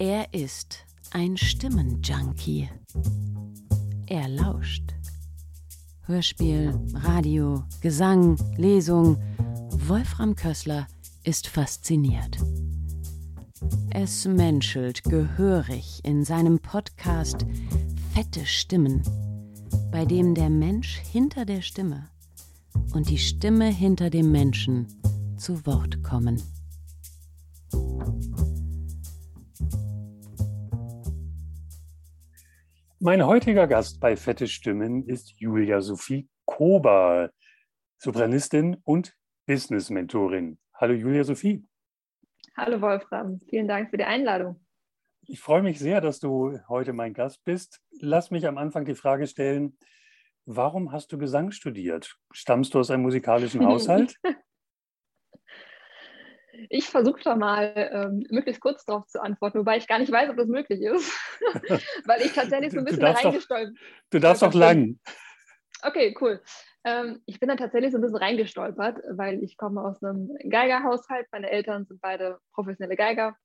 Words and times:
Er 0.00 0.32
ist 0.32 0.86
ein 1.10 1.36
Stimmenjunkie. 1.36 2.70
Er 4.06 4.28
lauscht. 4.28 4.94
Hörspiel, 6.06 6.72
Radio, 6.94 7.64
Gesang, 7.82 8.38
Lesung. 8.56 9.18
Wolfram 9.68 10.34
Kössler 10.36 10.86
ist 11.22 11.48
fasziniert. 11.48 12.38
Es 13.90 14.24
menschelt 14.24 15.04
gehörig 15.04 16.00
in 16.02 16.24
seinem 16.24 16.58
Podcast 16.60 17.44
Fette 18.14 18.46
Stimmen, 18.46 19.02
bei 19.92 20.06
dem 20.06 20.34
der 20.34 20.48
Mensch 20.48 20.96
hinter 21.12 21.44
der 21.44 21.60
Stimme 21.60 22.08
und 22.94 23.10
die 23.10 23.18
Stimme 23.18 23.66
hinter 23.66 24.08
dem 24.08 24.32
Menschen 24.32 24.86
zu 25.36 25.66
Wort 25.66 26.02
kommen. 26.02 26.42
Mein 33.02 33.24
heutiger 33.24 33.66
Gast 33.66 33.98
bei 33.98 34.14
Fette 34.14 34.46
Stimmen 34.46 35.06
ist 35.06 35.32
Julia 35.40 35.80
Sophie 35.80 36.28
Kober, 36.44 37.30
Sopranistin 37.96 38.76
und 38.84 39.16
Business-Mentorin. 39.46 40.58
Hallo 40.74 40.92
Julia 40.92 41.24
Sophie. 41.24 41.66
Hallo 42.58 42.78
Wolfram, 42.82 43.40
vielen 43.48 43.68
Dank 43.68 43.88
für 43.88 43.96
die 43.96 44.04
Einladung. 44.04 44.62
Ich 45.22 45.40
freue 45.40 45.62
mich 45.62 45.78
sehr, 45.78 46.02
dass 46.02 46.20
du 46.20 46.58
heute 46.68 46.92
mein 46.92 47.14
Gast 47.14 47.42
bist. 47.44 47.80
Lass 48.00 48.30
mich 48.30 48.46
am 48.46 48.58
Anfang 48.58 48.84
die 48.84 48.94
Frage 48.94 49.26
stellen, 49.26 49.78
warum 50.44 50.92
hast 50.92 51.10
du 51.10 51.16
Gesang 51.16 51.52
studiert? 51.52 52.18
Stammst 52.32 52.74
du 52.74 52.80
aus 52.80 52.90
einem 52.90 53.04
musikalischen 53.04 53.64
Haushalt? 53.64 54.16
Ich 56.68 56.88
versuche 56.88 57.20
da 57.22 57.36
mal 57.36 57.72
ähm, 57.92 58.26
möglichst 58.30 58.60
kurz 58.60 58.84
darauf 58.84 59.06
zu 59.06 59.22
antworten, 59.22 59.58
wobei 59.60 59.76
ich 59.76 59.86
gar 59.86 59.98
nicht 59.98 60.12
weiß, 60.12 60.30
ob 60.30 60.36
das 60.36 60.48
möglich 60.48 60.82
ist, 60.82 61.10
weil 62.06 62.22
ich 62.22 62.32
tatsächlich 62.32 62.72
so 62.72 62.78
ein 62.78 62.84
bisschen 62.84 63.04
reingestolpert 63.04 63.74
bin. 63.74 63.78
Du 64.10 64.18
darfst 64.18 64.42
doch 64.42 64.54
lang. 64.54 64.98
Okay, 65.82 66.14
cool. 66.20 66.42
Ähm, 66.84 67.22
ich 67.26 67.40
bin 67.40 67.48
da 67.48 67.56
tatsächlich 67.56 67.92
so 67.92 67.98
ein 67.98 68.02
bisschen 68.02 68.16
reingestolpert, 68.16 68.98
weil 69.10 69.42
ich 69.42 69.56
komme 69.56 69.82
aus 69.82 70.02
einem 70.02 70.30
Geigerhaushalt. 70.48 71.26
Meine 71.32 71.50
Eltern 71.50 71.86
sind 71.86 72.00
beide 72.00 72.38
professionelle 72.52 72.96
Geiger. 72.96 73.36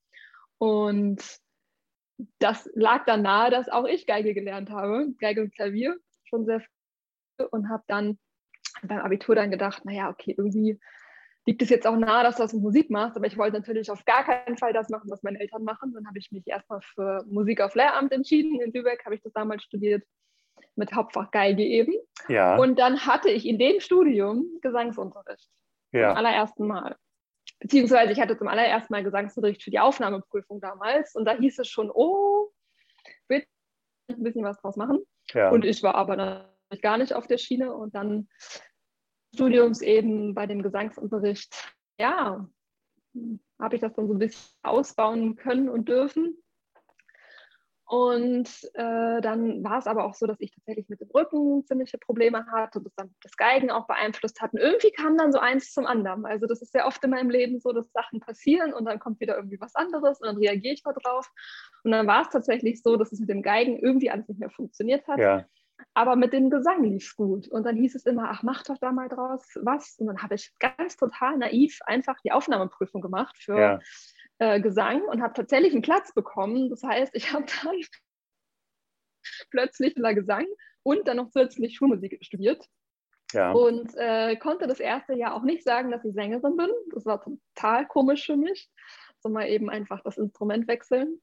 Und 0.57 1.21
das 2.39 2.69
lag 2.75 3.05
dann 3.05 3.21
nahe, 3.21 3.51
dass 3.51 3.69
auch 3.69 3.85
ich 3.85 4.07
Geige 4.07 4.33
gelernt 4.33 4.69
habe, 4.69 5.07
Geige 5.19 5.41
und 5.41 5.53
Klavier, 5.53 5.97
schon 6.23 6.45
sehr 6.45 6.61
früh. 6.61 7.45
Und 7.51 7.69
habe 7.69 7.83
dann 7.87 8.17
beim 8.83 8.99
Abitur 8.99 9.35
dann 9.35 9.51
gedacht, 9.51 9.83
naja, 9.85 10.09
okay, 10.09 10.33
irgendwie 10.37 10.79
liegt 11.45 11.61
es 11.61 11.69
jetzt 11.69 11.85
auch 11.85 11.95
nahe, 11.95 12.23
dass 12.23 12.37
du 12.37 12.43
das 12.43 12.53
mit 12.53 12.63
Musik 12.63 12.89
machst, 12.89 13.15
aber 13.15 13.27
ich 13.27 13.37
wollte 13.37 13.57
natürlich 13.57 13.91
auf 13.91 14.03
gar 14.05 14.23
keinen 14.23 14.57
Fall 14.57 14.73
das 14.73 14.89
machen, 14.89 15.09
was 15.09 15.23
meine 15.23 15.39
Eltern 15.39 15.63
machen. 15.63 15.93
Dann 15.93 16.07
habe 16.07 16.17
ich 16.17 16.31
mich 16.31 16.47
erstmal 16.47 16.81
für 16.81 17.23
Musik 17.27 17.61
auf 17.61 17.75
Lehramt 17.75 18.11
entschieden. 18.11 18.59
In 18.61 18.73
Lübeck 18.73 19.05
habe 19.05 19.15
ich 19.15 19.21
das 19.21 19.33
damals 19.33 19.63
studiert, 19.63 20.03
mit 20.75 20.93
Hauptfach 20.93 21.31
Geige 21.31 21.63
eben. 21.63 21.93
Ja. 22.27 22.57
Und 22.57 22.79
dann 22.79 23.05
hatte 23.05 23.29
ich 23.29 23.45
in 23.45 23.59
dem 23.59 23.79
Studium 23.79 24.45
Gesangsunterricht. 24.61 25.49
Ja. 25.91 26.09
Zum 26.09 26.17
allerersten 26.17 26.67
Mal. 26.67 26.95
Beziehungsweise 27.59 28.11
ich 28.11 28.19
hatte 28.19 28.37
zum 28.37 28.47
allerersten 28.47 28.91
Mal 28.91 29.03
Gesangsunterricht 29.03 29.63
für 29.63 29.71
die 29.71 29.79
Aufnahmeprüfung 29.79 30.59
damals. 30.59 31.15
Und 31.15 31.25
da 31.25 31.33
hieß 31.33 31.59
es 31.59 31.67
schon, 31.67 31.91
oh, 31.93 32.49
bitte 33.27 33.47
ein 34.09 34.23
bisschen 34.23 34.43
was 34.43 34.59
draus 34.61 34.75
machen. 34.75 34.99
Ja. 35.33 35.51
Und 35.51 35.63
ich 35.63 35.83
war 35.83 35.95
aber 35.95 36.15
natürlich 36.15 36.81
gar 36.81 36.97
nicht 36.97 37.13
auf 37.13 37.27
der 37.27 37.37
Schiene. 37.37 37.73
Und 37.73 37.95
dann 37.95 38.27
Studiums 39.35 39.81
eben 39.81 40.33
bei 40.33 40.47
dem 40.47 40.63
Gesangsunterricht, 40.63 41.75
ja, 41.99 42.47
habe 43.59 43.75
ich 43.75 43.81
das 43.81 43.93
dann 43.93 44.07
so 44.07 44.13
ein 44.13 44.19
bisschen 44.19 44.51
ausbauen 44.63 45.35
können 45.35 45.69
und 45.69 45.87
dürfen. 45.87 46.37
Und 47.87 48.49
äh, 48.73 49.21
dann 49.21 49.63
war 49.63 49.77
es 49.77 49.85
aber 49.85 50.05
auch 50.05 50.15
so, 50.15 50.25
dass 50.25 50.39
ich 50.39 50.51
tatsächlich 50.51 50.89
mit 50.89 51.01
dem 51.01 51.11
Rücken 51.11 51.63
ziemliche 51.65 51.99
Probleme 51.99 52.43
hatte 52.47 52.79
und 52.79 52.85
das 52.85 52.95
dann 52.95 53.13
das 53.21 53.37
Geigen 53.37 53.69
auch 53.69 53.85
beeinflusst 53.85 54.41
hat. 54.41 54.53
Und 54.53 54.59
irgendwie 54.59 54.89
kam 54.89 55.17
dann 55.17 55.31
so 55.31 55.37
eins 55.37 55.71
zum 55.71 55.85
anderen. 55.85 56.25
Also 56.25 56.47
das 56.47 56.63
ist 56.63 56.71
sehr 56.71 56.87
oft 56.87 57.03
in 57.03 57.11
meinem 57.11 57.29
Leben 57.29 57.59
so, 57.59 57.73
dass 57.73 57.91
Sachen 57.91 58.21
passieren 58.21 58.73
und 58.73 58.85
dann 58.85 58.99
kommt 58.99 59.19
wieder 59.19 59.35
irgendwie 59.35 59.59
was 59.59 59.75
anderes 59.75 60.19
und 60.19 60.25
dann 60.25 60.37
reagiere 60.37 60.73
ich 60.73 60.81
da 60.81 60.93
drauf. 60.93 61.29
Und 61.83 61.91
dann 61.91 62.07
war 62.07 62.23
es 62.23 62.29
tatsächlich 62.29 62.81
so, 62.81 62.97
dass 62.97 63.11
es 63.11 63.19
mit 63.19 63.29
dem 63.29 63.43
Geigen 63.43 63.77
irgendwie 63.77 64.09
alles 64.09 64.27
nicht 64.27 64.39
mehr 64.39 64.49
funktioniert 64.49 65.07
hat. 65.07 65.19
Ja. 65.19 65.45
Aber 65.93 66.15
mit 66.15 66.33
dem 66.33 66.49
Gesang 66.49 66.83
lief 66.83 67.03
es 67.03 67.15
gut. 67.15 67.47
Und 67.47 67.65
dann 67.65 67.75
hieß 67.75 67.95
es 67.95 68.05
immer, 68.05 68.29
ach, 68.29 68.43
mach 68.43 68.63
doch 68.63 68.77
da 68.77 68.91
mal 68.91 69.09
draus 69.09 69.43
was. 69.61 69.97
Und 69.97 70.07
dann 70.07 70.21
habe 70.21 70.35
ich 70.35 70.53
ganz 70.59 70.97
total 70.97 71.37
naiv 71.37 71.79
einfach 71.85 72.19
die 72.23 72.31
Aufnahmeprüfung 72.31 73.01
gemacht 73.01 73.37
für 73.37 73.59
ja. 73.59 73.79
äh, 74.39 74.59
Gesang 74.61 75.01
und 75.03 75.21
habe 75.21 75.33
tatsächlich 75.33 75.73
einen 75.73 75.81
Platz 75.81 76.13
bekommen. 76.13 76.69
Das 76.69 76.83
heißt, 76.83 77.15
ich 77.15 77.33
habe 77.33 77.45
dann 77.63 77.75
plötzlich 79.51 79.95
wieder 79.95 80.13
Gesang 80.13 80.45
und 80.83 81.07
dann 81.07 81.17
noch 81.17 81.29
zusätzlich 81.31 81.75
Schulmusik 81.75 82.17
studiert. 82.21 82.65
Ja. 83.33 83.51
Und 83.51 83.93
äh, 83.95 84.35
konnte 84.37 84.67
das 84.67 84.79
erste 84.79 85.13
Jahr 85.13 85.33
auch 85.33 85.43
nicht 85.43 85.63
sagen, 85.63 85.91
dass 85.91 86.05
ich 86.05 86.13
Sängerin 86.13 86.55
bin. 86.55 86.69
Das 86.93 87.05
war 87.05 87.21
total 87.21 87.87
komisch 87.87 88.25
für 88.25 88.37
mich. 88.37 88.69
So 89.19 89.29
mal 89.29 89.47
eben 89.47 89.69
einfach 89.69 90.01
das 90.03 90.17
Instrument 90.17 90.67
wechseln. 90.67 91.21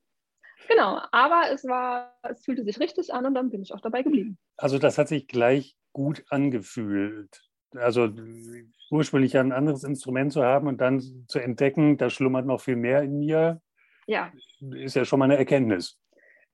Genau, 0.69 1.00
aber 1.11 1.50
es 1.53 1.65
war, 1.65 2.15
es 2.23 2.45
fühlte 2.45 2.65
sich 2.65 2.81
richtig 2.81 3.12
an 3.12 3.27
und 3.27 3.34
dann 3.34 3.50
bin 3.50 3.62
ich 3.62 3.73
auch 3.75 3.81
dabei 3.81 4.03
geblieben. 4.03 4.39
Also 4.56 4.78
das 4.78 4.99
hat 4.99 5.09
sich 5.09 5.27
gleich 5.27 5.77
gut 5.93 6.25
angefühlt. 6.31 7.41
Also 7.75 8.09
ursprünglich 8.91 9.37
ein 9.39 9.53
anderes 9.53 9.84
Instrument 9.84 10.33
zu 10.33 10.43
haben 10.43 10.67
und 10.67 10.81
dann 10.81 11.01
zu 11.28 11.39
entdecken, 11.39 11.97
da 11.97 12.11
schlummert 12.11 12.47
noch 12.47 12.61
viel 12.61 12.77
mehr 12.77 13.03
in 13.03 13.19
mir, 13.19 13.61
ja. 14.06 14.31
ist 14.72 14.95
ja 14.95 15.05
schon 15.05 15.19
mal 15.19 15.27
eine 15.27 15.39
Erkenntnis. 15.39 15.99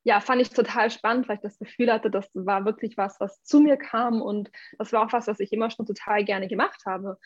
Ja, 0.04 0.20
fand 0.20 0.40
ich 0.40 0.50
total 0.50 0.90
spannend, 0.90 1.28
weil 1.28 1.36
ich 1.36 1.42
das 1.42 1.58
Gefühl 1.58 1.92
hatte, 1.92 2.10
das 2.10 2.30
war 2.32 2.64
wirklich 2.64 2.96
was, 2.96 3.18
was 3.20 3.42
zu 3.42 3.60
mir 3.60 3.76
kam 3.76 4.22
und 4.22 4.50
das 4.78 4.92
war 4.92 5.04
auch 5.04 5.12
was, 5.12 5.26
was 5.26 5.40
ich 5.40 5.52
immer 5.52 5.70
schon 5.70 5.86
total 5.86 6.24
gerne 6.24 6.48
gemacht 6.48 6.82
habe 6.86 7.18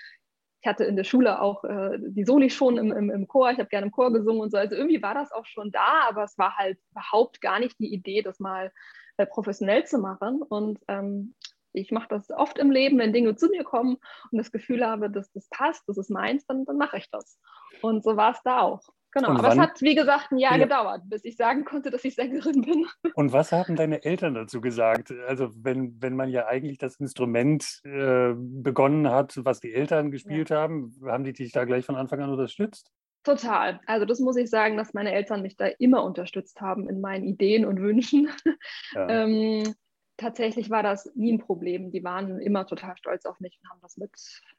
ich 0.62 0.68
hatte 0.68 0.84
in 0.84 0.94
der 0.94 1.02
Schule 1.02 1.42
auch 1.42 1.64
äh, 1.64 1.98
die 1.98 2.24
Soli 2.24 2.48
schon 2.48 2.78
im, 2.78 2.92
im, 2.92 3.10
im 3.10 3.26
Chor, 3.26 3.50
ich 3.50 3.58
habe 3.58 3.68
gerne 3.68 3.86
im 3.86 3.92
Chor 3.92 4.12
gesungen 4.12 4.40
und 4.40 4.52
so. 4.52 4.58
Also 4.58 4.76
irgendwie 4.76 5.02
war 5.02 5.12
das 5.12 5.32
auch 5.32 5.44
schon 5.44 5.72
da, 5.72 6.06
aber 6.08 6.22
es 6.22 6.38
war 6.38 6.56
halt 6.56 6.78
überhaupt 6.92 7.40
gar 7.40 7.58
nicht 7.58 7.80
die 7.80 7.92
Idee, 7.92 8.22
das 8.22 8.38
mal 8.38 8.70
äh, 9.16 9.26
professionell 9.26 9.84
zu 9.84 9.98
machen. 9.98 10.40
Und 10.40 10.78
ähm, 10.86 11.34
ich 11.72 11.90
mache 11.90 12.06
das 12.08 12.30
oft 12.30 12.58
im 12.58 12.70
Leben, 12.70 12.96
wenn 12.98 13.12
Dinge 13.12 13.34
zu 13.34 13.48
mir 13.48 13.64
kommen 13.64 13.96
und 14.30 14.38
das 14.38 14.52
Gefühl 14.52 14.86
habe, 14.86 15.10
dass 15.10 15.32
das 15.32 15.48
passt, 15.48 15.82
das 15.88 15.98
ist 15.98 16.10
meins, 16.10 16.46
dann, 16.46 16.64
dann 16.64 16.78
mache 16.78 16.98
ich 16.98 17.10
das. 17.10 17.40
Und 17.80 18.04
so 18.04 18.16
war 18.16 18.30
es 18.30 18.42
da 18.44 18.60
auch. 18.60 18.82
Genau, 19.12 19.28
und 19.28 19.36
aber 19.36 19.48
wann, 19.48 19.58
es 19.58 19.62
hat, 19.62 19.82
wie 19.82 19.94
gesagt, 19.94 20.32
ein 20.32 20.38
Jahr 20.38 20.56
ja. 20.56 20.64
gedauert, 20.64 21.02
bis 21.04 21.24
ich 21.24 21.36
sagen 21.36 21.64
konnte, 21.64 21.90
dass 21.90 22.04
ich 22.04 22.14
Sängerin 22.14 22.62
bin. 22.62 22.86
Und 23.14 23.32
was 23.32 23.52
haben 23.52 23.76
deine 23.76 24.04
Eltern 24.04 24.34
dazu 24.34 24.62
gesagt? 24.62 25.12
Also 25.28 25.50
wenn, 25.54 26.00
wenn 26.00 26.16
man 26.16 26.30
ja 26.30 26.46
eigentlich 26.46 26.78
das 26.78 26.96
Instrument 26.96 27.80
äh, 27.84 28.32
begonnen 28.34 29.10
hat, 29.10 29.38
was 29.44 29.60
die 29.60 29.74
Eltern 29.74 30.10
gespielt 30.10 30.48
ja. 30.48 30.62
haben, 30.62 30.94
haben 31.04 31.24
die 31.24 31.34
dich 31.34 31.52
da 31.52 31.64
gleich 31.64 31.84
von 31.84 31.96
Anfang 31.96 32.20
an 32.20 32.30
unterstützt? 32.30 32.90
Total. 33.22 33.80
Also 33.86 34.06
das 34.06 34.18
muss 34.18 34.36
ich 34.36 34.50
sagen, 34.50 34.76
dass 34.76 34.94
meine 34.94 35.12
Eltern 35.12 35.42
mich 35.42 35.56
da 35.56 35.66
immer 35.66 36.02
unterstützt 36.02 36.60
haben 36.60 36.88
in 36.88 37.00
meinen 37.00 37.24
Ideen 37.24 37.66
und 37.66 37.80
Wünschen. 37.80 38.30
Ja. 38.94 39.08
ähm, 39.08 39.74
tatsächlich 40.22 40.71
war 40.71 40.83
das 40.83 41.15
nie 41.15 41.33
ein 41.33 41.38
Problem. 41.38 41.91
Die 41.91 42.03
waren 42.03 42.41
immer 42.41 42.66
total 42.66 42.97
stolz 42.97 43.27
auf 43.27 43.41
mich 43.41 43.59
und 43.62 43.69
haben 43.69 43.81
das 43.83 43.97
mit, 43.97 44.10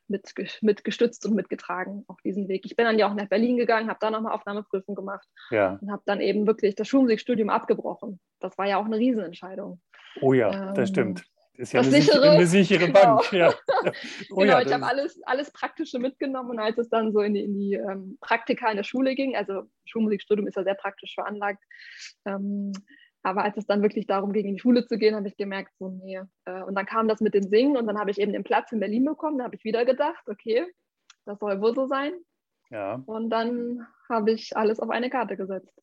mit, 0.08 0.34
mit 0.62 0.84
gestützt 0.84 1.26
und 1.26 1.36
mitgetragen 1.36 2.04
auf 2.08 2.22
diesen 2.22 2.48
Weg. 2.48 2.66
Ich 2.66 2.76
bin 2.76 2.86
dann 2.86 3.00
ja 3.00 3.10
auch 3.10 3.16
nach 3.16 3.28
Berlin 3.28 3.58
gegangen, 3.58 3.90
habe 3.90 4.00
da 4.00 4.12
nochmal 4.12 4.34
Aufnahmeprüfung 4.34 4.96
gemacht 4.96 5.28
ja. 5.50 5.80
und 5.82 5.92
habe 5.92 6.04
dann 6.06 6.22
eben 6.22 6.46
wirklich 6.46 6.76
das 6.76 6.88
Schulmusikstudium 6.88 7.50
abgebrochen. 7.50 8.20
Das 8.40 8.58
war 8.58 8.68
ja 8.68 8.78
auch 8.78 8.86
eine 8.86 8.98
Riesenentscheidung. 8.98 9.82
Oh 10.22 10.34
ja, 10.34 10.70
ähm, 10.70 10.74
das 10.76 10.90
stimmt. 10.90 11.26
Ist 11.56 11.72
ja 11.72 11.82
eine 11.82 11.92
sichere, 11.92 12.32
eine 12.32 12.48
sichere 12.48 12.88
Bank. 12.88 13.30
Genau, 13.30 13.50
ja. 13.50 13.54
Oh 14.32 14.38
genau 14.38 14.60
ich 14.60 14.74
habe 14.74 14.86
alles, 14.86 15.22
alles 15.24 15.52
Praktische 15.52 16.00
mitgenommen 16.00 16.50
und 16.50 16.60
als 16.60 16.80
es 16.80 16.90
dann 16.90 17.12
so 17.12 17.22
in 17.22 17.36
die, 17.36 17.44
in 17.44 17.54
die 17.54 17.74
ähm, 17.76 18.18
Praktika 18.22 18.72
in 18.72 18.78
der 18.78 18.84
Schule 18.84 19.14
ging, 19.14 19.36
also 19.36 19.64
Schulmusikstudium 19.86 20.48
ist 20.48 20.58
ja 20.58 20.64
sehr 20.64 20.74
praktisch 20.74 21.14
veranlagt, 21.14 21.64
ähm, 22.26 22.72
aber 23.24 23.44
als 23.44 23.58
es 23.58 23.66
dann 23.66 23.82
wirklich 23.82 24.06
darum 24.06 24.34
ging, 24.34 24.46
in 24.46 24.56
die 24.56 24.60
Schule 24.60 24.86
zu 24.86 24.98
gehen, 24.98 25.16
habe 25.16 25.28
ich 25.28 25.38
gemerkt, 25.38 25.72
so, 25.80 25.90
nee. 25.90 26.22
Äh, 26.46 26.64
und 26.64 26.76
dann 26.76 26.86
kam 26.86 27.08
das 27.08 27.22
mit 27.22 27.34
dem 27.34 27.44
Singen 27.44 27.78
und 27.78 27.88
dann 27.88 27.98
habe 27.98 28.12
ich 28.12 28.20
eben 28.20 28.34
den 28.34 28.44
Platz 28.44 28.72
in 28.72 28.80
Berlin 28.80 29.06
bekommen. 29.06 29.38
Da 29.38 29.46
habe 29.46 29.56
ich 29.56 29.64
wieder 29.64 29.86
gedacht, 29.86 30.24
okay, 30.28 30.66
das 31.26 31.40
soll 31.40 31.62
wohl 31.62 31.74
so 31.74 31.88
sein. 31.88 32.14
Ja. 32.70 33.02
Und 33.06 33.30
dann 33.30 33.88
habe 34.10 34.32
ich 34.32 34.56
alles 34.58 34.80
auf 34.80 34.90
eine 34.90 35.10
Karte 35.10 35.38
gesetzt. 35.38 35.74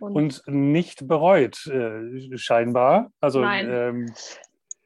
Und, 0.00 0.14
und 0.16 0.42
nicht 0.46 1.06
bereut, 1.08 1.66
äh, 1.66 2.38
scheinbar. 2.38 3.10
Also, 3.20 3.40
Nein. 3.40 3.68
Ähm, 3.70 4.14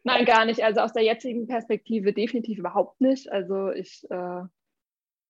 Nein, 0.04 0.24
gar 0.24 0.46
nicht. 0.46 0.64
Also 0.64 0.80
aus 0.80 0.92
der 0.92 1.02
jetzigen 1.02 1.46
Perspektive 1.46 2.14
definitiv 2.14 2.58
überhaupt 2.58 3.00
nicht. 3.00 3.30
Also 3.30 3.70
ich 3.72 4.06
äh, 4.08 4.42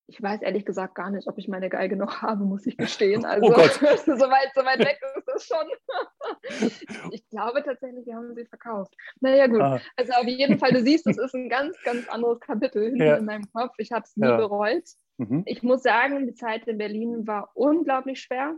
ich 0.09 0.21
weiß 0.21 0.41
ehrlich 0.41 0.65
gesagt 0.65 0.95
gar 0.95 1.11
nicht, 1.11 1.27
ob 1.27 1.37
ich 1.37 1.47
meine 1.47 1.69
Geige 1.69 1.95
noch 1.95 2.21
habe, 2.21 2.43
muss 2.43 2.65
ich 2.65 2.77
gestehen. 2.77 3.23
Oh 3.29 3.29
also 3.29 3.47
oh 3.47 3.51
Gott. 3.51 3.73
so, 4.05 4.11
weit, 4.11 4.51
so 4.55 4.65
weit 4.65 4.79
weg 4.79 4.99
ist 5.17 5.27
das 5.27 5.45
schon. 5.45 7.11
ich 7.11 7.29
glaube 7.29 7.63
tatsächlich, 7.63 8.05
wir 8.05 8.15
haben 8.15 8.33
sie 8.33 8.45
verkauft. 8.45 8.95
Naja 9.19 9.47
gut, 9.47 9.61
ah. 9.61 9.79
also 9.95 10.13
auf 10.13 10.25
jeden 10.25 10.57
Fall, 10.57 10.71
du 10.71 10.81
siehst, 10.81 11.05
es 11.05 11.17
ist 11.17 11.35
ein 11.35 11.47
ganz, 11.47 11.77
ganz 11.83 12.07
anderes 12.09 12.39
Kapitel 12.39 12.97
ja. 12.97 13.17
in 13.17 13.25
meinem 13.25 13.51
Kopf. 13.53 13.75
Ich 13.77 13.91
habe 13.91 14.03
es 14.03 14.17
nie 14.17 14.27
ja. 14.27 14.37
bereut. 14.37 14.83
Mhm. 15.17 15.43
Ich 15.45 15.61
muss 15.61 15.83
sagen, 15.83 16.25
die 16.25 16.33
Zeit 16.33 16.67
in 16.67 16.77
Berlin 16.77 17.27
war 17.27 17.51
unglaublich 17.53 18.21
schwer. 18.21 18.55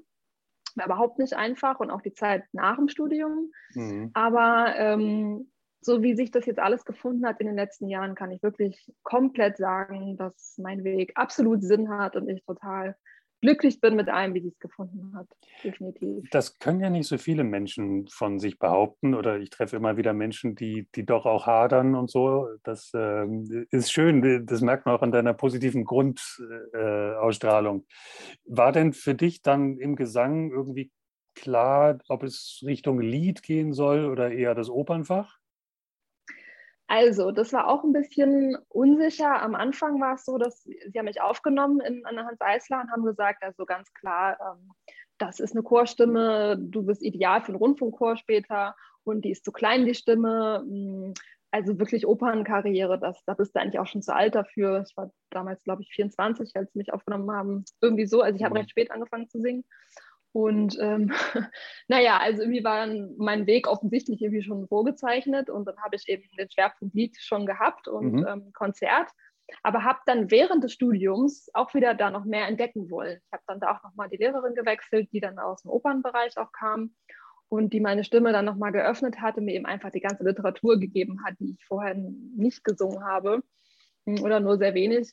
War 0.76 0.86
überhaupt 0.86 1.20
nicht 1.20 1.34
einfach 1.34 1.80
und 1.80 1.92
auch 1.92 2.02
die 2.02 2.14
Zeit 2.14 2.46
nach 2.54 2.78
dem 2.78 2.88
Studium. 2.88 3.52
Mhm. 3.74 4.12
Aber 4.14 4.74
ähm, 4.78 5.51
so 5.82 6.04
wie 6.04 6.16
sich 6.16 6.32
das 6.32 6.46
jetzt 6.46 6.60
alles 6.60 6.86
gefunden 6.86 7.26
hat 7.26 7.40
in 7.40 7.48
den 7.48 7.56
letzten 7.56 7.88
Jahren, 7.88 8.16
kann 8.16 8.32
ich 8.32 8.44
wirklich 8.44 8.92
komplett 9.04 9.58
sagen, 9.58 10.16
dass 10.16 10.56
mein 10.58 10.84
Weg 10.84 11.12
absolut 11.16 11.64
Sinn 11.64 11.90
hat 11.90 12.16
und 12.16 12.30
ich 12.30 12.44
total 12.46 12.96
glücklich 13.42 13.82
bin 13.82 13.96
mit 13.96 14.08
allem, 14.08 14.36
wie 14.36 14.42
sie 14.42 14.50
es 14.50 14.60
gefunden 14.60 15.14
hat. 15.16 15.28
Definitiv. 15.64 16.30
Das 16.30 16.60
können 16.60 16.80
ja 16.80 16.92
nicht 16.92 17.08
so 17.08 17.18
viele 17.18 17.44
Menschen 17.44 18.08
von 18.08 18.40
sich 18.40 18.60
behaupten. 18.60 19.16
Oder 19.16 19.40
ich 19.40 19.50
treffe 19.50 19.76
immer 19.76 19.98
wieder 19.98 20.14
Menschen, 20.14 20.56
die, 20.56 20.88
die 20.96 21.06
doch 21.06 21.26
auch 21.26 21.48
hadern 21.48 21.96
und 21.96 22.10
so. 22.10 22.48
Das 22.64 22.92
äh, 22.94 23.26
ist 23.72 23.92
schön. 23.92 24.46
Das 24.46 24.62
merkt 24.62 24.86
man 24.86 24.96
auch 24.96 25.02
an 25.02 25.12
deiner 25.12 25.34
positiven 25.34 25.84
Grundausstrahlung. 25.86 27.80
Äh, 27.80 27.86
War 28.46 28.72
denn 28.72 28.94
für 28.94 29.16
dich 29.16 29.42
dann 29.42 29.80
im 29.80 29.96
Gesang 29.96 30.52
irgendwie 30.52 30.92
klar, 31.34 31.98
ob 32.10 32.24
es 32.24 32.62
Richtung 32.66 33.00
Lied 33.02 33.42
gehen 33.42 33.74
soll 33.74 34.06
oder 34.06 34.32
eher 34.32 34.54
das 34.54 34.70
Opernfach? 34.70 35.41
Also, 36.92 37.32
das 37.32 37.54
war 37.54 37.70
auch 37.70 37.86
ein 37.86 37.94
bisschen 37.94 38.58
unsicher. 38.68 39.42
Am 39.42 39.56
Anfang 39.56 40.02
war 40.02 40.16
es 40.16 40.26
so, 40.26 40.38
dass 40.38 40.64
sie 40.64 40.92
haben 40.98 41.06
mich 41.06 41.22
aufgenommen 41.22 41.80
in, 41.80 42.06
an 42.06 42.16
der 42.16 42.26
Hans 42.26 42.42
Eisler 42.42 42.82
und 42.82 42.92
haben 42.92 43.06
gesagt, 43.06 43.42
also 43.44 43.66
ganz 43.66 43.94
klar, 43.94 44.38
ähm, 44.42 44.74
das 45.18 45.40
ist 45.40 45.54
eine 45.54 45.64
Chorstimme, 45.64 46.58
du 46.60 46.84
bist 46.84 47.02
ideal 47.02 47.40
für 47.40 47.54
einen 47.54 47.60
Rundfunkchor 47.60 48.18
später 48.18 48.76
und 49.06 49.24
die 49.24 49.32
ist 49.32 49.46
zu 49.46 49.54
klein, 49.54 49.86
die 49.86 49.96
Stimme. 49.96 50.66
Mm, 50.68 51.14
also 51.50 51.80
wirklich 51.80 52.06
Opernkarriere, 52.06 53.00
das, 53.00 53.24
da 53.24 53.36
bist 53.36 53.56
du 53.56 53.62
eigentlich 53.62 53.80
auch 53.80 53.88
schon 53.88 54.02
zu 54.02 54.14
alt 54.14 54.36
dafür. 54.36 54.84
Ich 54.86 54.98
war 54.98 55.14
damals, 55.30 55.64
glaube 55.64 55.84
ich, 55.84 55.94
24, 55.94 56.58
als 56.58 56.74
sie 56.74 56.80
mich 56.80 56.92
aufgenommen 56.92 57.32
haben. 57.32 57.64
Irgendwie 57.80 58.06
so. 58.06 58.22
Also 58.22 58.36
ich 58.36 58.44
habe 58.44 58.56
mhm. 58.56 58.58
recht 58.58 58.72
spät 58.72 58.92
angefangen 58.92 59.30
zu 59.30 59.40
singen. 59.40 59.64
Und 60.34 60.78
ähm, 60.80 61.12
naja, 61.88 62.18
also 62.18 62.42
irgendwie 62.42 62.64
war 62.64 62.86
dann 62.86 63.16
mein 63.18 63.48
Weg 63.48 63.68
offensichtlich 63.68 64.22
irgendwie 64.22 64.44
schon 64.44 64.68
vorgezeichnet 64.68 65.50
und 65.50 65.66
dann 65.66 65.78
habe 65.78 65.96
ich 65.96 66.08
eben 66.08 66.24
den 66.38 66.50
Schwerpunkt 66.50 66.96
Lied 66.96 67.18
schon 67.20 67.46
gehabt 67.46 67.88
und 67.88 68.14
mhm. 68.14 68.28
ähm, 68.28 68.54
Konzert, 68.54 69.10
aber 69.62 69.84
habe 69.84 70.00
dann 70.06 70.32
während 70.32 70.64
des 70.64 70.72
Studiums 70.72 71.50
auch 71.54 71.74
wieder 71.74 71.94
da 71.94 72.10
noch 72.10 72.24
mehr 72.24 72.48
entdecken 72.48 72.90
wollen. 72.90 73.20
Ich 73.26 73.34
habe 73.34 73.44
dann 73.48 73.60
da 73.60 73.76
auch 73.76 73.84
nochmal 73.84 74.08
die 74.08 74.18
Lehrerin 74.18 74.56
gewechselt, 74.56 75.10
die 75.12 75.20
dann 75.20 75.38
aus 75.38 75.64
dem 75.64 75.72
Opernbereich 75.72 76.38
auch 76.38 76.54
kam 76.54 76.96
und 77.50 77.74
die 77.74 77.82
meine 77.82 78.06
Stimme 78.06 78.32
dann 78.32 78.46
nochmal 78.46 78.72
geöffnet 78.72 79.20
hatte, 79.20 79.42
mir 79.42 79.56
eben 79.56 79.66
einfach 79.66 79.92
die 79.92 80.00
ganze 80.00 80.24
Literatur 80.24 80.80
gegeben 80.80 81.26
hat, 81.26 81.34
die 81.40 81.58
ich 81.58 81.66
vorher 81.66 81.96
nicht 81.96 82.64
gesungen 82.64 83.04
habe 83.04 83.44
hm, 84.06 84.24
oder 84.24 84.40
nur 84.40 84.58
sehr 84.58 84.74
wenig. 84.74 85.12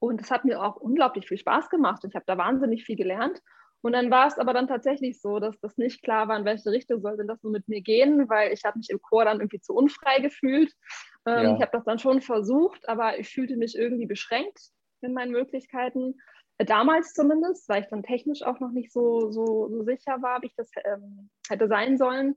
Und 0.00 0.20
es 0.20 0.32
hat 0.32 0.44
mir 0.44 0.60
auch 0.60 0.76
unglaublich 0.76 1.28
viel 1.28 1.38
Spaß 1.38 1.70
gemacht. 1.70 2.04
Ich 2.04 2.16
habe 2.16 2.24
da 2.26 2.36
wahnsinnig 2.36 2.84
viel 2.84 2.96
gelernt 2.96 3.40
und 3.82 3.92
dann 3.92 4.10
war 4.10 4.26
es 4.26 4.38
aber 4.38 4.52
dann 4.52 4.66
tatsächlich 4.66 5.20
so, 5.20 5.38
dass 5.38 5.58
das 5.60 5.76
nicht 5.78 6.02
klar 6.02 6.28
war, 6.28 6.38
in 6.38 6.44
welche 6.44 6.70
Richtung 6.70 7.00
soll 7.00 7.16
denn 7.16 7.28
das 7.28 7.40
so 7.40 7.48
mit 7.48 7.68
mir 7.68 7.80
gehen, 7.80 8.28
weil 8.28 8.52
ich 8.52 8.64
habe 8.64 8.78
mich 8.78 8.90
im 8.90 9.00
Chor 9.00 9.24
dann 9.24 9.38
irgendwie 9.38 9.60
zu 9.60 9.74
unfrei 9.74 10.20
gefühlt. 10.20 10.72
Ähm, 11.26 11.44
ja. 11.44 11.54
Ich 11.54 11.60
habe 11.60 11.70
das 11.72 11.84
dann 11.84 11.98
schon 11.98 12.20
versucht, 12.20 12.88
aber 12.88 13.18
ich 13.18 13.28
fühlte 13.28 13.56
mich 13.56 13.76
irgendwie 13.76 14.06
beschränkt 14.06 14.58
in 15.00 15.14
meinen 15.14 15.30
Möglichkeiten. 15.30 16.16
Äh, 16.58 16.64
damals 16.64 17.14
zumindest, 17.14 17.68
weil 17.68 17.82
ich 17.82 17.88
dann 17.88 18.02
technisch 18.02 18.42
auch 18.42 18.58
noch 18.58 18.72
nicht 18.72 18.92
so, 18.92 19.30
so, 19.30 19.68
so 19.68 19.84
sicher 19.84 20.20
war, 20.22 20.42
wie 20.42 20.46
ich 20.46 20.56
das 20.56 20.70
ähm, 20.84 21.30
hätte 21.48 21.68
sein 21.68 21.98
sollen. 21.98 22.34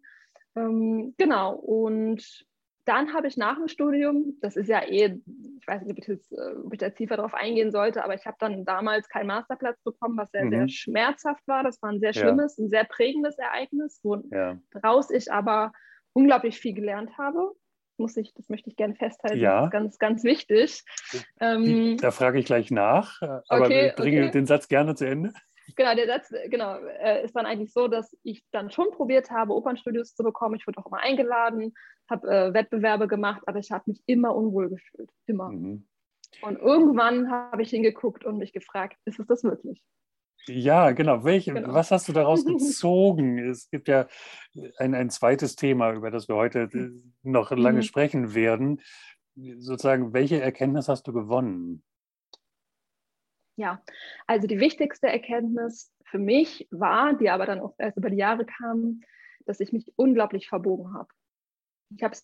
Ähm, 0.55 1.15
genau, 1.17 1.55
und 1.55 2.45
dann 2.85 3.13
habe 3.13 3.27
ich 3.27 3.37
nach 3.37 3.57
dem 3.57 3.67
Studium, 3.67 4.37
das 4.41 4.55
ist 4.55 4.67
ja 4.67 4.81
eh, 4.81 5.19
ich 5.59 5.67
weiß 5.67 5.83
nicht, 5.83 5.91
ob 5.91 5.97
ich, 5.99 6.07
jetzt, 6.07 6.31
äh, 6.31 6.55
ob 6.65 6.73
ich 6.73 6.79
da 6.79 6.89
tiefer 6.89 7.17
drauf 7.17 7.33
eingehen 7.33 7.71
sollte, 7.71 8.03
aber 8.03 8.15
ich 8.15 8.25
habe 8.25 8.37
dann 8.39 8.65
damals 8.65 9.07
keinen 9.07 9.27
Masterplatz 9.27 9.79
bekommen, 9.83 10.17
was 10.17 10.31
sehr, 10.31 10.45
mhm. 10.45 10.49
sehr 10.49 10.69
schmerzhaft 10.69 11.47
war. 11.47 11.63
Das 11.63 11.81
war 11.81 11.91
ein 11.91 11.99
sehr 11.99 12.13
schlimmes, 12.13 12.57
ja. 12.57 12.65
ein 12.65 12.69
sehr 12.69 12.83
prägendes 12.85 13.37
Ereignis, 13.37 13.99
woraus 14.03 15.09
ja. 15.09 15.15
ich 15.15 15.31
aber 15.31 15.71
unglaublich 16.13 16.59
viel 16.59 16.73
gelernt 16.73 17.17
habe. 17.17 17.51
Muss 17.97 18.17
ich, 18.17 18.33
das 18.33 18.49
möchte 18.49 18.69
ich 18.69 18.75
gerne 18.75 18.95
festhalten. 18.95 19.37
Ja. 19.37 19.57
Das 19.57 19.65
ist 19.65 19.71
ganz, 19.71 19.99
ganz 19.99 20.23
wichtig. 20.23 20.83
Ähm, 21.39 21.97
da 22.01 22.09
frage 22.09 22.39
ich 22.39 22.45
gleich 22.45 22.71
nach, 22.71 23.21
äh, 23.21 23.41
aber 23.47 23.65
okay, 23.65 23.93
bringe 23.95 24.23
okay. 24.23 24.31
den 24.31 24.47
Satz 24.47 24.67
gerne 24.67 24.95
zu 24.95 25.05
Ende. 25.05 25.33
Genau, 25.75 25.95
der 25.95 26.07
Satz 26.07 26.33
genau, 26.49 26.77
äh, 26.77 27.23
ist 27.23 27.35
dann 27.35 27.45
eigentlich 27.45 27.73
so, 27.73 27.87
dass 27.87 28.15
ich 28.23 28.43
dann 28.51 28.71
schon 28.71 28.91
probiert 28.91 29.31
habe, 29.31 29.53
Opernstudios 29.53 30.15
zu 30.15 30.23
bekommen. 30.23 30.55
Ich 30.55 30.67
wurde 30.67 30.79
auch 30.79 30.87
immer 30.87 30.99
eingeladen, 30.99 31.73
habe 32.09 32.27
äh, 32.27 32.53
Wettbewerbe 32.53 33.07
gemacht, 33.07 33.41
aber 33.45 33.59
ich 33.59 33.71
habe 33.71 33.83
mich 33.87 34.01
immer 34.05 34.35
unwohl 34.35 34.69
gefühlt. 34.69 35.09
Immer. 35.25 35.49
Mhm. 35.49 35.87
Und 36.41 36.59
irgendwann 36.59 37.29
habe 37.29 37.61
ich 37.61 37.69
hingeguckt 37.69 38.25
und 38.25 38.37
mich 38.37 38.53
gefragt, 38.53 38.97
ist 39.05 39.19
es 39.19 39.27
das 39.27 39.43
wirklich? 39.43 39.83
Ja, 40.47 40.91
genau. 40.91 41.23
Welche, 41.23 41.53
genau. 41.53 41.73
Was 41.73 41.91
hast 41.91 42.07
du 42.07 42.13
daraus 42.13 42.45
gezogen? 42.45 43.37
es 43.37 43.69
gibt 43.69 43.87
ja 43.87 44.07
ein, 44.77 44.95
ein 44.95 45.09
zweites 45.09 45.55
Thema, 45.55 45.93
über 45.93 46.11
das 46.11 46.27
wir 46.27 46.35
heute 46.35 46.69
äh, 46.73 46.89
noch 47.23 47.51
lange 47.51 47.79
mhm. 47.79 47.83
sprechen 47.83 48.33
werden. 48.33 48.81
Sozusagen, 49.35 50.13
welche 50.13 50.41
Erkenntnis 50.41 50.87
hast 50.87 51.07
du 51.07 51.13
gewonnen? 51.13 51.83
Ja, 53.61 53.79
also 54.25 54.47
die 54.47 54.59
wichtigste 54.59 55.07
Erkenntnis 55.07 55.93
für 56.05 56.17
mich 56.17 56.67
war, 56.71 57.13
die 57.15 57.29
aber 57.29 57.45
dann 57.45 57.59
auch 57.59 57.75
erst 57.77 57.95
über 57.95 58.09
die 58.09 58.17
Jahre 58.17 58.43
kam, 58.43 59.01
dass 59.45 59.59
ich 59.59 59.71
mich 59.71 59.93
unglaublich 59.97 60.49
verbogen 60.49 60.95
habe. 60.95 61.09
Ich 61.95 62.01
habe 62.01 62.17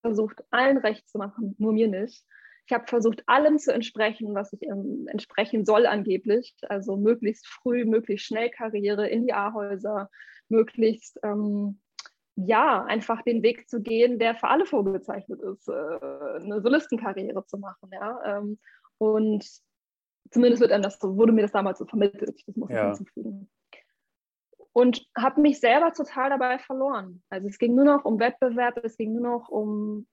versucht, 0.00 0.44
allen 0.52 0.78
recht 0.78 1.08
zu 1.08 1.18
machen, 1.18 1.56
nur 1.58 1.72
mir 1.72 1.88
nicht. 1.88 2.24
Ich 2.68 2.72
habe 2.72 2.86
versucht, 2.86 3.28
allem 3.28 3.58
zu 3.58 3.74
entsprechen, 3.74 4.32
was 4.36 4.52
ich 4.52 4.62
ähm, 4.62 5.08
entsprechen 5.08 5.64
soll 5.64 5.86
angeblich. 5.86 6.54
Also 6.68 6.96
möglichst 6.96 7.48
früh, 7.48 7.84
möglichst 7.84 8.26
schnell 8.26 8.50
Karriere 8.50 9.08
in 9.08 9.26
die 9.26 9.32
A-Häuser, 9.32 10.08
möglichst 10.48 11.18
ähm, 11.24 11.80
ja, 12.36 12.84
einfach 12.84 13.22
den 13.22 13.42
Weg 13.42 13.68
zu 13.68 13.80
gehen, 13.80 14.20
der 14.20 14.36
für 14.36 14.46
alle 14.46 14.66
vorgezeichnet 14.66 15.40
ist, 15.40 15.66
äh, 15.66 15.72
eine 15.72 16.60
Solistenkarriere 16.62 17.44
zu 17.44 17.58
machen. 17.58 17.90
Ja? 17.90 18.38
Ähm, 18.38 18.60
und 18.98 19.65
zumindest 20.30 20.60
wird 20.60 20.72
einem 20.72 20.82
das 20.82 20.98
so, 20.98 21.16
wurde 21.16 21.32
mir 21.32 21.42
das 21.42 21.52
damals 21.52 21.78
so 21.78 21.86
vermittelt, 21.86 22.42
das 22.46 22.56
muss 22.56 22.70
ich 22.70 22.76
ja. 22.76 22.86
hinzufügen. 22.86 23.48
Und 24.72 25.06
habe 25.16 25.40
mich 25.40 25.58
selber 25.58 25.92
total 25.92 26.30
dabei 26.30 26.58
verloren. 26.58 27.22
Also 27.30 27.48
es 27.48 27.58
ging 27.58 27.74
nur 27.74 27.86
noch 27.86 28.04
um 28.04 28.18
Wettbewerb, 28.18 28.78
es 28.84 28.96
ging 28.96 29.14
nur 29.14 29.22
noch 29.22 29.48
um 29.48 30.06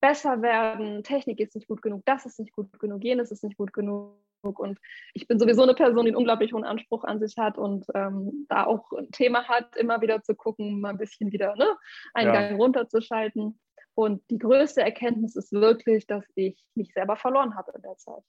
besser 0.00 0.42
werden, 0.42 1.02
Technik 1.02 1.40
ist 1.40 1.56
nicht 1.56 1.66
gut 1.66 1.82
genug, 1.82 2.02
das 2.04 2.26
ist 2.26 2.38
nicht 2.38 2.52
gut 2.52 2.78
genug, 2.78 3.02
jenes 3.02 3.32
ist 3.32 3.42
nicht 3.42 3.56
gut 3.56 3.72
genug. 3.72 4.14
Und 4.42 4.78
ich 5.14 5.26
bin 5.26 5.40
sowieso 5.40 5.62
eine 5.62 5.74
Person, 5.74 6.04
die 6.04 6.10
einen 6.10 6.16
unglaublich 6.16 6.52
hohen 6.52 6.62
Anspruch 6.62 7.02
an 7.02 7.18
sich 7.18 7.36
hat 7.36 7.58
und 7.58 7.86
ähm, 7.94 8.46
da 8.48 8.64
auch 8.64 8.92
ein 8.92 9.10
Thema 9.10 9.48
hat, 9.48 9.74
immer 9.76 10.00
wieder 10.00 10.22
zu 10.22 10.36
gucken, 10.36 10.80
mal 10.80 10.90
ein 10.90 10.98
bisschen 10.98 11.32
wieder 11.32 11.56
ne, 11.56 11.76
einen 12.14 12.32
ja. 12.32 12.48
Gang 12.48 12.60
runterzuschalten. 12.60 13.58
Und 13.94 14.22
die 14.30 14.38
größte 14.38 14.82
Erkenntnis 14.82 15.34
ist 15.36 15.52
wirklich, 15.52 16.06
dass 16.06 16.24
ich 16.34 16.62
mich 16.74 16.92
selber 16.92 17.16
verloren 17.16 17.56
habe 17.56 17.72
in 17.74 17.82
der 17.82 17.96
Zeit. 17.96 18.22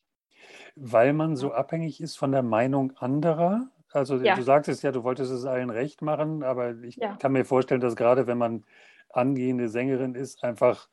Weil 0.75 1.13
man 1.13 1.35
so 1.35 1.51
abhängig 1.51 2.01
ist 2.01 2.17
von 2.17 2.31
der 2.31 2.43
Meinung 2.43 2.93
anderer? 2.97 3.69
Also 3.91 4.17
ja. 4.17 4.35
du 4.35 4.43
sagtest 4.43 4.83
ja, 4.83 4.91
du 4.91 5.03
wolltest 5.03 5.31
es 5.31 5.45
allen 5.45 5.69
recht 5.69 6.01
machen, 6.01 6.43
aber 6.43 6.75
ich 6.83 6.97
ja. 6.97 7.15
kann 7.17 7.31
mir 7.31 7.45
vorstellen, 7.45 7.81
dass 7.81 7.95
gerade 7.95 8.27
wenn 8.27 8.37
man 8.37 8.63
angehende 9.09 9.69
Sängerin 9.69 10.15
ist, 10.15 10.43
einfach 10.43 10.89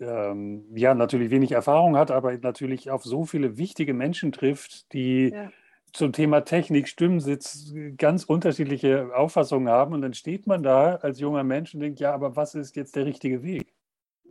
ähm, 0.00 0.64
ja 0.74 0.94
natürlich 0.94 1.30
wenig 1.30 1.52
Erfahrung 1.52 1.96
hat, 1.96 2.10
aber 2.10 2.36
natürlich 2.38 2.90
auf 2.90 3.04
so 3.04 3.24
viele 3.24 3.56
wichtige 3.56 3.94
Menschen 3.94 4.32
trifft, 4.32 4.92
die 4.92 5.30
ja. 5.30 5.50
zum 5.92 6.12
Thema 6.12 6.42
Technik, 6.42 6.88
Stimmensitz 6.88 7.74
ganz 7.96 8.24
unterschiedliche 8.24 9.14
Auffassungen 9.14 9.68
haben. 9.68 9.94
Und 9.94 10.02
dann 10.02 10.14
steht 10.14 10.46
man 10.46 10.62
da 10.62 10.96
als 10.96 11.18
junger 11.18 11.44
Mensch 11.44 11.74
und 11.74 11.80
denkt, 11.80 12.00
ja, 12.00 12.12
aber 12.12 12.36
was 12.36 12.54
ist 12.54 12.76
jetzt 12.76 12.96
der 12.96 13.06
richtige 13.06 13.42
Weg? 13.42 13.75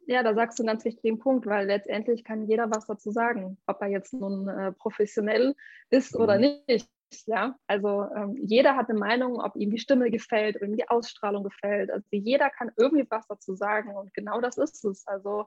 Ja, 0.07 0.23
da 0.23 0.33
sagst 0.33 0.59
du 0.59 0.63
einen 0.63 0.67
ganz 0.67 0.85
wichtigen 0.85 1.19
Punkt, 1.19 1.45
weil 1.45 1.67
letztendlich 1.67 2.23
kann 2.23 2.47
jeder 2.47 2.69
was 2.69 2.85
dazu 2.87 3.11
sagen, 3.11 3.57
ob 3.67 3.81
er 3.81 3.87
jetzt 3.87 4.13
nun 4.13 4.47
äh, 4.47 4.71
professionell 4.71 5.55
ist 5.89 6.15
oder 6.15 6.35
mhm. 6.35 6.59
nicht. 6.67 6.89
Ja, 7.27 7.55
also 7.67 8.07
ähm, 8.15 8.35
jeder 8.45 8.75
hat 8.75 8.89
eine 8.89 8.99
Meinung, 8.99 9.39
ob 9.39 9.55
ihm 9.55 9.71
die 9.71 9.77
Stimme 9.77 10.09
gefällt 10.11 10.57
oder 10.57 10.65
ihm 10.65 10.75
die 10.75 10.89
Ausstrahlung 10.89 11.43
gefällt. 11.43 11.91
Also 11.91 12.05
jeder 12.11 12.49
kann 12.49 12.71
irgendwie 12.77 13.05
was 13.09 13.27
dazu 13.27 13.55
sagen 13.55 13.95
und 13.95 14.13
genau 14.13 14.41
das 14.41 14.57
ist 14.57 14.83
es. 14.83 15.07
Also 15.07 15.45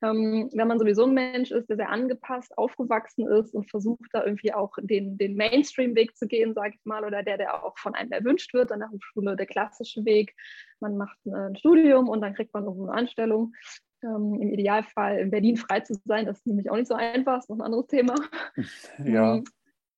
ähm, 0.00 0.48
wenn 0.52 0.68
man 0.68 0.78
sowieso 0.78 1.06
ein 1.06 1.14
Mensch 1.14 1.50
ist, 1.50 1.68
der 1.68 1.76
sehr 1.76 1.88
angepasst 1.88 2.56
aufgewachsen 2.56 3.26
ist 3.26 3.52
und 3.52 3.68
versucht 3.68 4.08
da 4.12 4.24
irgendwie 4.24 4.52
auch 4.52 4.76
den, 4.80 5.18
den 5.18 5.34
Mainstream-Weg 5.34 6.16
zu 6.16 6.28
gehen, 6.28 6.54
sage 6.54 6.74
ich 6.76 6.84
mal, 6.84 7.04
oder 7.04 7.22
der, 7.24 7.36
der 7.36 7.64
auch 7.64 7.76
von 7.78 7.94
einem 7.94 8.12
erwünscht 8.12 8.54
wird 8.54 8.70
an 8.70 8.80
der 8.80 8.90
Hochschule, 8.90 9.34
der 9.34 9.46
klassische 9.46 10.04
Weg. 10.04 10.36
Man 10.78 10.96
macht 10.96 11.18
ein 11.26 11.56
Studium 11.56 12.08
und 12.08 12.20
dann 12.20 12.34
kriegt 12.34 12.54
man 12.54 12.64
irgendwo 12.64 12.84
eine 12.84 12.96
Anstellung. 12.96 13.54
Ähm, 14.02 14.34
Im 14.40 14.52
Idealfall 14.52 15.18
in 15.18 15.30
Berlin 15.30 15.56
frei 15.56 15.80
zu 15.80 15.94
sein, 16.04 16.26
das 16.26 16.38
ist 16.38 16.46
nämlich 16.46 16.70
auch 16.70 16.76
nicht 16.76 16.88
so 16.88 16.94
einfach, 16.94 17.38
ist 17.38 17.50
noch 17.50 17.58
ein 17.58 17.62
anderes 17.62 17.86
Thema. 17.86 18.14
Ja. 19.04 19.36
Ähm, 19.36 19.44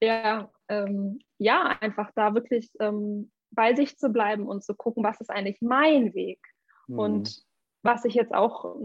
ja, 0.02 0.50
ähm, 0.68 1.18
ja, 1.38 1.76
einfach 1.80 2.10
da 2.14 2.34
wirklich 2.34 2.70
ähm, 2.80 3.30
bei 3.50 3.74
sich 3.74 3.98
zu 3.98 4.08
bleiben 4.08 4.46
und 4.46 4.64
zu 4.64 4.74
gucken, 4.74 5.04
was 5.04 5.20
ist 5.20 5.28
eigentlich 5.28 5.60
mein 5.60 6.14
Weg. 6.14 6.40
Mhm. 6.86 6.98
Und 6.98 7.44
was 7.82 8.06
ich 8.06 8.14
jetzt 8.14 8.32
auch, 8.32 8.76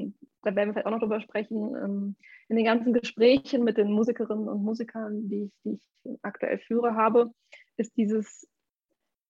da 0.41 0.55
werden 0.55 0.69
wir 0.69 0.73
vielleicht 0.73 0.87
auch 0.87 0.91
noch 0.91 0.99
drüber 0.99 1.21
sprechen, 1.21 1.75
ähm, 1.75 2.15
in 2.49 2.57
den 2.57 2.65
ganzen 2.65 2.91
Gesprächen 2.91 3.63
mit 3.63 3.77
den 3.77 3.91
Musikerinnen 3.91 4.49
und 4.49 4.63
Musikern, 4.63 5.29
die 5.29 5.45
ich, 5.45 5.53
die 5.63 5.73
ich 5.75 6.19
aktuell 6.21 6.59
führe, 6.59 6.95
habe, 6.95 7.31
ist 7.77 7.95
dieses 7.95 8.47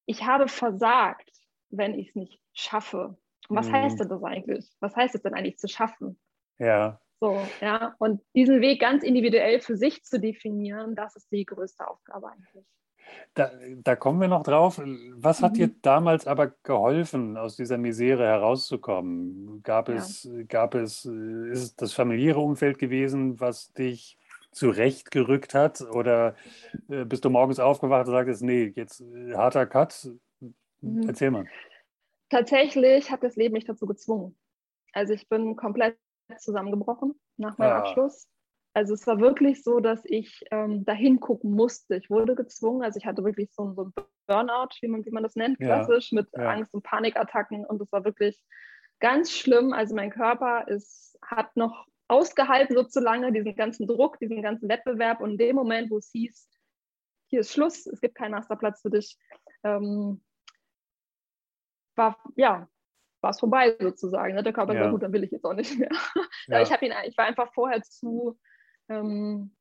ich 0.06 0.24
habe 0.26 0.48
versagt, 0.48 1.30
wenn 1.70 1.98
ich 1.98 2.10
es 2.10 2.16
nicht 2.16 2.40
schaffe. 2.54 3.18
Und 3.50 3.58
was 3.58 3.68
mhm. 3.68 3.74
heißt 3.74 4.00
denn 4.00 4.10
das 4.10 4.24
eigentlich? 4.24 4.66
Was 4.80 4.96
heißt 4.96 5.16
es 5.16 5.22
denn 5.22 5.34
eigentlich 5.34 5.58
zu 5.58 5.68
schaffen? 5.68 6.20
Ja. 6.58 7.00
So, 7.20 7.40
ja. 7.62 7.96
Und 8.00 8.22
diesen 8.36 8.62
Weg 8.62 8.82
ganz 8.82 9.04
individuell 9.04 9.60
für 9.60 9.78
sich 9.78 10.04
zu 10.04 10.20
definieren, 10.20 10.96
das 10.96 11.16
ist 11.16 11.32
die 11.32 11.46
größte 11.46 11.88
Aufgabe 11.88 12.30
eigentlich. 12.30 12.66
Da, 13.34 13.52
da 13.84 13.96
kommen 13.96 14.20
wir 14.20 14.28
noch 14.28 14.44
drauf. 14.44 14.82
Was 15.14 15.42
hat 15.42 15.54
mhm. 15.54 15.56
dir 15.56 15.68
damals 15.82 16.28
aber 16.28 16.54
geholfen, 16.64 17.38
aus 17.38 17.56
dieser 17.56 17.78
Misere 17.78 18.26
herauszukommen? 18.26 19.62
Gab 19.64 19.90
ja. 19.90 19.96
es, 19.96 20.28
gab 20.48 20.76
es, 20.76 21.06
ist 21.06 21.64
es 21.64 21.76
das 21.76 21.94
familiäre 21.94 22.40
Umfeld 22.40 22.80
gewesen, 22.80 23.40
was 23.40 23.74
dich 23.74 24.18
zurechtgerückt 24.52 25.54
hat? 25.54 25.82
Oder 25.82 26.36
äh, 26.90 27.06
bist 27.06 27.26
du 27.26 27.30
morgens 27.30 27.60
aufgewacht 27.60 28.08
und 28.08 28.14
sagtest, 28.14 28.42
nee, 28.42 28.74
jetzt 28.76 29.02
äh, 29.02 29.34
harter 29.36 29.66
Cut? 29.66 30.10
Mhm. 30.82 31.08
Erzähl 31.08 31.32
mal. 31.32 31.46
Tatsächlich 32.36 33.12
hat 33.12 33.24
das 33.24 33.38
Leben 33.38 33.54
mich 33.54 33.64
dazu 33.64 33.86
gezwungen. 33.86 34.38
Also 34.92 35.14
ich 35.14 35.30
bin 35.30 35.56
komplett 35.56 35.98
zusammengebrochen 36.38 37.18
nach 37.38 37.58
meinem 37.58 37.70
ja. 37.70 37.78
Abschluss. 37.78 38.28
Also 38.74 38.94
es 38.94 39.08
war 39.08 39.22
wirklich 39.22 39.64
so, 39.64 39.80
dass 39.80 40.02
ich 40.04 40.44
ähm, 40.52 40.84
dahin 40.84 41.22
gucken 41.22 41.52
musste. 41.52 41.96
Ich 41.96 42.10
wurde 42.10 42.36
gezwungen, 42.36 42.84
also 42.84 42.98
ich 42.98 43.06
hatte 43.06 43.24
wirklich 43.24 43.54
so, 43.54 43.72
so 43.72 43.84
ein 43.86 43.94
Burnout, 44.28 44.68
wie 44.82 44.90
man, 44.90 45.06
wie 45.06 45.12
man 45.12 45.24
das 45.24 45.38
nennt, 45.38 45.60
klassisch, 45.60 46.12
ja. 46.12 46.16
mit 46.20 46.28
ja. 46.34 46.50
Angst- 46.50 46.74
und 46.74 46.84
Panikattacken. 46.84 47.66
Und 47.66 47.82
es 47.82 47.90
war 47.94 48.04
wirklich 48.04 48.44
ganz 49.00 49.32
schlimm. 49.32 49.72
Also 49.72 49.96
mein 49.96 50.10
Körper 50.10 50.68
ist, 50.68 51.18
hat 51.22 51.56
noch 51.56 51.86
ausgehalten 52.10 52.76
so 52.76 52.84
zu 52.84 53.00
lange, 53.00 53.32
diesen 53.32 53.56
ganzen 53.56 53.88
Druck, 53.88 54.20
diesen 54.20 54.42
ganzen 54.42 54.68
Wettbewerb. 54.68 55.22
Und 55.22 55.32
in 55.32 55.38
dem 55.38 55.56
Moment, 55.56 55.90
wo 55.90 56.00
es 56.00 56.10
hieß, 56.12 56.50
hier 57.28 57.40
ist 57.40 57.54
Schluss, 57.54 57.86
es 57.88 58.02
gibt 58.02 58.16
keinen 58.16 58.32
Masterplatz 58.32 58.82
für 58.82 58.90
dich, 58.90 59.18
ähm, 59.64 60.22
war, 61.98 62.18
ja, 62.36 62.68
war 63.22 63.32
es 63.32 63.40
vorbei 63.40 63.76
sozusagen. 63.80 64.36
Ne? 64.36 64.44
Der 64.44 64.54
Körper 64.54 64.74
ja. 64.74 64.82
sagt, 64.82 64.92
gut, 64.92 65.04
dann 65.04 65.14
will 65.14 65.24
ich 65.24 65.32
jetzt 65.32 65.46
auch 65.46 65.54
nicht 65.54 65.78
mehr. 65.78 65.90
Ja. 66.48 66.62
ich, 66.62 66.70
ihn, 66.70 66.94
ich 67.08 67.18
war 67.18 67.26
einfach 67.26 67.52
vorher 67.54 67.82
zu, 67.82 68.38
ähm, 68.88 69.56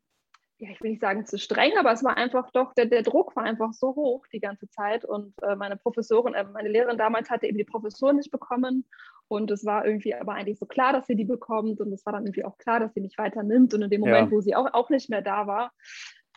ja, 0.59 0.71
ich 0.71 0.81
will 0.83 0.91
nicht 0.91 1.01
sagen 1.01 1.25
zu 1.25 1.39
streng, 1.39 1.73
aber 1.79 1.93
es 1.93 2.05
war 2.05 2.17
einfach 2.17 2.51
doch, 2.53 2.75
der, 2.75 2.87
der 2.87 3.03
Druck 3.03 3.35
war 3.37 3.45
einfach 3.45 3.73
so 3.73 3.95
hoch 3.95 4.27
die 4.33 4.41
ganze 4.41 4.69
Zeit. 4.69 5.05
Und 5.05 5.35
äh, 5.43 5.57
meine 5.57 5.77
Professorin, 5.77 6.35
äh, 6.35 6.45
meine 6.45 6.69
Lehrerin 6.69 6.99
damals 6.99 7.31
hatte 7.31 7.47
eben 7.47 7.57
die 7.57 7.65
Professur 7.65 8.13
nicht 8.13 8.31
bekommen. 8.31 8.87
Und 9.29 9.51
es 9.51 9.65
war 9.65 9.87
irgendwie 9.87 10.15
aber 10.15 10.35
eigentlich 10.35 10.59
so 10.59 10.67
klar, 10.67 10.93
dass 10.93 11.07
sie 11.07 11.17
die 11.17 11.25
bekommt. 11.25 11.81
Und 11.81 11.93
es 11.93 12.05
war 12.05 12.13
dann 12.13 12.27
irgendwie 12.27 12.45
auch 12.45 12.59
klar, 12.59 12.81
dass 12.81 12.93
sie 12.93 13.01
mich 13.01 13.17
weiter 13.17 13.43
nimmt. 13.43 13.73
Und 13.73 13.83
in 13.83 13.91
dem 13.91 14.01
Moment, 14.01 14.31
ja. 14.31 14.31
wo 14.31 14.41
sie 14.41 14.55
auch, 14.55 14.73
auch 14.75 14.91
nicht 14.91 15.09
mehr 15.09 15.23
da 15.23 15.47
war, 15.47 15.73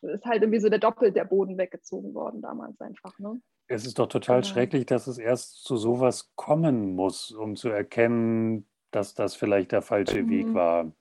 ist 0.01 0.25
halt 0.25 0.43
irgendwie 0.43 0.61
so 0.61 0.69
der 0.69 0.79
Doppel 0.79 1.11
der 1.11 1.25
Boden 1.25 1.57
weggezogen 1.57 2.13
worden 2.13 2.41
damals 2.41 2.79
einfach. 2.79 3.19
Ne? 3.19 3.41
Es 3.67 3.85
ist 3.85 3.99
doch 3.99 4.07
total 4.07 4.41
genau. 4.41 4.53
schrecklich, 4.53 4.85
dass 4.85 5.07
es 5.07 5.17
erst 5.17 5.63
zu 5.63 5.75
sowas 5.77 6.31
kommen 6.35 6.95
muss, 6.95 7.31
um 7.31 7.55
zu 7.55 7.69
erkennen, 7.69 8.65
dass 8.91 9.13
das 9.13 9.35
vielleicht 9.35 9.71
der 9.71 9.81
falsche 9.81 10.23
mhm. 10.23 10.29
Weg 10.29 10.53
war. 10.53 10.91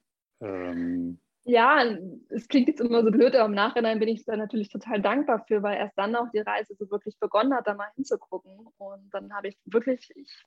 Ähm. 0.41 1.21
Ja, 1.45 1.85
es 2.31 2.49
klingt 2.49 2.67
jetzt 2.67 2.81
immer 2.81 3.05
so 3.05 3.13
blöd, 3.13 3.37
aber 3.37 3.47
im 3.47 3.55
Nachhinein 3.55 4.01
bin 4.01 4.09
ich 4.09 4.25
da 4.25 4.37
natürlich 4.37 4.69
total 4.69 5.01
dankbar 5.01 5.45
für, 5.47 5.63
weil 5.63 5.77
erst 5.77 5.97
dann 5.97 6.17
auch 6.17 6.29
die 6.35 6.41
Reise 6.41 6.75
so 6.75 6.91
wirklich 6.91 7.17
begonnen 7.21 7.55
hat, 7.55 7.69
da 7.69 7.75
mal 7.75 7.89
hinzugucken. 7.95 8.67
Und 8.79 9.15
dann 9.15 9.33
habe 9.33 9.49
ich 9.49 9.57
wirklich, 9.65 10.11
ich 10.17 10.45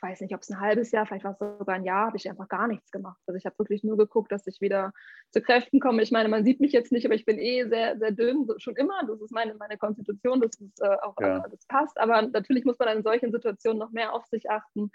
weiß 0.00 0.20
nicht, 0.20 0.34
ob 0.34 0.42
es 0.42 0.50
ein 0.50 0.60
halbes 0.60 0.90
Jahr, 0.90 1.06
vielleicht 1.06 1.24
war 1.24 1.32
es 1.32 1.38
sogar 1.38 1.76
ein 1.76 1.84
Jahr, 1.84 2.06
habe 2.06 2.16
ich 2.16 2.28
einfach 2.28 2.48
gar 2.48 2.68
nichts 2.68 2.90
gemacht. 2.90 3.18
Also 3.26 3.36
ich 3.36 3.46
habe 3.46 3.58
wirklich 3.58 3.84
nur 3.84 3.96
geguckt, 3.96 4.32
dass 4.32 4.46
ich 4.46 4.60
wieder 4.60 4.92
zu 5.30 5.40
Kräften 5.40 5.80
komme. 5.80 6.02
Ich 6.02 6.10
meine, 6.10 6.28
man 6.28 6.44
sieht 6.44 6.60
mich 6.60 6.72
jetzt 6.72 6.92
nicht, 6.92 7.06
aber 7.06 7.14
ich 7.14 7.24
bin 7.24 7.38
eh 7.38 7.68
sehr, 7.68 7.98
sehr 7.98 8.12
dünn, 8.12 8.48
schon 8.58 8.76
immer. 8.76 9.00
Das 9.06 9.20
ist 9.20 9.32
meine, 9.32 9.54
meine 9.54 9.78
Konstitution, 9.78 10.40
das 10.40 10.60
ist 10.60 10.80
äh, 10.80 10.96
auch 11.02 11.14
ja. 11.20 11.40
das 11.48 11.66
passt. 11.66 11.98
Aber 11.98 12.22
natürlich 12.22 12.64
muss 12.64 12.78
man 12.78 12.96
in 12.96 13.02
solchen 13.02 13.32
Situationen 13.32 13.78
noch 13.78 13.90
mehr 13.90 14.12
auf 14.12 14.24
sich 14.26 14.50
achten. 14.50 14.90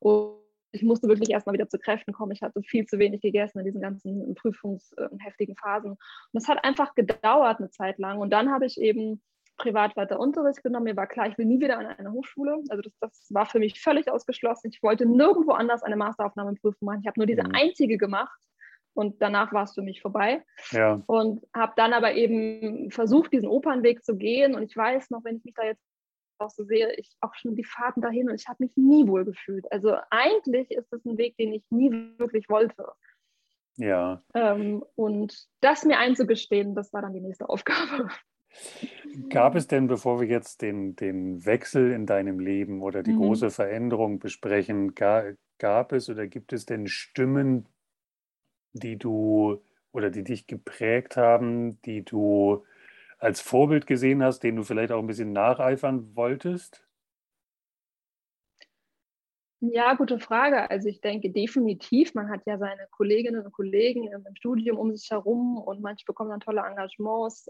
Und 0.00 0.38
ich 0.72 0.82
musste 0.82 1.08
wirklich 1.08 1.30
erstmal 1.30 1.54
wieder 1.54 1.68
zu 1.68 1.78
Kräften 1.78 2.12
kommen. 2.12 2.32
Ich 2.32 2.42
hatte 2.42 2.62
viel 2.62 2.86
zu 2.86 2.98
wenig 2.98 3.22
gegessen 3.22 3.60
in 3.60 3.64
diesen 3.64 3.80
ganzen 3.80 4.34
prüfungsheftigen 4.34 5.56
Phasen. 5.56 5.92
Und 5.92 5.98
das 6.32 6.48
hat 6.48 6.62
einfach 6.64 6.94
gedauert 6.94 7.58
eine 7.58 7.70
Zeit 7.70 7.98
lang. 7.98 8.18
Und 8.18 8.30
dann 8.30 8.50
habe 8.50 8.66
ich 8.66 8.78
eben 8.80 9.22
privat 9.58 9.96
weiter 9.96 10.18
Unterricht 10.18 10.62
genommen. 10.62 10.84
Mir 10.84 10.96
war 10.96 11.06
klar, 11.06 11.28
ich 11.28 11.36
will 11.36 11.44
nie 11.44 11.60
wieder 11.60 11.78
an 11.78 11.86
eine 11.86 12.12
Hochschule. 12.12 12.62
Also 12.70 12.82
das, 12.82 12.92
das 13.00 13.26
war 13.30 13.46
für 13.46 13.58
mich 13.58 13.80
völlig 13.80 14.10
ausgeschlossen. 14.10 14.70
Ich 14.72 14.82
wollte 14.82 15.04
nirgendwo 15.04 15.52
anders 15.52 15.82
eine 15.82 15.96
Masteraufnahmeprüfung 15.96 16.86
machen. 16.86 17.00
Ich 17.02 17.06
habe 17.06 17.20
nur 17.20 17.26
diese 17.26 17.44
mhm. 17.44 17.54
einzige 17.54 17.98
gemacht 17.98 18.40
und 18.94 19.20
danach 19.20 19.52
war 19.52 19.64
es 19.64 19.74
für 19.74 19.82
mich 19.82 20.00
vorbei. 20.00 20.42
Ja. 20.70 21.02
Und 21.06 21.46
habe 21.54 21.72
dann 21.76 21.92
aber 21.92 22.14
eben 22.14 22.90
versucht, 22.90 23.32
diesen 23.32 23.48
Opernweg 23.48 24.04
zu 24.04 24.16
gehen. 24.16 24.54
Und 24.54 24.62
ich 24.62 24.76
weiß 24.76 25.10
noch, 25.10 25.22
wenn 25.24 25.36
ich 25.36 25.44
mich 25.44 25.54
da 25.54 25.64
jetzt 25.64 25.82
auch 26.38 26.50
so 26.50 26.64
sehe, 26.64 26.92
ich 26.94 27.16
auch 27.20 27.34
schon 27.34 27.56
die 27.56 27.64
Fahrten 27.64 28.00
dahin 28.00 28.28
und 28.28 28.40
ich 28.40 28.48
habe 28.48 28.62
mich 28.62 28.76
nie 28.76 29.06
wohl 29.06 29.24
gefühlt. 29.24 29.70
Also 29.72 29.96
eigentlich 30.10 30.70
ist 30.70 30.92
das 30.92 31.04
ein 31.04 31.18
Weg, 31.18 31.36
den 31.36 31.52
ich 31.52 31.64
nie 31.70 31.90
wirklich 32.18 32.48
wollte. 32.48 32.92
Ja. 33.76 34.22
Ähm, 34.34 34.84
und 34.96 35.46
das 35.60 35.84
mir 35.84 35.98
einzugestehen, 35.98 36.74
das 36.74 36.92
war 36.92 37.02
dann 37.02 37.12
die 37.12 37.20
nächste 37.20 37.48
Aufgabe. 37.48 38.08
Gab 39.30 39.54
es 39.54 39.66
denn, 39.66 39.86
bevor 39.86 40.20
wir 40.20 40.28
jetzt 40.28 40.62
den, 40.62 40.94
den 40.96 41.44
Wechsel 41.44 41.92
in 41.92 42.06
deinem 42.06 42.38
Leben 42.38 42.82
oder 42.82 43.02
die 43.02 43.12
mhm. 43.12 43.18
große 43.18 43.50
Veränderung 43.50 44.18
besprechen, 44.18 44.94
gab, 44.94 45.34
gab 45.58 45.92
es 45.92 46.08
oder 46.08 46.26
gibt 46.26 46.52
es 46.52 46.66
denn 46.66 46.86
Stimmen, 46.86 47.66
die 48.72 48.96
du 48.96 49.62
oder 49.92 50.10
die 50.10 50.24
dich 50.24 50.46
geprägt 50.46 51.16
haben, 51.16 51.80
die 51.82 52.04
du 52.04 52.64
als 53.18 53.40
Vorbild 53.40 53.86
gesehen 53.86 54.22
hast, 54.22 54.40
denen 54.40 54.58
du 54.58 54.62
vielleicht 54.62 54.92
auch 54.92 55.00
ein 55.00 55.06
bisschen 55.06 55.32
nacheifern 55.32 56.14
wolltest? 56.14 56.84
Ja, 59.60 59.94
gute 59.94 60.20
Frage. 60.20 60.70
Also 60.70 60.88
ich 60.88 61.00
denke 61.00 61.30
definitiv, 61.30 62.14
man 62.14 62.30
hat 62.30 62.46
ja 62.46 62.58
seine 62.58 62.86
Kolleginnen 62.92 63.44
und 63.44 63.52
Kollegen 63.52 64.06
im 64.06 64.24
Studium 64.36 64.78
um 64.78 64.94
sich 64.94 65.10
herum 65.10 65.58
und 65.58 65.80
manche 65.80 66.04
bekommen 66.04 66.30
dann 66.30 66.40
tolle 66.40 66.60
Engagements. 66.60 67.48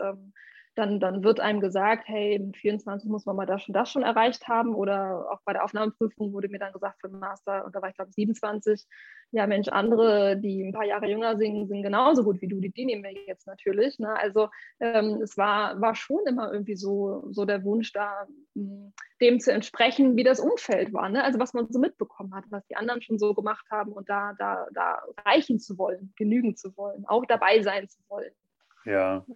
Dann, 0.79 1.01
dann 1.01 1.25
wird 1.25 1.41
einem 1.41 1.61
gesagt, 1.61 2.05
hey, 2.07 2.37
im 2.37 2.55
24 2.55 3.11
muss 3.11 3.27
man 3.27 3.35
mal 3.35 3.47
das 3.47 3.67
und 3.67 3.75
das 3.75 3.91
schon 3.91 4.05
erreicht 4.05 4.47
haben. 4.47 4.77
Oder 4.77 5.29
auch 5.29 5.41
bei 5.45 5.53
der 5.53 5.65
Aufnahmeprüfung 5.65 6.33
wurde 6.33 6.49
mir 6.49 6.61
dann 6.61 6.73
gesagt 6.73 7.01
für 7.01 7.09
den 7.09 7.19
Master, 7.19 7.65
und 7.65 7.75
da 7.75 7.83
war 7.83 7.89
ich 7.89 7.97
glaube 7.97 8.13
27, 8.13 8.87
ja 9.33 9.49
Mensch, 9.49 9.67
andere, 9.67 10.37
die 10.37 10.63
ein 10.63 10.73
paar 10.73 10.85
Jahre 10.85 11.09
jünger 11.09 11.37
sind, 11.37 11.67
sind 11.67 11.83
genauso 11.83 12.23
gut 12.23 12.41
wie 12.41 12.47
du, 12.47 12.61
die, 12.61 12.71
die 12.71 12.85
nehmen 12.85 13.03
wir 13.03 13.11
jetzt 13.27 13.49
natürlich. 13.49 13.99
Ne? 13.99 14.17
Also 14.17 14.51
ähm, 14.79 15.21
es 15.21 15.37
war, 15.37 15.81
war 15.81 15.97
schon 15.97 16.25
immer 16.29 16.53
irgendwie 16.53 16.77
so, 16.77 17.27
so 17.33 17.45
der 17.45 17.65
Wunsch 17.65 17.93
da, 17.93 18.29
hm, 18.55 18.93
dem 19.21 19.41
zu 19.41 19.53
entsprechen, 19.53 20.17
wie 20.17 20.23
das 20.23 20.39
Umfeld 20.39 20.93
war. 20.93 21.09
Ne? 21.09 21.25
Also 21.25 21.41
was 21.41 21.55
man 21.55 21.67
so 21.73 21.81
mitbekommen 21.81 22.33
hat, 22.37 22.45
was 22.51 22.65
die 22.69 22.77
anderen 22.77 23.03
schon 23.03 23.19
so 23.19 23.35
gemacht 23.35 23.67
haben 23.69 23.93
und 23.93 24.09
da, 24.09 24.33
da, 24.39 24.69
da 24.73 25.03
reichen 25.27 25.59
zu 25.59 25.77
wollen, 25.77 26.13
genügen 26.17 26.55
zu 26.55 26.77
wollen, 26.77 27.05
auch 27.07 27.27
dabei 27.27 27.63
sein 27.63 27.89
zu 27.89 27.99
wollen. 28.09 28.31
Ja, 28.85 29.27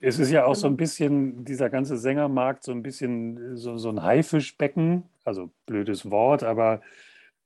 es 0.00 0.18
ist 0.18 0.30
ja 0.30 0.44
auch 0.44 0.54
so 0.54 0.66
ein 0.66 0.76
bisschen, 0.76 1.44
dieser 1.44 1.70
ganze 1.70 1.96
Sängermarkt, 1.96 2.64
so 2.64 2.72
ein 2.72 2.82
bisschen 2.82 3.56
so, 3.56 3.78
so 3.78 3.88
ein 3.88 4.02
Haifischbecken, 4.02 5.04
also 5.24 5.50
blödes 5.64 6.10
Wort, 6.10 6.42
aber 6.42 6.82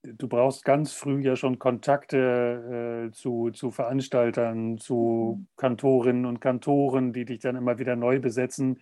du 0.03 0.29
brauchst 0.29 0.65
ganz 0.65 0.93
früh 0.93 1.21
ja 1.21 1.37
schon 1.37 1.59
Kontakte 1.59 3.09
äh, 3.09 3.13
zu, 3.13 3.51
zu 3.51 3.71
Veranstaltern, 3.71 4.79
zu 4.79 5.39
mhm. 5.39 5.47
Kantorinnen 5.57 6.27
und 6.27 6.41
Kantoren, 6.41 7.13
die 7.13 7.25
dich 7.25 7.41
dann 7.41 7.57
immer 7.57 7.79
wieder 7.79 7.97
neu 7.97 8.21
besetzen. 8.21 8.81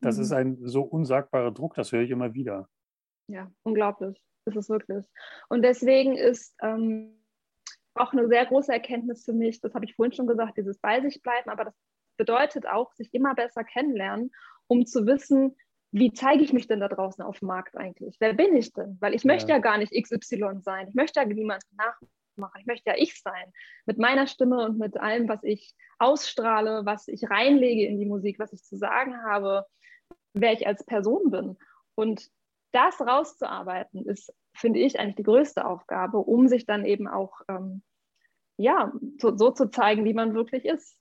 Das 0.00 0.16
mhm. 0.16 0.22
ist 0.22 0.32
ein 0.32 0.58
so 0.62 0.82
unsagbarer 0.82 1.52
Druck, 1.52 1.74
das 1.74 1.92
höre 1.92 2.02
ich 2.02 2.10
immer 2.10 2.34
wieder. 2.34 2.68
Ja, 3.28 3.50
unglaublich. 3.62 4.20
Das 4.44 4.56
ist 4.56 4.68
wirklich. 4.68 5.04
Und 5.48 5.62
deswegen 5.62 6.16
ist 6.16 6.54
ähm, 6.62 7.16
auch 7.94 8.12
eine 8.12 8.28
sehr 8.28 8.44
große 8.44 8.72
Erkenntnis 8.72 9.24
für 9.24 9.32
mich, 9.32 9.60
das 9.60 9.74
habe 9.74 9.84
ich 9.84 9.94
vorhin 9.94 10.12
schon 10.12 10.26
gesagt, 10.26 10.58
dieses 10.58 10.78
Bei 10.78 11.00
sich 11.00 11.22
bleiben, 11.22 11.48
aber 11.48 11.64
das 11.64 11.74
bedeutet 12.16 12.66
auch, 12.66 12.92
sich 12.92 13.12
immer 13.12 13.34
besser 13.34 13.64
kennenlernen, 13.64 14.32
um 14.66 14.86
zu 14.86 15.06
wissen, 15.06 15.56
wie 15.90 16.12
zeige 16.12 16.42
ich 16.42 16.52
mich 16.52 16.66
denn 16.66 16.80
da 16.80 16.88
draußen 16.88 17.22
auf 17.22 17.38
dem 17.38 17.46
Markt 17.46 17.76
eigentlich? 17.76 18.16
Wer 18.18 18.32
bin 18.32 18.56
ich 18.56 18.72
denn? 18.72 18.96
Weil 19.00 19.14
ich 19.14 19.24
möchte 19.24 19.50
ja, 19.50 19.56
ja 19.56 19.60
gar 19.60 19.78
nicht 19.78 19.92
XY 19.92 20.60
sein. 20.60 20.88
Ich 20.88 20.94
möchte 20.94 21.20
ja 21.20 21.26
niemanden 21.26 21.76
nachmachen. 21.76 22.60
Ich 22.60 22.66
möchte 22.66 22.90
ja 22.90 22.96
ich 22.98 23.20
sein. 23.22 23.52
Mit 23.86 23.98
meiner 23.98 24.26
Stimme 24.26 24.64
und 24.64 24.76
mit 24.76 24.96
allem, 24.96 25.28
was 25.28 25.44
ich 25.44 25.72
ausstrahle, 26.00 26.84
was 26.84 27.06
ich 27.06 27.30
reinlege 27.30 27.86
in 27.86 28.00
die 28.00 28.06
Musik, 28.06 28.40
was 28.40 28.52
ich 28.52 28.64
zu 28.64 28.76
sagen 28.76 29.22
habe, 29.22 29.66
wer 30.32 30.52
ich 30.52 30.66
als 30.66 30.84
Person 30.84 31.30
bin. 31.30 31.56
Und 31.94 32.28
das 32.72 33.00
rauszuarbeiten, 33.00 34.04
ist, 34.04 34.34
finde 34.52 34.80
ich, 34.80 34.98
eigentlich 34.98 35.14
die 35.14 35.22
größte 35.22 35.64
Aufgabe, 35.64 36.18
um 36.18 36.48
sich 36.48 36.66
dann 36.66 36.84
eben 36.84 37.06
auch 37.06 37.40
ähm, 37.48 37.84
ja, 38.56 38.92
so, 39.20 39.36
so 39.36 39.52
zu 39.52 39.70
zeigen, 39.70 40.04
wie 40.04 40.14
man 40.14 40.34
wirklich 40.34 40.64
ist 40.64 40.98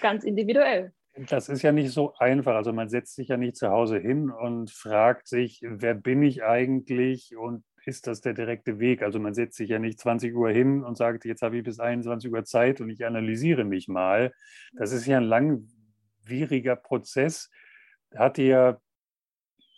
ganz 0.00 0.24
individuell. 0.24 0.92
Das 1.28 1.50
ist 1.50 1.62
ja 1.62 1.72
nicht 1.72 1.92
so 1.92 2.14
einfach. 2.16 2.54
Also 2.54 2.72
man 2.72 2.88
setzt 2.88 3.16
sich 3.16 3.28
ja 3.28 3.36
nicht 3.36 3.56
zu 3.56 3.68
Hause 3.68 3.98
hin 3.98 4.30
und 4.30 4.70
fragt 4.70 5.28
sich, 5.28 5.60
wer 5.62 5.94
bin 5.94 6.22
ich 6.22 6.42
eigentlich 6.42 7.36
und 7.36 7.64
ist 7.84 8.06
das 8.06 8.20
der 8.20 8.32
direkte 8.32 8.78
Weg? 8.78 9.02
Also 9.02 9.18
man 9.18 9.34
setzt 9.34 9.56
sich 9.56 9.68
ja 9.68 9.78
nicht 9.78 9.98
20 10.00 10.34
Uhr 10.34 10.50
hin 10.50 10.82
und 10.82 10.96
sagt, 10.96 11.24
jetzt 11.24 11.42
habe 11.42 11.58
ich 11.58 11.64
bis 11.64 11.80
21 11.80 12.32
Uhr 12.32 12.44
Zeit 12.44 12.80
und 12.80 12.88
ich 12.88 13.04
analysiere 13.04 13.64
mich 13.64 13.88
mal. 13.88 14.32
Das 14.74 14.92
ist 14.92 15.06
ja 15.06 15.18
ein 15.18 15.24
langwieriger 15.24 16.76
Prozess. 16.76 17.50
Hat 18.14 18.36
dir 18.38 18.80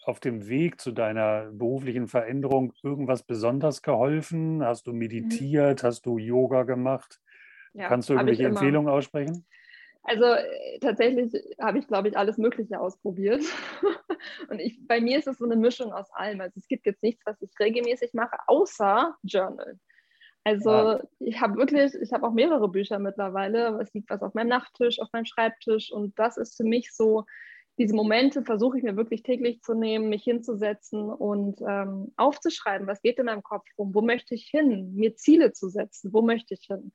auf 0.05 0.21
dem 0.21 0.49
Weg 0.49 0.81
zu 0.81 0.93
deiner 0.93 1.51
beruflichen 1.51 2.09
Veränderung 2.09 2.75
irgendwas 2.83 3.23
besonders 3.23 3.83
geholfen? 3.83 4.63
Hast 4.63 4.87
du 4.87 4.93
mhm. 4.93 4.99
meditiert? 4.99 5.83
Hast 5.83 6.07
du 6.07 6.19
Yoga 6.19 6.65
gemacht? 6.65 7.21
Ja, 7.73 7.89
Kannst 7.89 8.09
du 8.09 8.13
irgendwelche 8.13 8.47
Empfehlungen 8.47 8.89
aussprechen? 8.89 9.47
Also 10.05 10.25
äh, 10.25 10.79
tatsächlich 10.81 11.33
habe 11.59 11.79
ich, 11.79 11.89
glaube 11.89 12.09
ich, 12.09 12.17
alles 12.17 12.37
Mögliche 12.37 12.79
ausprobiert. 12.79 13.43
und 14.51 14.59
ich, 14.59 14.79
bei 14.87 15.01
mir 15.01 15.19
ist 15.19 15.27
es 15.27 15.39
so 15.39 15.47
eine 15.47 15.57
Mischung 15.57 15.93
aus 15.93 16.11
allem. 16.13 16.41
Also 16.43 16.55
es 16.59 16.69
gibt 16.69 16.87
jetzt 16.87 17.03
nichts, 17.03 17.23
was 17.25 17.41
ich 17.41 17.51
regelmäßig 17.59 18.13
mache, 18.13 18.37
außer 18.47 19.17
Journal. 19.23 19.79
Also 20.45 20.71
ja. 20.71 21.03
ich 21.21 21.41
habe 21.41 21.57
wirklich, 21.57 21.95
ich 21.95 22.13
habe 22.13 22.27
auch 22.27 22.35
mehrere 22.35 22.69
Bücher 22.69 22.99
mittlerweile. 22.99 23.81
Es 23.81 23.95
liegt 23.95 24.11
was 24.11 24.23
auf 24.23 24.35
meinem 24.35 24.49
Nachttisch, 24.49 25.01
auf 25.01 25.09
meinem 25.13 25.25
Schreibtisch. 25.25 25.91
Und 25.91 26.19
das 26.19 26.37
ist 26.37 26.55
für 26.55 26.65
mich 26.65 26.93
so, 26.93 27.25
diese 27.79 27.95
Momente 27.95 28.43
versuche 28.43 28.77
ich 28.77 28.85
mir 28.85 28.97
wirklich 28.97 29.23
täglich 29.23 29.63
zu 29.63 29.75
nehmen, 29.75 30.11
mich 30.11 30.23
hinzusetzen 30.23 31.11
und 31.11 31.61
ähm, 31.67 32.13
aufzuschreiben, 32.17 32.87
was 32.87 33.01
geht 33.01 33.19
in 33.19 33.27
meinem 33.27 33.43
Kopf 33.43 33.67
rum, 33.79 33.95
wo 33.95 34.03
möchte 34.03 34.35
ich 34.35 34.47
hin, 34.47 34.95
mir 34.95 35.17
Ziele 35.17 35.53
zu 35.53 35.71
setzen, 35.71 36.13
wo 36.13 36.23
möchte 36.23 36.55
ich 36.55 36.67
hin. 36.67 36.93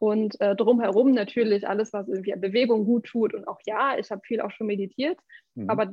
Und 0.00 0.40
äh, 0.40 0.56
drumherum 0.56 1.12
natürlich 1.12 1.68
alles, 1.68 1.92
was 1.92 2.08
irgendwie 2.08 2.34
Bewegung 2.34 2.86
gut 2.86 3.04
tut. 3.04 3.34
Und 3.34 3.46
auch 3.46 3.60
ja, 3.66 3.98
ich 3.98 4.10
habe 4.10 4.22
viel 4.24 4.40
auch 4.40 4.50
schon 4.50 4.66
meditiert. 4.66 5.18
Mhm. 5.54 5.68
Aber 5.68 5.92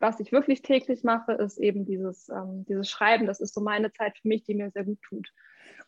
was 0.00 0.18
ich 0.18 0.32
wirklich 0.32 0.62
täglich 0.62 1.04
mache, 1.04 1.32
ist 1.32 1.58
eben 1.58 1.84
dieses, 1.84 2.30
ähm, 2.30 2.64
dieses 2.66 2.88
Schreiben. 2.88 3.26
Das 3.26 3.38
ist 3.40 3.52
so 3.52 3.60
meine 3.60 3.92
Zeit 3.92 4.16
für 4.16 4.28
mich, 4.28 4.44
die 4.44 4.54
mir 4.54 4.70
sehr 4.70 4.84
gut 4.84 4.98
tut. 5.02 5.28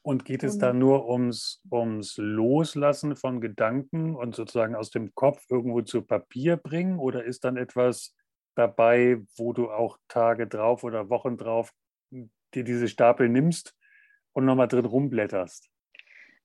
Und 0.02 0.26
geht 0.26 0.45
es 0.45 0.59
da 0.59 0.75
nur 0.75 1.09
ums, 1.09 1.62
ums 1.71 2.19
Loslassen 2.19 3.16
von 3.16 3.40
Gedanken 3.40 4.14
und 4.14 4.35
sozusagen 4.35 4.75
aus 4.75 4.90
dem 4.90 5.14
Kopf 5.14 5.47
irgendwo 5.49 5.81
zu 5.81 6.02
Papier 6.02 6.59
bringen? 6.59 6.99
Oder 6.99 7.25
ist 7.25 7.45
dann 7.45 7.57
etwas 7.57 8.14
dabei, 8.54 9.23
wo 9.38 9.54
du 9.54 9.71
auch 9.71 9.97
Tage 10.09 10.47
drauf 10.47 10.85
oder 10.85 11.09
Wochen 11.09 11.38
drauf 11.38 11.73
dir 12.11 12.64
diese 12.64 12.87
Stapel 12.87 13.31
nimmst 13.31 13.75
und 14.33 14.45
nochmal 14.45 14.69
drin 14.69 14.85
rumblätterst? 14.85 15.71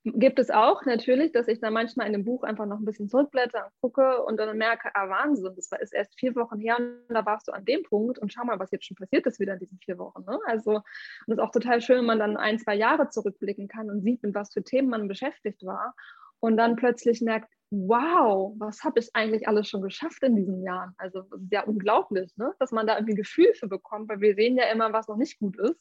Gibt 0.04 0.38
es 0.38 0.50
auch 0.50 0.82
natürlich, 0.86 1.32
dass 1.32 1.46
ich 1.46 1.60
dann 1.60 1.74
manchmal 1.74 2.06
in 2.06 2.14
dem 2.14 2.24
Buch 2.24 2.42
einfach 2.42 2.64
noch 2.64 2.78
ein 2.78 2.86
bisschen 2.86 3.10
zurückblätter 3.10 3.66
und 3.66 3.80
gucke 3.82 4.22
und 4.24 4.38
dann 4.38 4.56
merke, 4.56 4.90
ah 4.94 5.10
Wahnsinn, 5.10 5.52
das 5.54 5.70
war 5.70 5.80
ist 5.80 5.92
erst 5.92 6.18
vier 6.18 6.34
Wochen 6.36 6.58
her 6.58 6.78
und 6.78 7.14
da 7.14 7.26
warst 7.26 7.48
du 7.48 7.52
an 7.52 7.66
dem 7.66 7.82
Punkt 7.82 8.18
und 8.18 8.32
schau 8.32 8.44
mal, 8.44 8.58
was 8.58 8.70
jetzt 8.70 8.86
schon 8.86 8.96
passiert 8.96 9.26
ist 9.26 9.40
wieder 9.40 9.54
in 9.54 9.58
diesen 9.58 9.78
vier 9.78 9.98
Wochen. 9.98 10.24
Ne? 10.24 10.38
Also 10.46 10.76
und 10.76 10.82
es 11.26 11.34
ist 11.34 11.40
auch 11.40 11.50
total 11.50 11.82
schön, 11.82 11.98
wenn 11.98 12.06
man 12.06 12.18
dann 12.18 12.38
ein, 12.38 12.58
zwei 12.58 12.76
Jahre 12.76 13.10
zurückblicken 13.10 13.68
kann 13.68 13.90
und 13.90 14.02
sieht, 14.02 14.22
mit 14.22 14.34
was 14.34 14.54
für 14.54 14.62
Themen 14.62 14.88
man 14.88 15.06
beschäftigt 15.06 15.66
war 15.66 15.94
und 16.38 16.56
dann 16.56 16.76
plötzlich 16.76 17.20
merkt, 17.20 17.50
wow, 17.70 18.54
was 18.58 18.82
habe 18.82 18.98
ich 18.98 19.14
eigentlich 19.14 19.46
alles 19.46 19.68
schon 19.68 19.82
geschafft 19.82 20.22
in 20.22 20.34
diesen 20.34 20.62
Jahren? 20.62 20.94
Also 20.96 21.22
das 21.22 21.40
ist 21.40 21.52
ja 21.52 21.64
unglaublich, 21.64 22.34
ne? 22.36 22.52
dass 22.58 22.72
man 22.72 22.86
da 22.86 22.96
irgendwie 22.96 23.12
ein 23.12 23.16
Gefühl 23.16 23.52
für 23.54 23.68
bekommt, 23.68 24.08
weil 24.08 24.20
wir 24.20 24.34
sehen 24.34 24.56
ja 24.56 24.64
immer, 24.72 24.92
was 24.92 25.08
noch 25.08 25.16
nicht 25.16 25.38
gut 25.38 25.58
ist. 25.58 25.78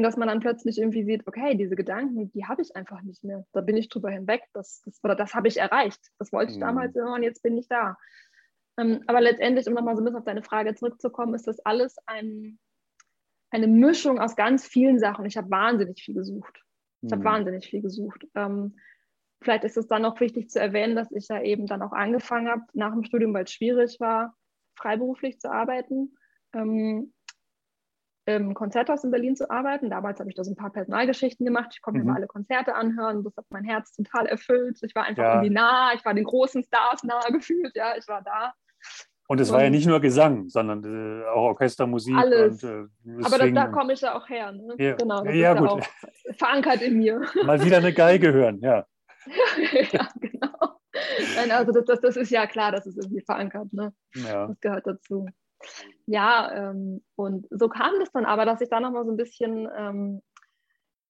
Und 0.00 0.04
dass 0.04 0.16
man 0.16 0.28
dann 0.28 0.40
plötzlich 0.40 0.78
irgendwie 0.78 1.04
sieht, 1.04 1.26
okay, 1.26 1.54
diese 1.58 1.76
Gedanken, 1.76 2.32
die 2.32 2.46
habe 2.46 2.62
ich 2.62 2.74
einfach 2.74 3.02
nicht 3.02 3.22
mehr. 3.22 3.44
Da 3.52 3.60
bin 3.60 3.76
ich 3.76 3.90
drüber 3.90 4.08
hinweg. 4.08 4.42
Das, 4.54 4.80
das, 4.80 4.98
oder 5.04 5.14
das 5.14 5.34
habe 5.34 5.46
ich 5.46 5.58
erreicht. 5.58 6.00
Das 6.18 6.32
wollte 6.32 6.52
ich 6.52 6.56
mhm. 6.56 6.62
damals 6.62 6.96
immer 6.96 7.12
und 7.12 7.22
jetzt 7.22 7.42
bin 7.42 7.58
ich 7.58 7.68
da. 7.68 7.98
Ähm, 8.78 9.02
aber 9.08 9.20
letztendlich, 9.20 9.66
um 9.66 9.74
nochmal 9.74 9.96
so 9.96 10.00
ein 10.00 10.06
bisschen 10.06 10.16
auf 10.16 10.24
deine 10.24 10.42
Frage 10.42 10.74
zurückzukommen, 10.74 11.34
ist 11.34 11.46
das 11.46 11.60
alles 11.66 11.96
ein, 12.06 12.58
eine 13.50 13.66
Mischung 13.66 14.18
aus 14.18 14.36
ganz 14.36 14.66
vielen 14.66 14.98
Sachen. 14.98 15.26
Ich 15.26 15.36
habe 15.36 15.50
wahnsinnig 15.50 16.02
viel 16.02 16.14
gesucht. 16.14 16.62
Ich 17.02 17.12
habe 17.12 17.20
mhm. 17.20 17.26
wahnsinnig 17.26 17.68
viel 17.68 17.82
gesucht. 17.82 18.26
Ähm, 18.34 18.78
vielleicht 19.42 19.64
ist 19.64 19.76
es 19.76 19.86
dann 19.86 20.00
noch 20.00 20.18
wichtig 20.18 20.48
zu 20.48 20.60
erwähnen, 20.60 20.96
dass 20.96 21.12
ich 21.12 21.28
ja 21.28 21.42
eben 21.42 21.66
dann 21.66 21.82
auch 21.82 21.92
angefangen 21.92 22.48
habe, 22.48 22.62
nach 22.72 22.92
dem 22.94 23.04
Studium, 23.04 23.34
weil 23.34 23.44
es 23.44 23.52
schwierig 23.52 24.00
war, 24.00 24.34
freiberuflich 24.76 25.40
zu 25.40 25.52
arbeiten. 25.52 26.16
Ähm, 26.54 27.12
im 28.26 28.54
Konzerthaus 28.54 29.02
in 29.04 29.10
Berlin 29.10 29.36
zu 29.36 29.50
arbeiten. 29.50 29.90
Damals 29.90 30.20
habe 30.20 30.30
ich 30.30 30.36
da 30.36 30.44
so 30.44 30.52
ein 30.52 30.56
paar 30.56 30.70
Personalgeschichten 30.70 31.44
gemacht. 31.44 31.70
Ich 31.72 31.82
konnte 31.82 32.00
mhm. 32.00 32.06
mir 32.06 32.12
mal 32.12 32.16
alle 32.18 32.26
Konzerte 32.26 32.74
anhören. 32.74 33.24
Das 33.24 33.36
hat 33.36 33.46
mein 33.50 33.64
Herz 33.64 33.92
total 33.92 34.26
erfüllt. 34.26 34.78
Ich 34.82 34.94
war 34.94 35.04
einfach 35.04 35.22
ja. 35.22 35.32
irgendwie 35.34 35.54
nah. 35.54 35.92
Ich 35.94 36.04
war 36.04 36.14
den 36.14 36.24
großen 36.24 36.62
Stars 36.64 37.02
nahe 37.02 37.20
gefühlt. 37.32 37.74
Ja, 37.74 37.96
ich 37.96 38.06
war 38.08 38.22
da. 38.22 38.52
Und 39.28 39.40
es 39.40 39.52
war 39.52 39.62
ja 39.62 39.70
nicht 39.70 39.86
nur 39.86 40.00
Gesang, 40.00 40.48
sondern 40.48 40.82
äh, 40.82 41.24
auch 41.28 41.50
Orchestermusik. 41.50 42.16
Alles. 42.16 42.64
Und, 42.64 42.88
äh, 43.20 43.24
Aber 43.24 43.38
da, 43.38 43.46
da 43.48 43.66
komme 43.68 43.92
ich 43.92 44.00
ja 44.00 44.16
auch 44.16 44.28
her. 44.28 44.50
Ne? 44.50 44.74
Ja, 44.76 44.96
genau, 44.96 45.22
das 45.22 45.34
ja, 45.34 45.52
ist 45.52 45.58
gut. 45.60 45.80
Ja 45.80 46.08
verankert 46.40 46.82
in 46.82 46.98
mir. 46.98 47.20
Mal 47.44 47.62
wieder 47.64 47.78
eine 47.78 47.92
Geige 47.92 48.32
hören, 48.32 48.60
ja. 48.60 48.86
ja, 49.92 50.08
genau. 50.20 50.80
Nein, 51.36 51.50
also 51.50 51.72
das, 51.72 51.84
das, 51.84 52.00
das, 52.00 52.16
ist 52.16 52.30
ja 52.30 52.46
klar, 52.46 52.72
das 52.72 52.86
ist 52.86 52.96
irgendwie 52.96 53.22
verankert. 53.22 53.72
Ne? 53.72 53.92
Ja. 54.14 54.48
Das 54.48 54.60
gehört 54.60 54.86
dazu. 54.86 55.26
Ja, 56.06 56.70
ähm, 56.70 57.02
und 57.16 57.46
so 57.50 57.68
kam 57.68 57.98
das 57.98 58.10
dann 58.12 58.24
aber, 58.24 58.44
dass 58.44 58.60
ich 58.60 58.68
da 58.68 58.80
nochmal 58.80 59.04
so 59.04 59.10
ein 59.10 59.16
bisschen 59.16 59.68
ähm, 59.76 60.22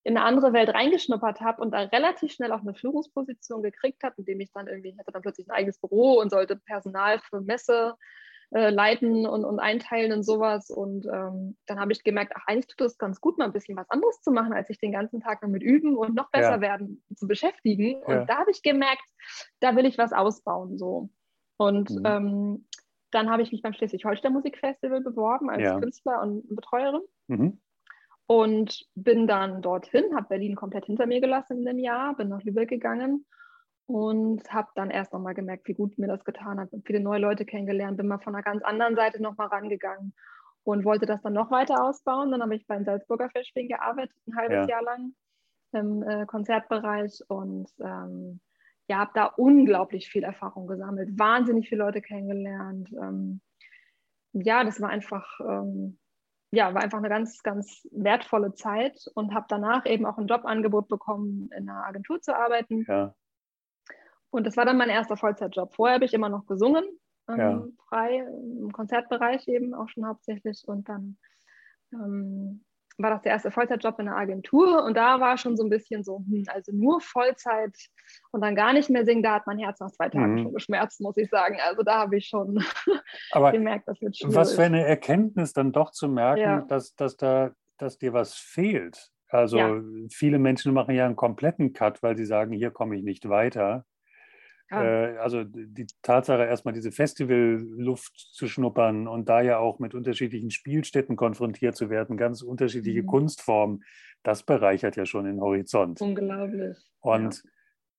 in 0.02 0.16
eine 0.16 0.26
andere 0.26 0.52
Welt 0.52 0.70
reingeschnuppert 0.70 1.40
habe 1.40 1.60
und 1.60 1.72
da 1.72 1.80
relativ 1.82 2.32
schnell 2.32 2.52
auch 2.52 2.60
eine 2.60 2.74
Führungsposition 2.74 3.62
gekriegt 3.62 4.02
habe, 4.02 4.14
indem 4.18 4.40
ich 4.40 4.50
dann 4.52 4.66
irgendwie, 4.66 4.90
ich 4.90 4.98
hatte 4.98 5.12
dann 5.12 5.22
plötzlich 5.22 5.46
ein 5.48 5.54
eigenes 5.54 5.78
Büro 5.78 6.18
und 6.20 6.30
sollte 6.30 6.56
Personal 6.56 7.20
für 7.20 7.40
Messe 7.40 7.94
äh, 8.52 8.70
leiten 8.70 9.26
und, 9.26 9.44
und 9.44 9.60
einteilen 9.60 10.12
und 10.12 10.22
sowas. 10.22 10.70
Und 10.70 11.06
ähm, 11.06 11.56
dann 11.66 11.78
habe 11.78 11.92
ich 11.92 12.02
gemerkt, 12.02 12.32
ach, 12.34 12.44
eigentlich 12.46 12.66
tut 12.66 12.86
es 12.86 12.98
ganz 12.98 13.20
gut, 13.20 13.38
mal 13.38 13.44
ein 13.44 13.52
bisschen 13.52 13.76
was 13.76 13.90
anderes 13.90 14.20
zu 14.22 14.30
machen, 14.30 14.52
als 14.54 14.68
sich 14.68 14.78
den 14.78 14.92
ganzen 14.92 15.20
Tag 15.20 15.42
nur 15.42 15.50
mit 15.50 15.62
Üben 15.62 15.96
und 15.96 16.14
noch 16.14 16.30
besser 16.30 16.56
ja. 16.56 16.60
werden 16.60 17.04
zu 17.14 17.28
beschäftigen. 17.28 18.02
Und 18.02 18.14
ja. 18.14 18.24
da 18.24 18.38
habe 18.38 18.50
ich 18.50 18.62
gemerkt, 18.62 19.04
da 19.60 19.76
will 19.76 19.86
ich 19.86 19.98
was 19.98 20.12
ausbauen. 20.12 20.78
so. 20.78 21.10
Und 21.58 21.90
mhm. 21.90 22.02
ähm, 22.06 22.66
dann 23.10 23.30
habe 23.30 23.42
ich 23.42 23.52
mich 23.52 23.62
beim 23.62 23.72
Schleswig-Holstein 23.72 24.32
Musikfestival 24.32 25.00
beworben 25.00 25.50
als 25.50 25.62
ja. 25.62 25.78
Künstler 25.78 26.22
und 26.22 26.54
Betreuerin. 26.54 27.02
Mhm. 27.28 27.60
Und 28.26 28.86
bin 28.94 29.26
dann 29.26 29.60
dorthin, 29.60 30.14
habe 30.14 30.28
Berlin 30.28 30.54
komplett 30.54 30.86
hinter 30.86 31.06
mir 31.06 31.20
gelassen 31.20 31.58
in 31.58 31.64
dem 31.64 31.78
Jahr, 31.78 32.14
bin 32.14 32.28
nach 32.28 32.42
Lübeck 32.44 32.68
gegangen 32.68 33.26
und 33.86 34.52
habe 34.52 34.68
dann 34.76 34.90
erst 34.90 35.12
nochmal 35.12 35.34
gemerkt, 35.34 35.66
wie 35.66 35.74
gut 35.74 35.98
mir 35.98 36.06
das 36.06 36.24
getan 36.24 36.60
hat. 36.60 36.72
Und 36.72 36.86
viele 36.86 37.00
neue 37.00 37.18
Leute 37.18 37.44
kennengelernt, 37.44 37.96
bin 37.96 38.06
mal 38.06 38.20
von 38.20 38.34
einer 38.34 38.44
ganz 38.44 38.62
anderen 38.62 38.94
Seite 38.94 39.20
nochmal 39.20 39.48
rangegangen 39.48 40.14
und 40.62 40.84
wollte 40.84 41.06
das 41.06 41.20
dann 41.22 41.32
noch 41.32 41.50
weiter 41.50 41.82
ausbauen. 41.82 42.30
Dann 42.30 42.42
habe 42.42 42.54
ich 42.54 42.66
beim 42.68 42.84
Salzburger 42.84 43.30
Festspielen 43.30 43.68
gearbeitet, 43.68 44.14
ein 44.28 44.36
halbes 44.36 44.68
ja. 44.68 44.76
Jahr 44.76 44.82
lang 44.82 45.12
im 45.72 46.02
äh, 46.04 46.24
Konzertbereich 46.26 47.20
und 47.28 47.68
ähm, 47.80 48.40
ja, 48.90 48.98
habe 48.98 49.12
da 49.14 49.26
unglaublich 49.26 50.10
viel 50.10 50.24
Erfahrung 50.24 50.66
gesammelt, 50.66 51.16
wahnsinnig 51.16 51.68
viele 51.68 51.84
Leute 51.84 52.02
kennengelernt. 52.02 52.90
Ähm, 53.00 53.40
ja, 54.32 54.64
das 54.64 54.80
war 54.80 54.88
einfach, 54.88 55.24
ähm, 55.38 56.00
ja, 56.50 56.74
war 56.74 56.82
einfach 56.82 56.98
eine 56.98 57.08
ganz, 57.08 57.40
ganz 57.44 57.86
wertvolle 57.92 58.52
Zeit 58.54 58.98
und 59.14 59.32
habe 59.32 59.46
danach 59.48 59.86
eben 59.86 60.06
auch 60.06 60.18
ein 60.18 60.26
Jobangebot 60.26 60.88
bekommen, 60.88 61.50
in 61.56 61.68
einer 61.68 61.86
Agentur 61.86 62.20
zu 62.20 62.36
arbeiten. 62.36 62.84
Ja. 62.88 63.14
Und 64.30 64.44
das 64.44 64.56
war 64.56 64.64
dann 64.64 64.76
mein 64.76 64.90
erster 64.90 65.16
Vollzeitjob. 65.16 65.72
Vorher 65.72 65.94
habe 65.94 66.04
ich 66.04 66.14
immer 66.14 66.28
noch 66.28 66.46
gesungen, 66.46 66.82
ähm, 67.28 67.38
ja. 67.38 67.64
frei 67.88 68.26
im 68.60 68.72
Konzertbereich 68.72 69.46
eben 69.46 69.72
auch 69.72 69.88
schon 69.88 70.04
hauptsächlich. 70.04 70.64
Und 70.66 70.88
dann 70.88 71.16
ähm, 71.92 72.64
war 73.02 73.10
das 73.10 73.22
der 73.22 73.32
erste 73.32 73.50
Vollzeitjob 73.50 73.98
in 73.98 74.08
einer 74.08 74.16
Agentur 74.16 74.84
und 74.84 74.96
da 74.96 75.20
war 75.20 75.36
schon 75.38 75.56
so 75.56 75.64
ein 75.64 75.70
bisschen 75.70 76.04
so, 76.04 76.18
hm, 76.18 76.44
also 76.48 76.72
nur 76.72 77.00
Vollzeit 77.00 77.76
und 78.32 78.42
dann 78.42 78.54
gar 78.54 78.72
nicht 78.72 78.90
mehr 78.90 79.04
singen, 79.04 79.22
da 79.22 79.34
hat 79.34 79.46
mein 79.46 79.58
Herz 79.58 79.80
nach 79.80 79.90
zwei 79.90 80.08
Tagen 80.08 80.34
mhm. 80.34 80.42
schon 80.42 80.54
geschmerzt, 80.54 81.00
muss 81.00 81.16
ich 81.16 81.28
sagen. 81.30 81.58
Also 81.66 81.82
da 81.82 81.98
habe 81.98 82.16
ich 82.16 82.26
schon 82.26 82.62
Aber 83.32 83.52
gemerkt, 83.52 83.88
das 83.88 84.00
wird 84.00 84.16
schwierig. 84.16 84.34
Was 84.34 84.54
für 84.54 84.62
eine 84.62 84.84
Erkenntnis 84.84 85.52
dann 85.52 85.72
doch 85.72 85.90
zu 85.90 86.08
merken, 86.08 86.40
ja. 86.40 86.60
dass, 86.62 86.94
dass, 86.94 87.16
da, 87.16 87.52
dass 87.78 87.98
dir 87.98 88.12
was 88.12 88.34
fehlt. 88.34 89.10
Also 89.28 89.58
ja. 89.58 89.80
viele 90.10 90.38
Menschen 90.38 90.74
machen 90.74 90.94
ja 90.94 91.06
einen 91.06 91.16
kompletten 91.16 91.72
Cut, 91.72 92.02
weil 92.02 92.16
sie 92.16 92.24
sagen, 92.26 92.52
hier 92.52 92.70
komme 92.70 92.96
ich 92.96 93.04
nicht 93.04 93.28
weiter. 93.28 93.84
Ja. 94.70 94.84
Äh, 94.84 95.16
also 95.18 95.44
die 95.44 95.86
Tatsache, 96.02 96.44
erstmal 96.44 96.74
diese 96.74 96.92
Festivalluft 96.92 98.16
zu 98.16 98.46
schnuppern 98.46 99.08
und 99.08 99.28
da 99.28 99.40
ja 99.40 99.58
auch 99.58 99.78
mit 99.78 99.94
unterschiedlichen 99.94 100.50
Spielstätten 100.50 101.16
konfrontiert 101.16 101.76
zu 101.76 101.90
werden, 101.90 102.16
ganz 102.16 102.42
unterschiedliche 102.42 103.02
mhm. 103.02 103.06
Kunstformen, 103.06 103.84
das 104.22 104.44
bereichert 104.44 104.96
ja 104.96 105.06
schon 105.06 105.24
den 105.24 105.40
Horizont. 105.40 106.00
Unglaublich. 106.00 106.78
Und 107.00 107.42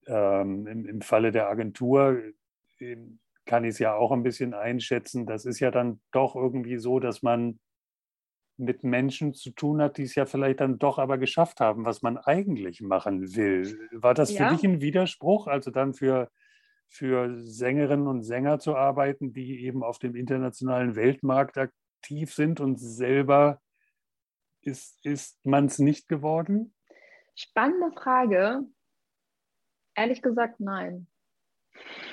ja. 0.07 0.41
ähm, 0.41 0.67
im, 0.67 0.85
im 0.87 1.01
Falle 1.01 1.31
der 1.31 1.49
Agentur 1.49 2.21
ähm, 2.79 3.19
kann 3.45 3.63
ich 3.63 3.71
es 3.71 3.79
ja 3.79 3.95
auch 3.95 4.11
ein 4.11 4.23
bisschen 4.23 4.53
einschätzen. 4.53 5.25
Das 5.25 5.45
ist 5.45 5.59
ja 5.59 5.71
dann 5.71 5.99
doch 6.11 6.35
irgendwie 6.35 6.77
so, 6.77 6.99
dass 6.99 7.21
man 7.21 7.59
mit 8.57 8.83
Menschen 8.83 9.33
zu 9.33 9.51
tun 9.51 9.81
hat, 9.81 9.97
die 9.97 10.03
es 10.03 10.15
ja 10.15 10.25
vielleicht 10.25 10.59
dann 10.59 10.77
doch 10.77 10.99
aber 10.99 11.17
geschafft 11.17 11.59
haben, 11.59 11.83
was 11.83 12.01
man 12.03 12.17
eigentlich 12.17 12.81
machen 12.81 13.35
will. 13.35 13.89
War 13.91 14.13
das 14.13 14.31
ja. 14.31 14.47
für 14.47 14.55
dich 14.55 14.63
ein 14.63 14.81
Widerspruch? 14.81 15.47
Also 15.47 15.71
dann 15.71 15.93
für 15.93 16.29
für 16.91 17.33
Sängerinnen 17.41 18.05
und 18.05 18.23
Sänger 18.23 18.59
zu 18.59 18.75
arbeiten, 18.75 19.31
die 19.31 19.63
eben 19.63 19.81
auf 19.81 19.97
dem 19.97 20.13
internationalen 20.13 20.97
Weltmarkt 20.97 21.57
aktiv 21.57 22.33
sind 22.33 22.59
und 22.59 22.77
selber 22.77 23.61
ist, 24.61 25.03
ist 25.05 25.43
man 25.45 25.67
es 25.67 25.79
nicht 25.79 26.09
geworden? 26.09 26.75
Spannende 27.33 27.97
Frage. 27.97 28.65
Ehrlich 29.95 30.21
gesagt, 30.21 30.59
nein. 30.59 31.07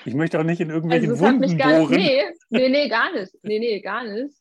Ich 0.04 0.14
möchte 0.14 0.38
auch 0.38 0.44
nicht 0.44 0.60
in 0.60 0.70
irgendwelchen 0.70 1.10
also 1.10 1.26
Wunden 1.26 1.58
gar, 1.58 1.80
bohren. 1.80 1.94
Nee, 1.96 2.22
nee, 2.48 2.68
nee, 2.68 2.88
gar 2.88 3.12
nicht. 3.12 3.34
Nee, 3.42 3.58
nee, 3.58 3.80
gar 3.80 4.04
nicht. 4.04 4.36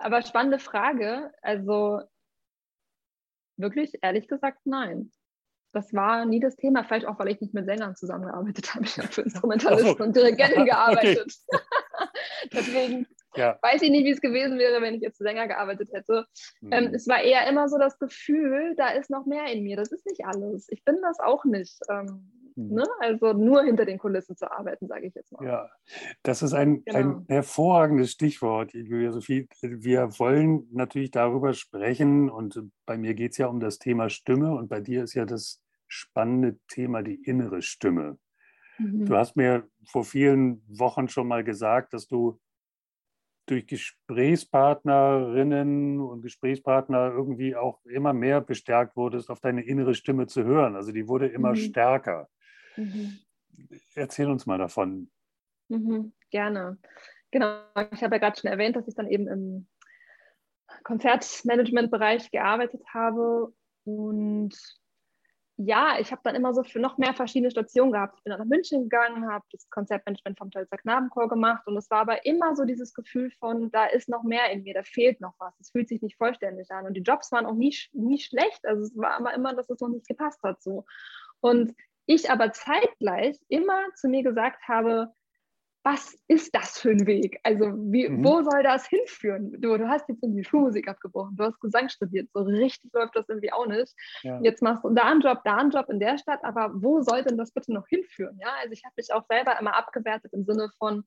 aber 0.00 0.22
spannende 0.22 0.58
Frage. 0.58 1.32
Also 1.40 2.00
wirklich, 3.56 3.92
ehrlich 4.02 4.26
gesagt, 4.26 4.58
nein. 4.64 5.12
Das 5.76 5.92
war 5.92 6.24
nie 6.24 6.40
das 6.40 6.56
Thema, 6.56 6.84
vielleicht 6.84 7.04
auch, 7.04 7.18
weil 7.18 7.28
ich 7.28 7.38
nicht 7.42 7.52
mit 7.52 7.66
Sängern 7.66 7.94
zusammengearbeitet 7.96 8.66
habe. 8.74 8.86
Ich 8.86 8.96
habe 8.96 9.08
für 9.08 9.20
Instrumentalisten 9.20 9.96
so. 9.98 10.04
und 10.04 10.16
Dirigenten 10.16 10.64
gearbeitet. 10.64 11.34
Deswegen 12.52 13.06
ja. 13.34 13.58
weiß 13.60 13.82
ich 13.82 13.90
nicht, 13.90 14.06
wie 14.06 14.10
es 14.10 14.22
gewesen 14.22 14.58
wäre, 14.58 14.80
wenn 14.80 14.94
ich 14.94 15.02
jetzt 15.02 15.18
Sänger 15.18 15.46
gearbeitet 15.46 15.90
hätte. 15.92 16.24
Mhm. 16.62 16.72
Ähm, 16.72 16.94
es 16.94 17.06
war 17.06 17.20
eher 17.20 17.46
immer 17.46 17.68
so 17.68 17.76
das 17.76 17.98
Gefühl, 17.98 18.74
da 18.78 18.88
ist 18.88 19.10
noch 19.10 19.26
mehr 19.26 19.52
in 19.52 19.64
mir. 19.64 19.76
Das 19.76 19.92
ist 19.92 20.06
nicht 20.06 20.24
alles. 20.24 20.66
Ich 20.70 20.82
bin 20.82 20.96
das 21.02 21.20
auch 21.20 21.44
nicht. 21.44 21.78
Ähm, 21.90 22.32
hm. 22.56 22.68
Ne? 22.72 22.84
Also 23.00 23.34
nur 23.34 23.62
hinter 23.62 23.84
den 23.84 23.98
Kulissen 23.98 24.36
zu 24.36 24.50
arbeiten, 24.50 24.88
sage 24.88 25.06
ich 25.06 25.14
jetzt 25.14 25.30
mal. 25.32 25.44
Ja, 25.44 25.70
das 26.22 26.42
ist 26.42 26.54
ein, 26.54 26.82
genau. 26.84 26.98
ein 26.98 27.24
hervorragendes 27.28 28.12
Stichwort, 28.12 28.72
Julia 28.72 29.12
Sophie. 29.12 29.46
Wir 29.60 30.18
wollen 30.18 30.66
natürlich 30.72 31.10
darüber 31.10 31.52
sprechen 31.52 32.30
und 32.30 32.62
bei 32.86 32.96
mir 32.96 33.14
geht 33.14 33.32
es 33.32 33.38
ja 33.38 33.48
um 33.48 33.60
das 33.60 33.78
Thema 33.78 34.08
Stimme 34.08 34.54
und 34.54 34.68
bei 34.68 34.80
dir 34.80 35.04
ist 35.04 35.14
ja 35.14 35.26
das 35.26 35.60
spannende 35.88 36.58
Thema 36.68 37.02
die 37.02 37.22
innere 37.22 37.62
Stimme. 37.62 38.18
Mhm. 38.78 39.06
Du 39.06 39.16
hast 39.16 39.36
mir 39.36 39.68
vor 39.88 40.04
vielen 40.04 40.62
Wochen 40.68 41.08
schon 41.08 41.28
mal 41.28 41.44
gesagt, 41.44 41.94
dass 41.94 42.06
du 42.06 42.38
durch 43.46 43.66
Gesprächspartnerinnen 43.66 46.00
und 46.00 46.22
Gesprächspartner 46.22 47.12
irgendwie 47.12 47.54
auch 47.54 47.84
immer 47.84 48.12
mehr 48.12 48.40
bestärkt 48.40 48.96
wurdest, 48.96 49.30
auf 49.30 49.38
deine 49.40 49.62
innere 49.62 49.94
Stimme 49.94 50.26
zu 50.26 50.42
hören. 50.44 50.74
Also 50.74 50.90
die 50.92 51.06
wurde 51.06 51.28
immer 51.28 51.50
mhm. 51.50 51.56
stärker. 51.56 52.28
Mhm. 52.76 53.20
Erzähl 53.94 54.28
uns 54.28 54.46
mal 54.46 54.58
davon. 54.58 55.10
Mhm, 55.68 56.12
gerne. 56.30 56.78
Genau, 57.30 57.60
ich 57.92 58.02
habe 58.02 58.16
ja 58.16 58.20
gerade 58.20 58.40
schon 58.40 58.50
erwähnt, 58.50 58.76
dass 58.76 58.88
ich 58.88 58.94
dann 58.94 59.08
eben 59.08 59.28
im 59.28 59.66
Konzertmanagement-Bereich 60.82 62.30
gearbeitet 62.30 62.82
habe. 62.92 63.52
Und 63.84 64.54
ja, 65.58 65.98
ich 65.98 66.12
habe 66.12 66.20
dann 66.22 66.34
immer 66.34 66.52
so 66.52 66.62
für 66.62 66.80
noch 66.80 66.98
mehr 66.98 67.14
verschiedene 67.14 67.50
Stationen 67.50 67.92
gehabt. 67.92 68.16
Ich 68.18 68.24
bin 68.24 68.30
dann 68.30 68.40
nach 68.40 68.46
München 68.46 68.82
gegangen, 68.82 69.26
habe 69.30 69.44
das 69.52 69.68
Konzertmanagement 69.70 70.38
vom 70.38 70.50
Tölzer 70.50 70.76
Knabenchor 70.76 71.28
gemacht 71.28 71.66
und 71.66 71.76
es 71.78 71.90
war 71.90 72.00
aber 72.00 72.26
immer 72.26 72.54
so 72.54 72.64
dieses 72.64 72.92
Gefühl 72.92 73.30
von, 73.30 73.70
da 73.70 73.86
ist 73.86 74.08
noch 74.08 74.22
mehr 74.22 74.50
in 74.50 74.64
mir, 74.64 74.74
da 74.74 74.82
fehlt 74.82 75.20
noch 75.20 75.34
was. 75.38 75.58
Es 75.58 75.70
fühlt 75.70 75.88
sich 75.88 76.02
nicht 76.02 76.16
vollständig 76.18 76.70
an 76.70 76.86
und 76.86 76.94
die 76.94 77.02
Jobs 77.02 77.32
waren 77.32 77.46
auch 77.46 77.54
nie, 77.54 77.74
nie 77.92 78.18
schlecht. 78.18 78.66
Also 78.66 78.82
es 78.82 78.96
war 78.96 79.12
aber 79.12 79.32
immer, 79.32 79.54
dass 79.54 79.70
es 79.70 79.80
noch 79.80 79.88
nicht 79.88 80.06
gepasst 80.06 80.42
hat 80.42 80.62
so. 80.62 80.84
Und 81.40 81.74
ich 82.04 82.30
aber 82.30 82.52
zeitgleich 82.52 83.38
immer 83.48 83.80
zu 83.94 84.08
mir 84.08 84.22
gesagt 84.22 84.68
habe, 84.68 85.12
was 85.86 86.18
ist 86.26 86.52
das 86.52 86.80
für 86.80 86.90
ein 86.90 87.06
Weg? 87.06 87.38
Also 87.44 87.66
wie, 87.92 88.08
mhm. 88.08 88.24
wo 88.24 88.42
soll 88.42 88.64
das 88.64 88.88
hinführen? 88.88 89.52
Du, 89.60 89.78
du 89.78 89.88
hast 89.88 90.08
jetzt 90.08 90.20
irgendwie 90.20 90.42
Schulmusik 90.42 90.88
abgebrochen, 90.88 91.36
du 91.36 91.44
hast 91.44 91.60
Gesang 91.60 91.88
studiert, 91.88 92.28
so 92.34 92.40
richtig 92.40 92.92
läuft 92.92 93.14
das 93.14 93.28
irgendwie 93.28 93.52
auch 93.52 93.68
nicht. 93.68 93.94
Ja. 94.22 94.40
Jetzt 94.42 94.62
machst 94.62 94.82
du 94.82 94.90
da 94.90 95.04
einen 95.04 95.20
Job, 95.20 95.42
da 95.44 95.58
einen 95.58 95.70
Job 95.70 95.88
in 95.88 96.00
der 96.00 96.18
Stadt, 96.18 96.42
aber 96.42 96.72
wo 96.74 97.02
soll 97.02 97.22
denn 97.22 97.38
das 97.38 97.52
bitte 97.52 97.72
noch 97.72 97.86
hinführen? 97.86 98.36
Ja, 98.42 98.48
also 98.60 98.72
ich 98.72 98.84
habe 98.84 98.94
mich 98.96 99.12
auch 99.12 99.24
selber 99.28 99.60
immer 99.60 99.76
abgewertet 99.76 100.32
im 100.32 100.44
Sinne 100.44 100.70
von, 100.76 101.04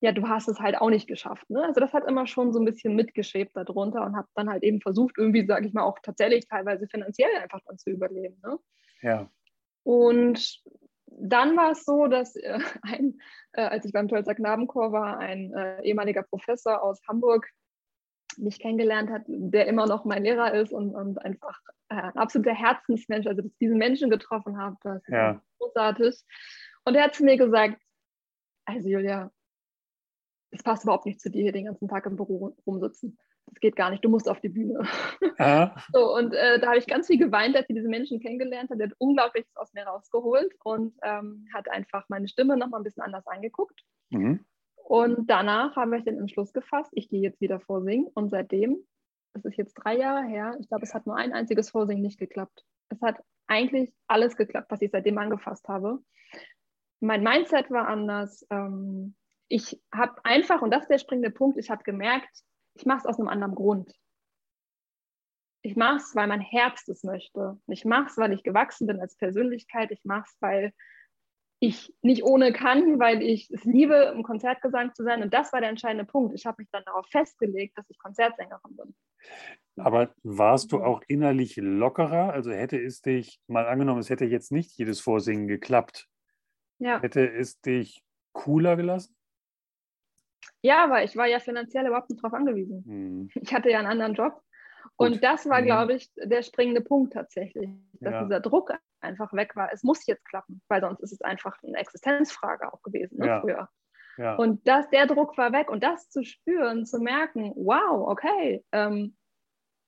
ja, 0.00 0.10
du 0.10 0.28
hast 0.28 0.48
es 0.48 0.58
halt 0.58 0.76
auch 0.76 0.90
nicht 0.90 1.06
geschafft. 1.06 1.48
Ne? 1.48 1.62
Also 1.62 1.80
das 1.80 1.92
hat 1.92 2.08
immer 2.08 2.26
schon 2.26 2.52
so 2.52 2.58
ein 2.58 2.64
bisschen 2.64 2.96
mitgeschwebt 2.96 3.56
darunter 3.56 4.04
und 4.04 4.16
habe 4.16 4.26
dann 4.34 4.50
halt 4.50 4.64
eben 4.64 4.80
versucht, 4.80 5.14
irgendwie, 5.18 5.46
sage 5.46 5.68
ich 5.68 5.72
mal, 5.72 5.84
auch 5.84 6.00
tatsächlich 6.02 6.48
teilweise 6.48 6.88
finanziell 6.88 7.30
einfach 7.40 7.60
dann 7.64 7.78
zu 7.78 7.90
überleben. 7.90 8.40
Ne? 8.42 8.58
Ja. 9.02 9.30
Und 9.84 10.64
dann 11.18 11.56
war 11.56 11.72
es 11.72 11.84
so, 11.84 12.06
dass 12.06 12.36
äh, 12.36 12.58
ein, 12.82 13.20
äh, 13.52 13.62
als 13.62 13.84
ich 13.84 13.92
beim 13.92 14.08
Tölzer 14.08 14.34
Knabenchor 14.34 14.92
war, 14.92 15.18
ein 15.18 15.52
äh, 15.52 15.82
ehemaliger 15.82 16.22
Professor 16.22 16.82
aus 16.82 17.00
Hamburg 17.08 17.48
mich 18.36 18.58
kennengelernt 18.58 19.10
hat, 19.10 19.22
der 19.26 19.66
immer 19.66 19.86
noch 19.86 20.04
mein 20.04 20.24
Lehrer 20.24 20.54
ist 20.54 20.72
und, 20.72 20.94
und 20.94 21.18
einfach 21.18 21.60
äh, 21.88 21.94
ein 21.94 22.16
absoluter 22.16 22.54
Herzensmensch, 22.54 23.26
also 23.26 23.42
dass 23.42 23.50
ich 23.50 23.58
diesen 23.58 23.78
Menschen 23.78 24.10
getroffen 24.10 24.58
habe, 24.58 24.76
das 24.82 25.02
ist 25.02 25.08
ja. 25.08 25.40
großartig. 25.58 26.16
Und 26.84 26.94
er 26.96 27.04
hat 27.04 27.14
zu 27.14 27.24
mir 27.24 27.36
gesagt, 27.36 27.80
also 28.64 28.88
Julia, 28.88 29.30
es 30.54 30.62
passt 30.62 30.84
überhaupt 30.84 31.06
nicht 31.06 31.20
zu 31.20 31.30
dir, 31.30 31.42
hier 31.42 31.52
den 31.52 31.66
ganzen 31.66 31.88
Tag 31.88 32.06
im 32.06 32.16
Büro 32.16 32.56
rumsitzen 32.66 33.18
das 33.46 33.60
geht 33.60 33.76
gar 33.76 33.90
nicht, 33.90 34.04
du 34.04 34.08
musst 34.08 34.28
auf 34.28 34.40
die 34.40 34.48
Bühne. 34.48 34.80
So, 35.92 36.14
und 36.14 36.32
äh, 36.32 36.60
da 36.60 36.68
habe 36.68 36.78
ich 36.78 36.86
ganz 36.86 37.06
viel 37.06 37.18
geweint, 37.18 37.56
als 37.56 37.68
ich 37.68 37.76
diese 37.76 37.88
Menschen 37.88 38.20
kennengelernt 38.20 38.70
habe. 38.70 38.78
Der 38.78 38.88
hat 38.88 38.96
Unglaubliches 38.98 39.56
aus 39.56 39.72
mir 39.74 39.84
rausgeholt 39.84 40.52
und 40.64 40.94
ähm, 41.02 41.46
hat 41.52 41.68
einfach 41.70 42.08
meine 42.08 42.28
Stimme 42.28 42.56
nochmal 42.56 42.80
ein 42.80 42.84
bisschen 42.84 43.02
anders 43.02 43.26
angeguckt. 43.26 43.80
Mhm. 44.10 44.44
Und 44.76 45.28
danach 45.28 45.76
habe 45.76 45.96
ich 45.98 46.04
den 46.04 46.18
Entschluss 46.18 46.52
gefasst, 46.52 46.90
ich 46.92 47.08
gehe 47.08 47.20
jetzt 47.20 47.40
wieder 47.40 47.58
vorsingen. 47.58 48.06
Und 48.14 48.30
seitdem, 48.30 48.78
das 49.32 49.44
ist 49.44 49.56
jetzt 49.56 49.74
drei 49.74 49.96
Jahre 49.96 50.24
her, 50.26 50.56
ich 50.60 50.68
glaube, 50.68 50.84
es 50.84 50.94
hat 50.94 51.06
nur 51.06 51.16
ein 51.16 51.32
einziges 51.32 51.70
Vorsingen 51.70 52.02
nicht 52.02 52.18
geklappt. 52.18 52.64
Es 52.90 53.00
hat 53.00 53.22
eigentlich 53.46 53.92
alles 54.06 54.36
geklappt, 54.36 54.70
was 54.70 54.82
ich 54.82 54.90
seitdem 54.90 55.18
angefasst 55.18 55.68
habe. 55.68 55.98
Mein 57.00 57.22
Mindset 57.22 57.70
war 57.70 57.88
anders. 57.88 58.46
Ähm, 58.50 59.14
ich 59.54 59.80
habe 59.94 60.16
einfach, 60.24 60.62
und 60.62 60.72
das 60.72 60.82
ist 60.82 60.90
der 60.90 60.98
springende 60.98 61.30
Punkt, 61.30 61.58
ich 61.58 61.70
habe 61.70 61.84
gemerkt, 61.84 62.42
ich 62.74 62.86
mache 62.86 62.98
es 62.98 63.06
aus 63.06 63.20
einem 63.20 63.28
anderen 63.28 63.54
Grund. 63.54 63.94
Ich 65.62 65.76
mache 65.76 65.98
es, 65.98 66.16
weil 66.16 66.26
mein 66.26 66.40
Herz 66.40 66.88
es 66.88 67.04
möchte. 67.04 67.56
Ich 67.68 67.84
mache 67.84 68.06
es, 68.10 68.18
weil 68.18 68.32
ich 68.32 68.42
gewachsen 68.42 68.88
bin 68.88 69.00
als 69.00 69.16
Persönlichkeit. 69.16 69.92
Ich 69.92 70.04
mache 70.04 70.26
es, 70.26 70.36
weil 70.40 70.72
ich 71.60 71.94
nicht 72.02 72.24
ohne 72.24 72.52
kann, 72.52 72.98
weil 72.98 73.22
ich 73.22 73.48
es 73.48 73.62
liebe, 73.62 74.12
im 74.12 74.24
Konzertgesang 74.24 74.92
zu 74.92 75.04
sein. 75.04 75.22
Und 75.22 75.32
das 75.32 75.52
war 75.52 75.60
der 75.60 75.70
entscheidende 75.70 76.04
Punkt. 76.04 76.34
Ich 76.34 76.46
habe 76.46 76.56
mich 76.58 76.68
dann 76.72 76.82
darauf 76.84 77.06
festgelegt, 77.06 77.78
dass 77.78 77.88
ich 77.88 77.98
Konzertsängerin 78.00 78.76
bin. 78.76 78.96
Aber 79.76 80.12
warst 80.24 80.72
du 80.72 80.82
auch 80.82 81.00
innerlich 81.06 81.54
lockerer? 81.58 82.32
Also 82.32 82.50
hätte 82.50 82.82
es 82.82 83.02
dich, 83.02 83.40
mal 83.46 83.68
angenommen, 83.68 84.00
es 84.00 84.10
hätte 84.10 84.24
jetzt 84.24 84.50
nicht 84.50 84.76
jedes 84.76 85.00
Vorsingen 85.00 85.46
geklappt, 85.46 86.08
ja. 86.80 87.00
hätte 87.00 87.32
es 87.32 87.60
dich 87.60 88.02
cooler 88.32 88.74
gelassen? 88.74 89.13
Ja, 90.62 90.90
weil 90.90 91.04
ich 91.04 91.16
war 91.16 91.26
ja 91.26 91.40
finanziell 91.40 91.86
überhaupt 91.86 92.10
nicht 92.10 92.22
darauf 92.22 92.34
angewiesen. 92.34 92.82
Mhm. 92.86 93.30
Ich 93.34 93.52
hatte 93.54 93.70
ja 93.70 93.78
einen 93.78 93.88
anderen 93.88 94.14
Job. 94.14 94.40
Gut. 94.96 95.08
Und 95.08 95.24
das 95.24 95.48
war, 95.48 95.60
mhm. 95.60 95.66
glaube 95.66 95.94
ich, 95.94 96.10
der 96.16 96.42
springende 96.42 96.80
Punkt 96.80 97.14
tatsächlich, 97.14 97.70
dass 98.00 98.12
ja. 98.12 98.22
dieser 98.22 98.40
Druck 98.40 98.72
einfach 99.00 99.32
weg 99.32 99.56
war. 99.56 99.72
Es 99.72 99.82
muss 99.82 100.06
jetzt 100.06 100.24
klappen, 100.24 100.62
weil 100.68 100.80
sonst 100.80 101.00
ist 101.00 101.12
es 101.12 101.20
einfach 101.20 101.56
eine 101.62 101.78
Existenzfrage 101.78 102.72
auch 102.72 102.82
gewesen 102.82 103.18
ne, 103.18 103.26
ja. 103.26 103.40
früher. 103.40 103.68
Ja. 104.16 104.36
Und 104.36 104.66
das, 104.68 104.88
der 104.90 105.06
Druck 105.06 105.36
war 105.36 105.52
weg 105.52 105.70
und 105.70 105.82
das 105.82 106.08
zu 106.08 106.24
spüren, 106.24 106.86
zu 106.86 107.00
merken, 107.00 107.52
wow, 107.56 108.08
okay, 108.08 108.64
ähm, 108.72 109.16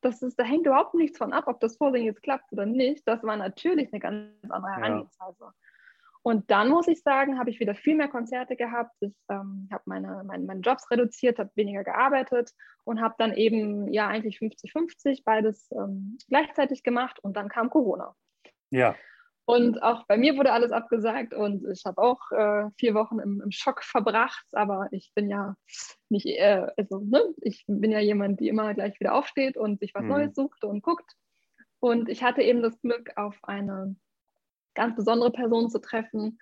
das 0.00 0.22
ist, 0.22 0.38
da 0.38 0.44
hängt 0.44 0.66
überhaupt 0.66 0.94
nichts 0.94 1.18
von 1.18 1.32
ab, 1.32 1.44
ob 1.46 1.60
das 1.60 1.76
Vorsingen 1.76 2.06
jetzt 2.06 2.22
klappt 2.22 2.52
oder 2.52 2.66
nicht. 2.66 3.06
Das 3.06 3.22
war 3.22 3.36
natürlich 3.36 3.92
eine 3.92 4.00
ganz 4.00 4.30
andere 4.48 4.72
Herangehensweise. 4.72 5.52
Und 6.26 6.50
dann 6.50 6.70
muss 6.70 6.88
ich 6.88 7.02
sagen, 7.02 7.38
habe 7.38 7.50
ich 7.50 7.60
wieder 7.60 7.76
viel 7.76 7.94
mehr 7.94 8.08
Konzerte 8.08 8.56
gehabt. 8.56 8.96
Ich 8.98 9.14
ähm, 9.30 9.68
habe 9.70 9.84
meine, 9.86 10.24
meine, 10.24 10.42
meine 10.42 10.60
Jobs 10.60 10.90
reduziert, 10.90 11.38
habe 11.38 11.52
weniger 11.54 11.84
gearbeitet 11.84 12.50
und 12.82 13.00
habe 13.00 13.14
dann 13.16 13.32
eben 13.32 13.92
ja 13.92 14.08
eigentlich 14.08 14.38
50-50 14.38 15.22
beides 15.24 15.70
ähm, 15.70 16.18
gleichzeitig 16.26 16.82
gemacht 16.82 17.20
und 17.22 17.36
dann 17.36 17.48
kam 17.48 17.70
Corona. 17.70 18.16
Ja. 18.70 18.96
Und 19.44 19.80
auch 19.84 20.04
bei 20.08 20.16
mir 20.16 20.36
wurde 20.36 20.50
alles 20.50 20.72
abgesagt 20.72 21.32
und 21.32 21.64
ich 21.70 21.84
habe 21.86 22.02
auch 22.02 22.32
äh, 22.32 22.70
vier 22.76 22.94
Wochen 22.94 23.20
im, 23.20 23.40
im, 23.40 23.52
Schock 23.52 23.84
verbracht, 23.84 24.46
aber 24.50 24.88
ich 24.90 25.12
bin 25.14 25.30
ja 25.30 25.54
nicht, 26.08 26.26
äh, 26.26 26.66
also 26.76 26.98
ne, 26.98 27.22
ich 27.40 27.62
bin 27.68 27.92
ja 27.92 28.00
jemand, 28.00 28.40
die 28.40 28.48
immer 28.48 28.74
gleich 28.74 28.98
wieder 28.98 29.14
aufsteht 29.14 29.56
und 29.56 29.78
sich 29.78 29.94
was 29.94 30.02
mhm. 30.02 30.08
Neues 30.08 30.34
sucht 30.34 30.64
und 30.64 30.82
guckt. 30.82 31.12
Und 31.78 32.08
ich 32.08 32.24
hatte 32.24 32.42
eben 32.42 32.62
das 32.62 32.80
Glück, 32.80 33.12
auf 33.14 33.38
eine 33.44 33.94
ganz 34.76 34.94
besondere 34.94 35.32
Person 35.32 35.68
zu 35.68 35.80
treffen, 35.80 36.38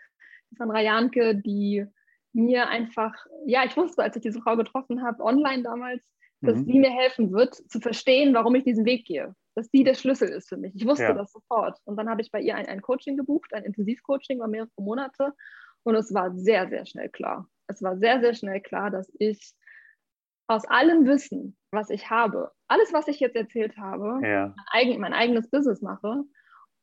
Sandra 0.51 0.81
Janke, 0.81 1.35
die 1.35 1.87
mir 2.33 2.69
einfach, 2.69 3.15
ja, 3.47 3.65
ich 3.65 3.77
wusste, 3.77 4.03
als 4.03 4.17
ich 4.17 4.23
diese 4.23 4.41
Frau 4.41 4.57
getroffen 4.57 5.03
habe, 5.03 5.23
online 5.23 5.63
damals, 5.63 6.03
dass 6.41 6.59
mhm. 6.59 6.65
sie 6.65 6.79
mir 6.81 6.91
helfen 6.91 7.33
wird, 7.33 7.55
zu 7.55 7.81
verstehen, 7.81 8.35
warum 8.35 8.55
ich 8.55 8.65
diesen 8.65 8.85
Weg 8.85 9.07
gehe. 9.07 9.35
Dass 9.55 9.69
sie 9.71 9.85
der 9.85 9.95
Schlüssel 9.95 10.29
ist 10.29 10.49
für 10.49 10.57
mich. 10.57 10.75
Ich 10.75 10.85
wusste 10.85 11.05
ja. 11.05 11.13
das 11.13 11.33
sofort. 11.33 11.79
Und 11.85 11.97
dann 11.97 12.11
habe 12.11 12.23
ich 12.23 12.31
bei 12.31 12.41
ihr 12.41 12.57
ein, 12.57 12.67
ein 12.67 12.83
Coaching 12.83 13.17
gebucht, 13.17 13.55
ein 13.55 13.65
Intensivcoaching, 13.65 14.41
war 14.41 14.49
mehrere 14.49 14.69
Monate. 14.79 15.33
Und 15.85 15.95
es 15.95 16.13
war 16.13 16.35
sehr, 16.35 16.69
sehr 16.69 16.87
schnell 16.87 17.09
klar. 17.09 17.49
Es 17.69 17.83
war 17.83 17.97
sehr, 17.99 18.21
sehr 18.21 18.35
schnell 18.35 18.61
klar, 18.61 18.91
dass 18.91 19.11
ich 19.19 19.55
aus 20.49 20.65
allem 20.67 21.07
Wissen, 21.07 21.57
was 21.71 21.89
ich 21.89 22.11
habe, 22.11 22.51
alles, 22.69 22.93
was 22.93 23.09
ich 23.09 23.21
jetzt 23.21 23.37
erzählt 23.37 23.79
habe, 23.79 24.21
ja. 24.27 24.53
mein, 24.57 24.67
eigen, 24.73 25.01
mein 25.01 25.15
eigenes 25.15 25.49
Business 25.49 25.81
mache 25.81 26.25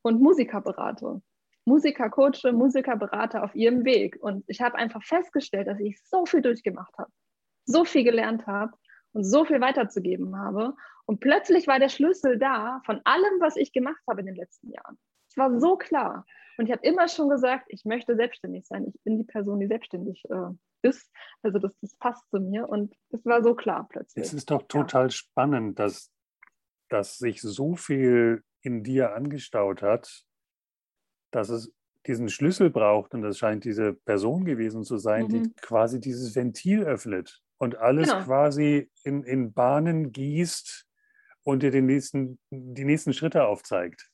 und 0.01 0.21
Musiker 0.21 0.61
berate. 0.61 1.21
Musiker 1.65 2.09
coache, 2.09 2.51
Musiker 2.51 2.95
berate 2.95 3.43
auf 3.43 3.55
ihrem 3.55 3.85
Weg. 3.85 4.17
Und 4.21 4.43
ich 4.47 4.61
habe 4.61 4.75
einfach 4.75 5.03
festgestellt, 5.03 5.67
dass 5.67 5.79
ich 5.79 6.01
so 6.03 6.25
viel 6.25 6.41
durchgemacht 6.41 6.97
habe, 6.97 7.11
so 7.65 7.85
viel 7.85 8.03
gelernt 8.03 8.47
habe 8.47 8.73
und 9.13 9.23
so 9.23 9.45
viel 9.45 9.61
weiterzugeben 9.61 10.35
habe. 10.37 10.75
Und 11.05 11.19
plötzlich 11.19 11.67
war 11.67 11.79
der 11.79 11.89
Schlüssel 11.89 12.39
da 12.39 12.81
von 12.85 13.01
allem, 13.03 13.39
was 13.39 13.55
ich 13.57 13.73
gemacht 13.73 14.01
habe 14.09 14.21
in 14.21 14.27
den 14.27 14.35
letzten 14.35 14.71
Jahren. 14.71 14.97
Es 15.29 15.37
war 15.37 15.59
so 15.59 15.77
klar. 15.77 16.25
Und 16.57 16.65
ich 16.65 16.71
habe 16.71 16.85
immer 16.85 17.07
schon 17.07 17.29
gesagt, 17.29 17.65
ich 17.69 17.85
möchte 17.85 18.15
selbstständig 18.15 18.67
sein. 18.67 18.85
Ich 18.87 19.01
bin 19.03 19.17
die 19.17 19.23
Person, 19.23 19.59
die 19.59 19.67
selbstständig 19.67 20.23
äh, 20.29 20.53
ist. 20.81 21.11
Also 21.41 21.59
das, 21.59 21.73
das 21.81 21.95
passt 21.97 22.29
zu 22.29 22.39
mir. 22.39 22.67
Und 22.67 22.93
es 23.09 23.25
war 23.25 23.41
so 23.43 23.55
klar 23.55 23.87
plötzlich. 23.89 24.25
Es 24.25 24.33
ist 24.33 24.51
doch 24.51 24.63
total 24.63 25.05
ja. 25.05 25.09
spannend, 25.09 25.79
dass, 25.79 26.11
dass 26.89 27.17
sich 27.17 27.41
so 27.41 27.75
viel 27.75 28.43
in 28.61 28.83
dir 28.83 29.15
angestaut 29.15 29.81
hat, 29.81 30.23
dass 31.31 31.49
es 31.49 31.73
diesen 32.07 32.29
Schlüssel 32.29 32.69
braucht. 32.69 33.13
Und 33.13 33.21
das 33.21 33.37
scheint 33.37 33.63
diese 33.63 33.93
Person 33.93 34.45
gewesen 34.45 34.83
zu 34.83 34.97
sein, 34.97 35.25
mhm. 35.25 35.29
die 35.29 35.53
quasi 35.61 35.99
dieses 35.99 36.35
Ventil 36.35 36.83
öffnet 36.83 37.41
und 37.57 37.77
alles 37.77 38.09
genau. 38.09 38.23
quasi 38.23 38.89
in, 39.03 39.23
in 39.23 39.53
Bahnen 39.53 40.11
gießt 40.11 40.87
und 41.43 41.63
dir 41.63 41.71
den 41.71 41.85
nächsten, 41.85 42.39
die 42.49 42.85
nächsten 42.85 43.13
Schritte 43.13 43.45
aufzeigt. 43.45 44.10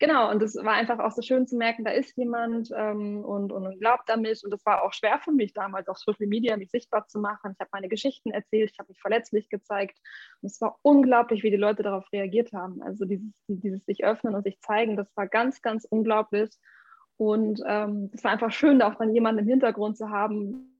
Genau, 0.00 0.28
und 0.30 0.42
es 0.42 0.56
war 0.56 0.72
einfach 0.72 0.98
auch 0.98 1.12
so 1.12 1.22
schön 1.22 1.46
zu 1.46 1.56
merken, 1.56 1.84
da 1.84 1.92
ist 1.92 2.16
jemand 2.16 2.68
ähm, 2.76 3.24
und, 3.24 3.52
und 3.52 3.78
glaubt 3.78 4.14
mich. 4.16 4.42
Und 4.42 4.50
das 4.50 4.66
war 4.66 4.82
auch 4.82 4.92
schwer 4.92 5.20
für 5.22 5.30
mich 5.30 5.52
damals 5.52 5.88
auf 5.88 5.98
Social 5.98 6.26
Media, 6.26 6.56
mich 6.56 6.70
sichtbar 6.70 7.06
zu 7.06 7.20
machen. 7.20 7.52
Ich 7.54 7.60
habe 7.60 7.70
meine 7.72 7.88
Geschichten 7.88 8.32
erzählt, 8.32 8.72
ich 8.72 8.78
habe 8.80 8.88
mich 8.88 9.00
verletzlich 9.00 9.48
gezeigt. 9.48 9.96
Und 10.42 10.50
es 10.50 10.60
war 10.60 10.78
unglaublich, 10.82 11.44
wie 11.44 11.50
die 11.50 11.56
Leute 11.56 11.84
darauf 11.84 12.10
reagiert 12.12 12.52
haben. 12.52 12.82
Also 12.82 13.04
dieses, 13.04 13.32
dieses 13.46 13.84
sich 13.84 14.04
öffnen 14.04 14.34
und 14.34 14.42
sich 14.42 14.60
zeigen, 14.60 14.96
das 14.96 15.16
war 15.16 15.28
ganz, 15.28 15.62
ganz 15.62 15.84
unglaublich. 15.84 16.50
Und 17.16 17.62
ähm, 17.64 18.10
es 18.12 18.24
war 18.24 18.32
einfach 18.32 18.50
schön, 18.50 18.80
da 18.80 18.90
auch 18.90 18.96
dann 18.96 19.14
jemanden 19.14 19.42
im 19.42 19.48
Hintergrund 19.48 19.96
zu 19.96 20.10
haben, 20.10 20.73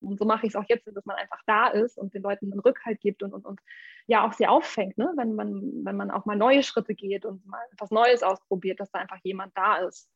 und 0.00 0.18
so 0.18 0.24
mache 0.24 0.46
ich 0.46 0.52
es 0.52 0.56
auch 0.56 0.64
jetzt, 0.68 0.86
dass 0.86 1.04
man 1.04 1.16
einfach 1.16 1.40
da 1.46 1.68
ist 1.68 1.98
und 1.98 2.14
den 2.14 2.22
Leuten 2.22 2.50
einen 2.50 2.60
Rückhalt 2.60 3.00
gibt 3.00 3.22
und, 3.22 3.32
und, 3.32 3.44
und 3.44 3.60
ja 4.06 4.26
auch 4.26 4.32
sie 4.32 4.46
auffängt, 4.46 4.98
ne? 4.98 5.12
wenn, 5.16 5.34
man, 5.34 5.84
wenn 5.84 5.96
man 5.96 6.10
auch 6.10 6.24
mal 6.24 6.36
neue 6.36 6.62
Schritte 6.62 6.94
geht 6.94 7.24
und 7.24 7.46
mal 7.46 7.60
etwas 7.72 7.90
Neues 7.90 8.22
ausprobiert, 8.22 8.80
dass 8.80 8.90
da 8.90 9.00
einfach 9.00 9.18
jemand 9.22 9.56
da 9.56 9.76
ist, 9.76 10.08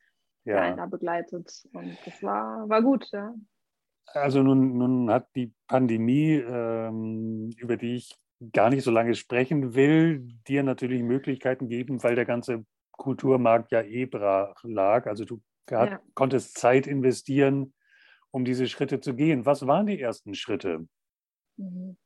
ja. 0.45 0.55
der 0.55 0.63
einen 0.63 0.77
da 0.79 0.87
begleitet. 0.87 1.69
Und 1.73 1.97
das 2.05 2.23
war, 2.23 2.69
war 2.69 2.83
gut, 2.83 3.11
ja. 3.13 3.35
Also 4.07 4.43
nun, 4.43 4.77
nun 4.77 5.11
hat 5.11 5.29
die 5.35 5.53
Pandemie, 5.67 6.35
ähm, 6.35 7.51
über 7.57 7.77
die 7.77 7.97
ich 7.97 8.15
gar 8.53 8.69
nicht 8.69 8.85
so 8.85 8.91
lange 8.91 9.15
sprechen 9.15 9.75
will, 9.75 10.21
dir 10.47 10.63
natürlich 10.63 11.03
Möglichkeiten 11.03 11.69
geben, 11.69 12.03
weil 12.03 12.15
der 12.15 12.27
ganze 12.27 12.65
Kulturmarkt 12.93 13.73
ja 13.73 13.83
eh 13.83 14.05
brach 14.05 14.63
lag. 14.63 15.07
Also 15.07 15.25
du 15.25 15.41
ja. 15.71 16.01
konntest 16.15 16.59
Zeit 16.59 16.87
investieren, 16.87 17.73
um 18.35 18.45
diese 18.45 18.67
Schritte 18.67 18.99
zu 18.99 19.15
gehen. 19.15 19.47
Was 19.47 19.65
waren 19.69 19.87
die 19.87 20.01
ersten 20.01 20.35
Schritte? 20.35 20.89
Mhm. 21.57 21.97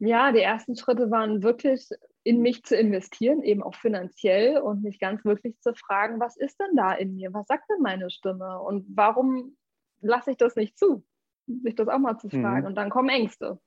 Ja, 0.00 0.32
die 0.32 0.40
ersten 0.40 0.76
Schritte 0.76 1.08
waren 1.12 1.44
wirklich 1.44 1.88
in 2.24 2.42
mich 2.42 2.64
zu 2.64 2.76
investieren, 2.76 3.42
eben 3.44 3.62
auch 3.62 3.76
finanziell 3.76 4.58
und 4.58 4.82
mich 4.82 4.98
ganz 4.98 5.24
wirklich 5.24 5.56
zu 5.60 5.72
fragen, 5.74 6.18
was 6.18 6.36
ist 6.36 6.58
denn 6.58 6.74
da 6.74 6.94
in 6.94 7.14
mir? 7.14 7.32
Was 7.32 7.46
sagt 7.46 7.70
denn 7.70 7.80
meine 7.80 8.10
Stimme? 8.10 8.60
Und 8.60 8.84
warum 8.96 9.56
lasse 10.00 10.32
ich 10.32 10.36
das 10.36 10.56
nicht 10.56 10.76
zu? 10.76 11.04
Sich 11.46 11.76
das 11.76 11.86
auch 11.86 12.00
mal 12.00 12.18
zu 12.18 12.28
fragen. 12.28 12.62
Mhm. 12.62 12.66
Und 12.66 12.74
dann 12.74 12.90
kommen 12.90 13.08
Ängste. 13.08 13.60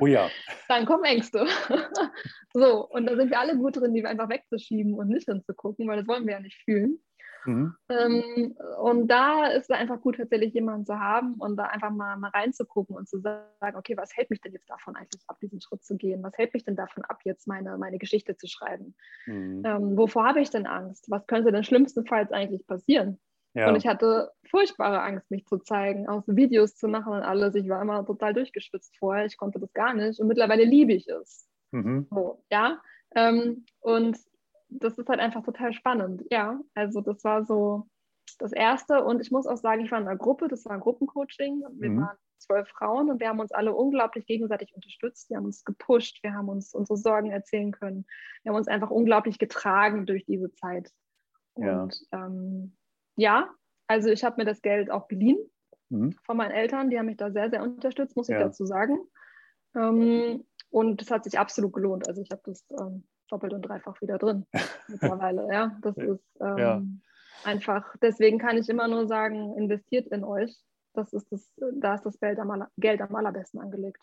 Oh 0.00 0.06
ja. 0.06 0.28
dann 0.68 0.84
kommen 0.84 1.04
Ängste. 1.04 1.46
so, 2.52 2.86
und 2.90 3.06
da 3.06 3.16
sind 3.16 3.30
wir 3.30 3.40
alle 3.40 3.56
gut 3.56 3.76
drin, 3.76 3.94
die 3.94 4.04
einfach 4.04 4.28
wegzuschieben 4.28 4.92
und 4.92 5.08
nicht 5.08 5.24
hinzugucken, 5.24 5.88
weil 5.88 5.96
das 5.96 6.08
wollen 6.08 6.26
wir 6.26 6.34
ja 6.34 6.40
nicht 6.40 6.62
fühlen. 6.62 6.98
Mhm. 7.46 7.74
Ähm, 7.88 8.56
und 8.80 9.08
da 9.08 9.46
ist 9.46 9.70
es 9.70 9.70
einfach 9.70 10.00
gut, 10.00 10.16
tatsächlich 10.16 10.54
jemanden 10.54 10.84
zu 10.84 10.98
haben 10.98 11.34
und 11.34 11.56
da 11.56 11.64
einfach 11.64 11.90
mal, 11.90 12.16
mal 12.16 12.30
reinzugucken 12.30 12.96
und 12.96 13.08
zu 13.08 13.20
sagen, 13.20 13.76
okay, 13.76 13.96
was 13.96 14.16
hält 14.16 14.30
mich 14.30 14.40
denn 14.40 14.52
jetzt 14.52 14.68
davon 14.68 14.96
eigentlich 14.96 15.22
ab, 15.28 15.38
diesen 15.40 15.60
Schritt 15.60 15.84
zu 15.84 15.96
gehen? 15.96 16.22
Was 16.22 16.36
hält 16.36 16.54
mich 16.54 16.64
denn 16.64 16.76
davon 16.76 17.04
ab, 17.04 17.20
jetzt 17.24 17.46
meine, 17.46 17.78
meine 17.78 17.98
Geschichte 17.98 18.36
zu 18.36 18.46
schreiben? 18.46 18.94
Mhm. 19.26 19.62
Ähm, 19.64 19.96
wovor 19.96 20.26
habe 20.26 20.40
ich 20.40 20.50
denn 20.50 20.66
Angst? 20.66 21.06
Was 21.08 21.26
könnte 21.26 21.52
denn 21.52 21.64
schlimmstenfalls 21.64 22.32
eigentlich 22.32 22.66
passieren? 22.66 23.18
Ja. 23.54 23.68
Und 23.70 23.76
ich 23.76 23.86
hatte 23.86 24.30
furchtbare 24.50 25.00
Angst, 25.00 25.30
mich 25.30 25.46
zu 25.46 25.56
zeigen, 25.56 26.06
auch 26.08 26.22
so 26.26 26.36
Videos 26.36 26.76
zu 26.76 26.88
machen 26.88 27.14
und 27.14 27.22
alles. 27.22 27.54
Ich 27.54 27.66
war 27.70 27.80
immer 27.80 28.04
total 28.04 28.34
durchgeschwitzt 28.34 28.98
vorher. 28.98 29.24
Ich 29.24 29.38
konnte 29.38 29.58
das 29.58 29.72
gar 29.72 29.94
nicht. 29.94 30.20
Und 30.20 30.28
mittlerweile 30.28 30.64
liebe 30.64 30.92
ich 30.92 31.08
es. 31.08 31.48
Mhm. 31.70 32.06
So, 32.10 32.44
ja. 32.52 32.82
Ähm, 33.14 33.64
und 33.80 34.18
das 34.68 34.98
ist 34.98 35.08
halt 35.08 35.20
einfach 35.20 35.42
total 35.44 35.72
spannend. 35.72 36.24
Ja, 36.30 36.60
also 36.74 37.00
das 37.00 37.22
war 37.24 37.44
so 37.44 37.88
das 38.38 38.52
Erste. 38.52 39.04
Und 39.04 39.20
ich 39.20 39.30
muss 39.30 39.46
auch 39.46 39.56
sagen, 39.56 39.84
ich 39.84 39.90
war 39.90 40.00
in 40.00 40.06
einer 40.06 40.16
Gruppe, 40.16 40.48
das 40.48 40.64
war 40.64 40.72
ein 40.72 40.80
Gruppencoaching. 40.80 41.62
Wir 41.78 41.90
mhm. 41.90 42.00
waren 42.00 42.16
zwölf 42.38 42.68
Frauen 42.68 43.10
und 43.10 43.20
wir 43.20 43.28
haben 43.28 43.40
uns 43.40 43.52
alle 43.52 43.74
unglaublich 43.74 44.26
gegenseitig 44.26 44.74
unterstützt. 44.74 45.30
Wir 45.30 45.38
haben 45.38 45.46
uns 45.46 45.64
gepusht, 45.64 46.22
wir 46.22 46.34
haben 46.34 46.48
uns 46.48 46.74
unsere 46.74 46.96
Sorgen 46.96 47.30
erzählen 47.30 47.72
können. 47.72 48.06
Wir 48.42 48.50
haben 48.50 48.58
uns 48.58 48.68
einfach 48.68 48.90
unglaublich 48.90 49.38
getragen 49.38 50.06
durch 50.06 50.24
diese 50.26 50.52
Zeit. 50.52 50.92
Ja. 51.56 51.82
Und 51.82 51.98
ähm, 52.12 52.76
ja, 53.16 53.50
also 53.86 54.10
ich 54.10 54.24
habe 54.24 54.36
mir 54.38 54.44
das 54.44 54.60
Geld 54.62 54.90
auch 54.90 55.08
geliehen 55.08 55.38
mhm. 55.88 56.12
von 56.24 56.36
meinen 56.36 56.50
Eltern. 56.50 56.90
Die 56.90 56.98
haben 56.98 57.06
mich 57.06 57.16
da 57.16 57.30
sehr, 57.30 57.50
sehr 57.50 57.62
unterstützt, 57.62 58.16
muss 58.16 58.28
ich 58.28 58.34
ja. 58.34 58.44
dazu 58.44 58.66
sagen. 58.66 58.98
Ähm, 59.74 60.44
und 60.70 61.00
es 61.00 61.10
hat 61.10 61.24
sich 61.24 61.38
absolut 61.38 61.72
gelohnt. 61.72 62.06
Also 62.08 62.20
ich 62.20 62.30
habe 62.30 62.42
das 62.44 62.66
ähm, 62.78 63.04
doppelt 63.28 63.52
und 63.52 63.62
dreifach 63.62 64.00
wieder 64.00 64.18
drin 64.18 64.46
mittlerweile. 64.88 65.48
Ja, 65.52 65.76
das 65.82 65.96
ist 65.96 66.24
ähm, 66.40 66.58
ja. 66.58 66.82
einfach, 67.44 67.94
deswegen 68.02 68.38
kann 68.38 68.56
ich 68.56 68.68
immer 68.68 68.88
nur 68.88 69.06
sagen, 69.06 69.54
investiert 69.56 70.08
in 70.08 70.24
euch. 70.24 70.56
Das 70.94 71.12
ist 71.12 71.30
das, 71.30 71.52
da 71.74 71.94
ist 71.94 72.06
das 72.06 72.18
Geld 72.18 72.38
am, 72.38 72.64
Geld 72.78 73.00
am 73.00 73.14
allerbesten 73.14 73.60
angelegt. 73.60 74.00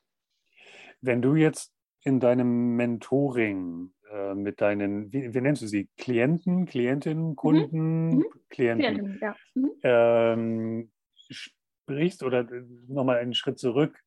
Wenn 1.02 1.22
du 1.22 1.36
jetzt 1.36 1.74
in 2.04 2.20
deinem 2.20 2.76
Mentoring 2.76 3.94
äh, 4.12 4.36
mit 4.36 4.62
deinen, 4.62 5.12
wie, 5.12 5.34
wie, 5.34 5.42
nennst 5.42 5.62
du 5.62 5.68
sie? 5.68 5.90
Klienten, 5.98 6.66
Klientinnen, 6.66 7.30
mhm. 7.30 7.36
Kunden, 7.36 8.08
mhm. 8.18 8.26
Klienten, 8.50 8.86
Klienten 8.86 9.20
ja. 9.22 9.36
mhm. 9.56 9.72
ähm, 9.84 10.92
sprichst 11.30 12.24
oder 12.24 12.42
äh, 12.42 12.64
nochmal 12.88 13.18
einen 13.18 13.34
Schritt 13.34 13.58
zurück. 13.58 13.98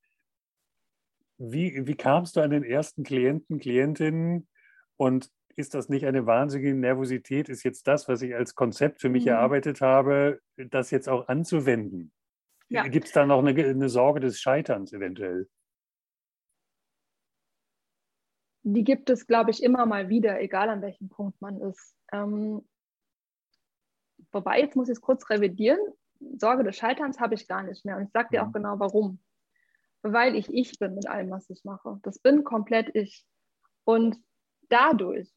Wie, 1.38 1.87
wie 1.87 1.96
kamst 1.96 2.37
du 2.37 2.40
an 2.40 2.50
den 2.50 2.64
ersten 2.64 3.02
Klienten, 3.02 3.59
Klientinnen? 3.59 4.48
Und 4.96 5.30
ist 5.56 5.74
das 5.74 5.88
nicht 5.88 6.06
eine 6.06 6.26
wahnsinnige 6.26 6.74
Nervosität? 6.74 7.48
Ist 7.48 7.62
jetzt 7.62 7.87
das, 7.87 8.09
was 8.09 8.22
ich 8.22 8.35
als 8.35 8.54
Konzept 8.54 9.00
für 9.00 9.09
mich 9.09 9.24
mhm. 9.24 9.30
erarbeitet 9.30 9.80
habe, 9.80 10.40
das 10.56 10.90
jetzt 10.90 11.09
auch 11.09 11.28
anzuwenden? 11.28 12.12
Ja. 12.68 12.87
Gibt 12.88 13.06
es 13.06 13.12
da 13.12 13.24
noch 13.24 13.38
eine, 13.38 13.50
eine 13.50 13.88
Sorge 13.88 14.20
des 14.20 14.40
Scheiterns 14.40 14.92
eventuell? 14.92 15.48
Die 18.64 18.85
gibt 18.85 19.09
es, 19.11 19.26
glaube 19.26 19.52
ich, 19.52 19.62
immer 19.62 19.87
mal 19.87 20.09
wieder, 20.09 20.40
egal 20.40 20.68
an 20.68 20.82
welchem 20.82 21.09
Punkt 21.09 21.40
man 21.40 21.61
ist. 21.61 21.94
Ähm, 22.12 22.68
wobei, 24.32 24.61
jetzt 24.61 24.74
muss 24.74 24.88
ich 24.88 24.94
es 24.94 25.00
kurz 25.00 25.30
revidieren. 25.30 25.78
Sorge 26.37 26.64
des 26.64 26.76
Scheiterns 26.76 27.20
habe 27.20 27.35
ich 27.35 27.46
gar 27.46 27.62
nicht 27.62 27.85
mehr. 27.85 27.96
Und 27.96 28.04
ich 28.04 28.11
sage 28.11 28.28
dir 28.32 28.42
auch 28.42 28.48
mhm. 28.48 28.54
genau 28.54 28.78
warum. 28.78 29.20
Weil 30.02 30.35
ich 30.35 30.52
ich 30.52 30.78
bin 30.78 30.96
mit 30.96 31.09
allem, 31.09 31.30
was 31.30 31.48
ich 31.48 31.64
mache. 31.64 32.00
Das 32.02 32.18
bin 32.18 32.44
komplett 32.44 32.94
ich. 32.94 33.24
Und 33.85 34.18
dadurch 34.68 35.29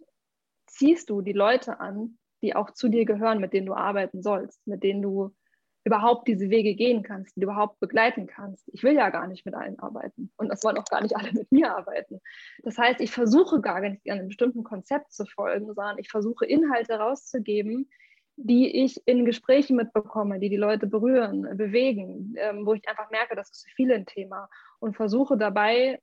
ziehst 0.68 1.10
du 1.10 1.22
die 1.22 1.34
Leute 1.34 1.80
an, 1.80 2.18
die 2.42 2.56
auch 2.56 2.72
zu 2.72 2.90
dir 2.90 3.06
gehören, 3.06 3.40
mit 3.40 3.54
denen 3.54 3.66
du 3.66 3.74
arbeiten 3.74 4.22
sollst, 4.22 4.66
mit 4.66 4.84
denen 4.84 5.02
du 5.02 5.36
überhaupt 5.84 6.28
diese 6.28 6.50
Wege 6.50 6.76
gehen 6.76 7.04
kannst, 7.04 7.36
die 7.36 7.40
du 7.40 7.46
überhaupt 7.46 7.80
begleiten 7.80 8.28
kannst. 8.28 8.70
Ich 8.74 8.84
will 8.84 8.96
ja 8.96 9.10
gar 9.10 9.28
nicht 9.28 9.46
mit 9.46 9.56
allen 9.56 9.80
arbeiten 9.80 10.32
und 10.38 10.50
das 10.50 10.64
wollen 10.64 10.78
auch 10.78 10.86
gar 10.86 11.02
nicht 11.02 11.16
alle 11.16 11.32
mit 11.34 11.52
mir 11.52 11.76
arbeiten. 11.76 12.20
Das 12.64 12.78
heißt, 12.78 13.02
ich 13.02 13.12
versuche 13.12 13.62
gar 13.62 13.80
nicht 13.80 14.10
einem 14.10 14.28
bestimmten 14.28 14.64
Konzept 14.64 15.12
zu 15.14 15.26
folgen, 15.26 15.68
sondern 15.68 15.98
ich 15.98 16.10
versuche 16.10 16.46
Inhalte 16.46 16.94
rauszugeben, 16.94 17.90
die 18.36 18.84
ich 18.84 19.02
in 19.06 19.26
Gesprächen 19.26 19.76
mitbekomme, 19.76 20.40
die 20.40 20.50
die 20.50 20.58
Leute 20.58 20.88
berühren, 20.88 21.58
bewegen, 21.58 22.36
ähm, 22.38 22.66
wo 22.66 22.74
ich 22.74 22.88
einfach 22.88 23.10
merke, 23.12 23.36
das 23.36 23.50
ist 23.50 23.68
für 23.68 23.76
viele 23.76 23.96
ein 23.96 24.06
Thema 24.06 24.50
und 24.80 24.96
versuche 24.96 25.38
dabei 25.38 26.00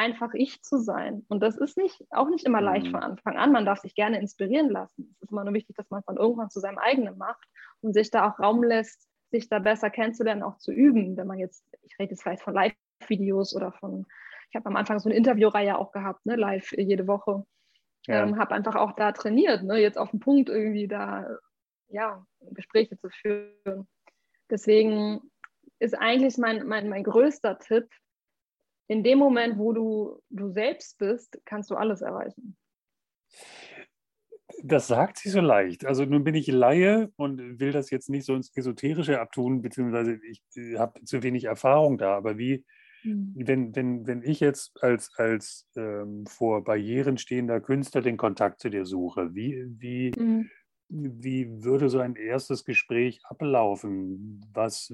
einfach 0.00 0.32
ich 0.32 0.62
zu 0.62 0.78
sein. 0.78 1.26
Und 1.28 1.42
das 1.42 1.58
ist 1.58 1.76
nicht, 1.76 2.02
auch 2.10 2.30
nicht 2.30 2.46
immer 2.46 2.62
leicht 2.62 2.86
mhm. 2.86 2.92
von 2.92 3.02
Anfang 3.02 3.36
an. 3.36 3.52
Man 3.52 3.66
darf 3.66 3.80
sich 3.80 3.94
gerne 3.94 4.18
inspirieren 4.18 4.70
lassen. 4.70 5.10
Es 5.12 5.22
ist 5.22 5.30
immer 5.30 5.44
nur 5.44 5.52
wichtig, 5.52 5.76
dass 5.76 5.90
man 5.90 6.00
es 6.00 6.06
dann 6.06 6.16
irgendwann 6.16 6.48
zu 6.48 6.58
seinem 6.58 6.78
eigenen 6.78 7.18
macht 7.18 7.46
und 7.82 7.92
sich 7.92 8.10
da 8.10 8.28
auch 8.28 8.38
Raum 8.38 8.62
lässt, 8.62 9.06
sich 9.30 9.50
da 9.50 9.58
besser 9.58 9.90
kennenzulernen, 9.90 10.42
auch 10.42 10.56
zu 10.56 10.72
üben. 10.72 11.18
Wenn 11.18 11.26
man 11.26 11.38
jetzt, 11.38 11.66
ich 11.82 11.98
rede 11.98 12.12
jetzt 12.12 12.22
vielleicht 12.22 12.42
von 12.42 12.54
Live-Videos 12.54 13.54
oder 13.54 13.72
von, 13.72 14.06
ich 14.48 14.56
habe 14.56 14.66
am 14.66 14.76
Anfang 14.76 14.98
so 15.00 15.10
eine 15.10 15.18
Interviewreihe 15.18 15.76
auch 15.76 15.92
gehabt, 15.92 16.24
ne, 16.24 16.34
live 16.34 16.72
jede 16.72 17.06
Woche. 17.06 17.44
Ja. 18.06 18.22
Ähm, 18.22 18.38
habe 18.38 18.54
einfach 18.54 18.76
auch 18.76 18.92
da 18.92 19.12
trainiert, 19.12 19.62
ne, 19.64 19.76
jetzt 19.76 19.98
auf 19.98 20.10
den 20.12 20.20
Punkt 20.20 20.48
irgendwie 20.48 20.88
da, 20.88 21.26
ja, 21.88 22.24
Gespräche 22.52 22.96
zu 22.96 23.10
führen. 23.10 23.86
Deswegen 24.48 25.20
ist 25.78 25.94
eigentlich 25.94 26.38
mein, 26.38 26.66
mein, 26.66 26.88
mein 26.88 27.04
größter 27.04 27.58
Tipp, 27.58 27.90
in 28.90 29.04
dem 29.04 29.18
Moment, 29.20 29.56
wo 29.56 29.72
du 29.72 30.20
du 30.30 30.50
selbst 30.50 30.98
bist, 30.98 31.40
kannst 31.44 31.70
du 31.70 31.76
alles 31.76 32.02
erreichen. 32.02 32.56
Das 34.64 34.88
sagt 34.88 35.18
sie 35.18 35.28
so 35.28 35.40
leicht. 35.40 35.86
Also 35.86 36.04
nun 36.04 36.24
bin 36.24 36.34
ich 36.34 36.48
Laie 36.48 37.12
und 37.14 37.60
will 37.60 37.70
das 37.70 37.90
jetzt 37.90 38.10
nicht 38.10 38.26
so 38.26 38.34
ins 38.34 38.50
Esoterische 38.54 39.20
abtun, 39.20 39.62
beziehungsweise 39.62 40.18
ich 40.28 40.42
habe 40.76 41.04
zu 41.04 41.22
wenig 41.22 41.44
Erfahrung 41.44 41.98
da. 41.98 42.16
Aber 42.16 42.36
wie, 42.36 42.64
Mhm. 43.02 43.32
Wenn, 43.34 43.76
wenn, 43.76 44.06
wenn 44.06 44.22
ich 44.22 44.40
jetzt 44.40 44.82
als, 44.82 45.10
als 45.16 45.66
ähm, 45.76 46.26
vor 46.26 46.64
Barrieren 46.64 47.18
stehender 47.18 47.60
Künstler 47.60 48.02
den 48.02 48.16
Kontakt 48.16 48.60
zu 48.60 48.68
dir 48.68 48.84
suche, 48.84 49.34
wie, 49.34 49.64
wie, 49.78 50.12
mhm. 50.18 50.50
Wie 50.90 51.62
würde 51.62 51.88
so 51.88 52.00
ein 52.00 52.16
erstes 52.16 52.64
Gespräch 52.64 53.20
ablaufen? 53.24 54.44
Was, 54.52 54.92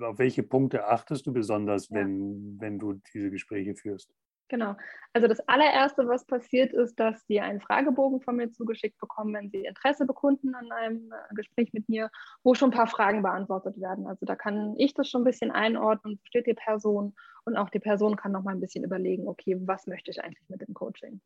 auf 0.00 0.18
welche 0.18 0.42
Punkte 0.42 0.86
achtest 0.86 1.26
du 1.26 1.32
besonders, 1.32 1.88
ja. 1.88 1.96
wenn, 1.96 2.56
wenn 2.60 2.78
du 2.78 3.00
diese 3.14 3.30
Gespräche 3.30 3.74
führst? 3.74 4.12
Genau. 4.48 4.76
Also 5.12 5.28
das 5.28 5.40
allererste, 5.46 6.08
was 6.08 6.24
passiert, 6.24 6.72
ist, 6.72 6.98
dass 6.98 7.26
Sie 7.26 7.38
einen 7.40 7.60
Fragebogen 7.60 8.20
von 8.22 8.36
mir 8.36 8.50
zugeschickt 8.50 8.98
bekommen, 8.98 9.34
wenn 9.34 9.50
Sie 9.50 9.64
Interesse 9.64 10.06
bekunden 10.06 10.54
an 10.54 10.72
einem 10.72 11.12
äh, 11.12 11.34
Gespräch 11.34 11.72
mit 11.74 11.88
mir, 11.88 12.10
wo 12.42 12.54
schon 12.54 12.70
ein 12.70 12.76
paar 12.76 12.86
Fragen 12.86 13.22
beantwortet 13.22 13.78
werden. 13.78 14.06
Also 14.06 14.24
da 14.24 14.36
kann 14.36 14.74
ich 14.78 14.94
das 14.94 15.10
schon 15.10 15.22
ein 15.22 15.26
bisschen 15.26 15.50
einordnen, 15.50 16.18
wo 16.18 16.24
steht 16.24 16.46
die 16.46 16.54
Person 16.54 17.14
und 17.44 17.56
auch 17.56 17.68
die 17.68 17.78
Person 17.78 18.16
kann 18.16 18.32
noch 18.32 18.42
mal 18.42 18.52
ein 18.52 18.60
bisschen 18.60 18.84
überlegen, 18.84 19.28
okay, 19.28 19.58
was 19.60 19.86
möchte 19.86 20.10
ich 20.10 20.22
eigentlich 20.22 20.48
mit 20.48 20.62
dem 20.62 20.72
Coaching? 20.72 21.20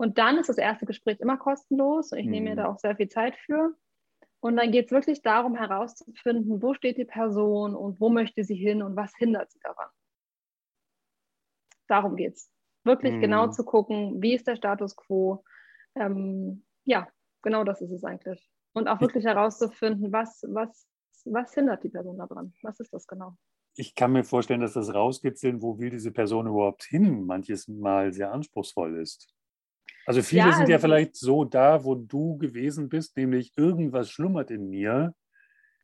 Und 0.00 0.16
dann 0.16 0.38
ist 0.38 0.48
das 0.48 0.56
erste 0.56 0.86
Gespräch 0.86 1.20
immer 1.20 1.36
kostenlos 1.36 2.10
und 2.12 2.18
ich 2.18 2.24
mhm. 2.24 2.30
nehme 2.30 2.48
mir 2.48 2.56
da 2.56 2.62
mhm. 2.62 2.68
auch 2.70 2.78
sehr 2.78 2.96
viel 2.96 3.10
Zeit 3.10 3.36
für. 3.36 3.76
Und 4.40 4.56
dann 4.56 4.72
geht 4.72 4.86
es 4.86 4.92
wirklich 4.92 5.20
darum 5.20 5.54
herauszufinden, 5.54 6.62
wo 6.62 6.72
steht 6.72 6.96
die 6.96 7.04
Person 7.04 7.74
und 7.74 8.00
wo 8.00 8.08
möchte 8.08 8.42
sie 8.42 8.54
hin 8.54 8.82
und 8.82 8.96
was 8.96 9.14
hindert 9.18 9.50
sie 9.50 9.58
daran. 9.62 9.90
Darum 11.86 12.16
geht 12.16 12.36
es. 12.36 12.50
Wirklich 12.82 13.12
mhm. 13.12 13.20
genau 13.20 13.48
zu 13.48 13.62
gucken, 13.62 14.22
wie 14.22 14.34
ist 14.34 14.46
der 14.46 14.56
Status 14.56 14.96
quo. 14.96 15.44
Ähm, 15.94 16.64
ja, 16.86 17.06
genau 17.42 17.64
das 17.64 17.82
ist 17.82 17.90
es 17.90 18.02
eigentlich. 18.02 18.50
Und 18.72 18.88
auch 18.88 19.02
wirklich 19.02 19.26
herauszufinden, 19.26 20.10
was, 20.14 20.42
was, 20.48 20.88
was 21.26 21.52
hindert 21.52 21.84
die 21.84 21.90
Person 21.90 22.16
daran? 22.16 22.54
Was 22.62 22.80
ist 22.80 22.94
das 22.94 23.06
genau? 23.06 23.36
Ich 23.76 23.94
kann 23.94 24.12
mir 24.12 24.24
vorstellen, 24.24 24.62
dass 24.62 24.72
das 24.72 24.94
Rauskitzeln, 24.94 25.60
wo 25.60 25.78
will 25.78 25.90
diese 25.90 26.10
Person 26.10 26.46
überhaupt 26.46 26.84
hin, 26.84 27.26
manches 27.26 27.68
Mal 27.68 28.14
sehr 28.14 28.32
anspruchsvoll 28.32 28.98
ist. 28.98 29.34
Also 30.10 30.22
viele 30.22 30.40
ja, 30.42 30.52
sind 30.54 30.62
also 30.62 30.72
ja 30.72 30.78
vielleicht 30.80 31.14
so 31.14 31.44
da, 31.44 31.84
wo 31.84 31.94
du 31.94 32.36
gewesen 32.36 32.88
bist, 32.88 33.16
nämlich 33.16 33.52
irgendwas 33.56 34.10
schlummert 34.10 34.50
in 34.50 34.68
mir, 34.68 35.14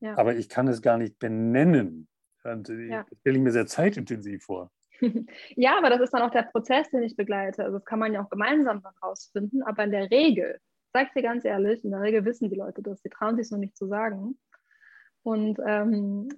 ja. 0.01 0.19
aber 0.19 0.35
ich 0.35 0.49
kann 0.49 0.67
es 0.67 0.83
gar 0.83 0.99
nicht 0.99 1.21
benennen. 1.21 2.09
Und 2.43 2.69
ja. 2.69 3.07
das 3.09 3.21
stelle 3.21 3.37
ich 3.37 3.43
mir 3.45 3.53
sehr 3.53 3.69
zeitintensiv 3.69 4.43
vor. 4.43 4.73
ja, 5.55 5.79
aber 5.79 5.91
das 5.91 6.01
ist 6.01 6.13
dann 6.13 6.23
auch 6.23 6.33
der 6.33 6.43
Prozess, 6.43 6.91
den 6.91 7.05
ich 7.05 7.15
begleite. 7.15 7.63
Also 7.63 7.79
das 7.79 7.85
kann 7.85 8.01
man 8.01 8.13
ja 8.13 8.25
auch 8.25 8.29
gemeinsam 8.29 8.83
herausfinden. 8.83 9.63
Aber 9.63 9.85
in 9.85 9.93
der 9.93 10.11
Regel, 10.11 10.59
sag 10.93 11.07
ich 11.07 11.13
dir 11.13 11.23
ganz 11.23 11.45
ehrlich, 11.45 11.85
in 11.85 11.93
der 11.93 12.01
Regel 12.01 12.25
wissen 12.25 12.51
die 12.51 12.57
Leute 12.57 12.83
das. 12.83 13.01
Die 13.03 13.11
trauen 13.11 13.37
sich 13.37 13.45
es 13.45 13.53
nur 13.53 13.61
nicht 13.61 13.77
zu 13.77 13.87
sagen. 13.87 14.37
Und 15.23 15.61
ähm, 15.65 16.29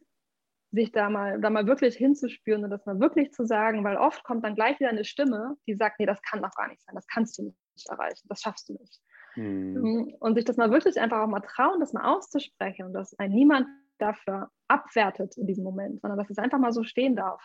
sich 0.73 0.93
da 0.93 1.09
mal, 1.09 1.41
da 1.41 1.49
mal 1.49 1.67
wirklich 1.67 1.97
hinzuspüren 1.97 2.65
und 2.65 2.71
das 2.71 2.85
mal 2.85 3.01
wirklich 3.01 3.33
zu 3.33 3.47
sagen, 3.47 3.83
weil 3.83 3.97
oft 3.97 4.25
kommt 4.25 4.45
dann 4.45 4.57
gleich 4.57 4.79
wieder 4.79 4.91
eine 4.91 5.07
Stimme, 5.07 5.57
die 5.67 5.75
sagt, 5.75 5.99
nee, 5.99 6.05
das 6.05 6.21
kann 6.21 6.43
doch 6.43 6.55
gar 6.55 6.69
nicht 6.69 6.83
sein, 6.83 6.95
das 6.95 7.07
kannst 7.07 7.39
du 7.39 7.45
nicht 7.45 7.57
erreichen, 7.87 8.27
das 8.29 8.41
schaffst 8.41 8.69
du 8.69 8.75
nicht. 8.75 9.01
Mhm. 9.37 10.15
Und 10.19 10.35
sich 10.35 10.45
das 10.45 10.57
mal 10.57 10.71
wirklich 10.71 11.01
einfach 11.01 11.21
auch 11.21 11.29
mal 11.29 11.41
trauen, 11.41 11.81
das 11.81 11.93
mal 11.93 12.05
auszusprechen 12.05 12.87
und 12.87 12.93
dass 12.93 13.19
ein 13.19 13.31
niemand 13.31 13.67
dafür 13.99 14.51
abwertet 14.69 15.37
in 15.37 15.47
diesem 15.47 15.65
Moment, 15.65 16.01
sondern 16.01 16.19
dass 16.19 16.31
es 16.31 16.39
einfach 16.39 16.59
mal 16.59 16.73
so 16.73 16.85
stehen 16.85 17.17
darf 17.17 17.43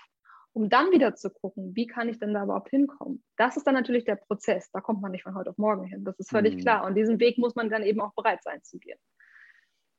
um 0.54 0.70
dann 0.70 0.92
wieder 0.92 1.16
zu 1.16 1.32
gucken, 1.32 1.76
wie 1.76 1.88
kann 1.88 2.08
ich 2.08 2.20
denn 2.20 2.34
da 2.34 2.44
überhaupt 2.44 2.70
hinkommen? 2.70 3.24
Das 3.38 3.58
ist 3.58 3.66
dann 3.66 3.74
natürlich 3.74 4.06
der 4.06 4.16
Prozess. 4.16 4.70
Da 4.72 4.82
kommt 4.82 5.02
man 5.02 5.12
nicht 5.12 5.24
von 5.24 5.36
heute 5.36 5.50
auf 5.50 5.58
morgen 5.58 5.84
hin. 5.84 6.04
Das 6.04 6.18
ist 6.20 6.30
völlig 6.30 6.56
mhm. 6.56 6.60
klar. 6.60 6.86
Und 6.86 6.96
diesen 6.96 7.20
Weg 7.20 7.40
muss 7.40 7.56
man 7.56 7.70
dann 7.70 7.84
eben 7.84 8.00
auch 8.00 8.14
bereit 8.14 8.44
sein 8.44 8.64
zu 8.64 8.78
gehen. 8.78 9.00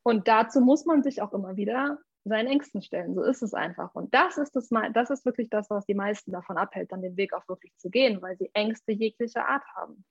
Und 0.03 0.27
dazu 0.27 0.61
muss 0.61 0.85
man 0.85 1.03
sich 1.03 1.21
auch 1.21 1.33
immer 1.33 1.57
wieder 1.57 1.99
seinen 2.23 2.47
Ängsten 2.47 2.81
stellen. 2.81 3.15
So 3.15 3.23
ist 3.23 3.43
es 3.43 3.53
einfach. 3.53 3.93
Und 3.95 4.13
das 4.13 4.37
ist, 4.37 4.55
das, 4.55 4.69
das 4.93 5.09
ist 5.09 5.25
wirklich 5.25 5.49
das, 5.49 5.69
was 5.69 5.85
die 5.85 5.93
meisten 5.93 6.31
davon 6.31 6.57
abhält, 6.57 6.91
dann 6.91 7.01
den 7.01 7.17
Weg 7.17 7.33
auch 7.33 7.47
wirklich 7.49 7.75
zu 7.77 7.89
gehen, 7.89 8.21
weil 8.21 8.37
sie 8.37 8.49
Ängste 8.53 8.93
jeglicher 8.93 9.47
Art 9.47 9.63
haben. 9.75 10.05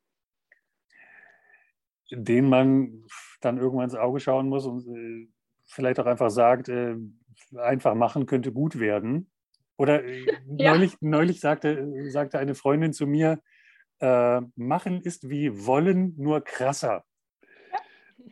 Den 2.10 2.48
man 2.48 3.04
dann 3.40 3.58
irgendwann 3.58 3.84
ins 3.84 3.94
Auge 3.94 4.20
schauen 4.20 4.48
muss 4.48 4.66
und 4.66 4.86
äh, 4.86 5.28
vielleicht 5.64 6.00
auch 6.00 6.06
einfach 6.06 6.30
sagt, 6.30 6.68
äh, 6.68 6.96
einfach 7.56 7.94
machen 7.94 8.26
könnte 8.26 8.52
gut 8.52 8.78
werden. 8.78 9.30
Oder 9.76 10.04
äh, 10.04 10.26
ja. 10.58 10.72
neulich, 10.72 10.96
neulich 11.00 11.40
sagte, 11.40 12.10
sagte 12.10 12.38
eine 12.38 12.54
Freundin 12.54 12.92
zu 12.92 13.06
mir, 13.06 13.40
äh, 14.00 14.40
machen 14.56 15.00
ist 15.00 15.28
wie 15.28 15.66
wollen, 15.66 16.14
nur 16.16 16.42
krasser. 16.42 17.04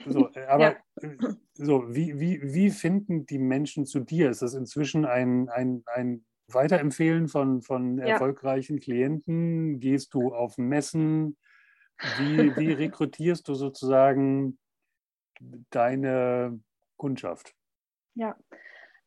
So, 0.06 0.30
aber 0.48 0.76
ja. 1.02 1.36
So, 1.54 1.94
wie, 1.94 2.18
wie, 2.18 2.40
wie 2.42 2.70
finden 2.70 3.26
die 3.26 3.38
Menschen 3.38 3.84
zu 3.84 4.00
dir? 4.00 4.30
Ist 4.30 4.42
das 4.42 4.54
inzwischen 4.54 5.04
ein, 5.04 5.48
ein, 5.50 5.84
ein 5.86 6.24
Weiterempfehlen 6.48 7.28
von, 7.28 7.62
von 7.62 7.98
ja. 7.98 8.06
erfolgreichen 8.06 8.80
Klienten? 8.80 9.78
Gehst 9.78 10.14
du 10.14 10.34
auf 10.34 10.56
Messen? 10.58 11.36
Wie, 12.18 12.56
wie 12.56 12.72
rekrutierst 12.72 13.46
du 13.46 13.54
sozusagen 13.54 14.58
deine 15.70 16.60
Kundschaft? 16.96 17.54
Ja, 18.14 18.36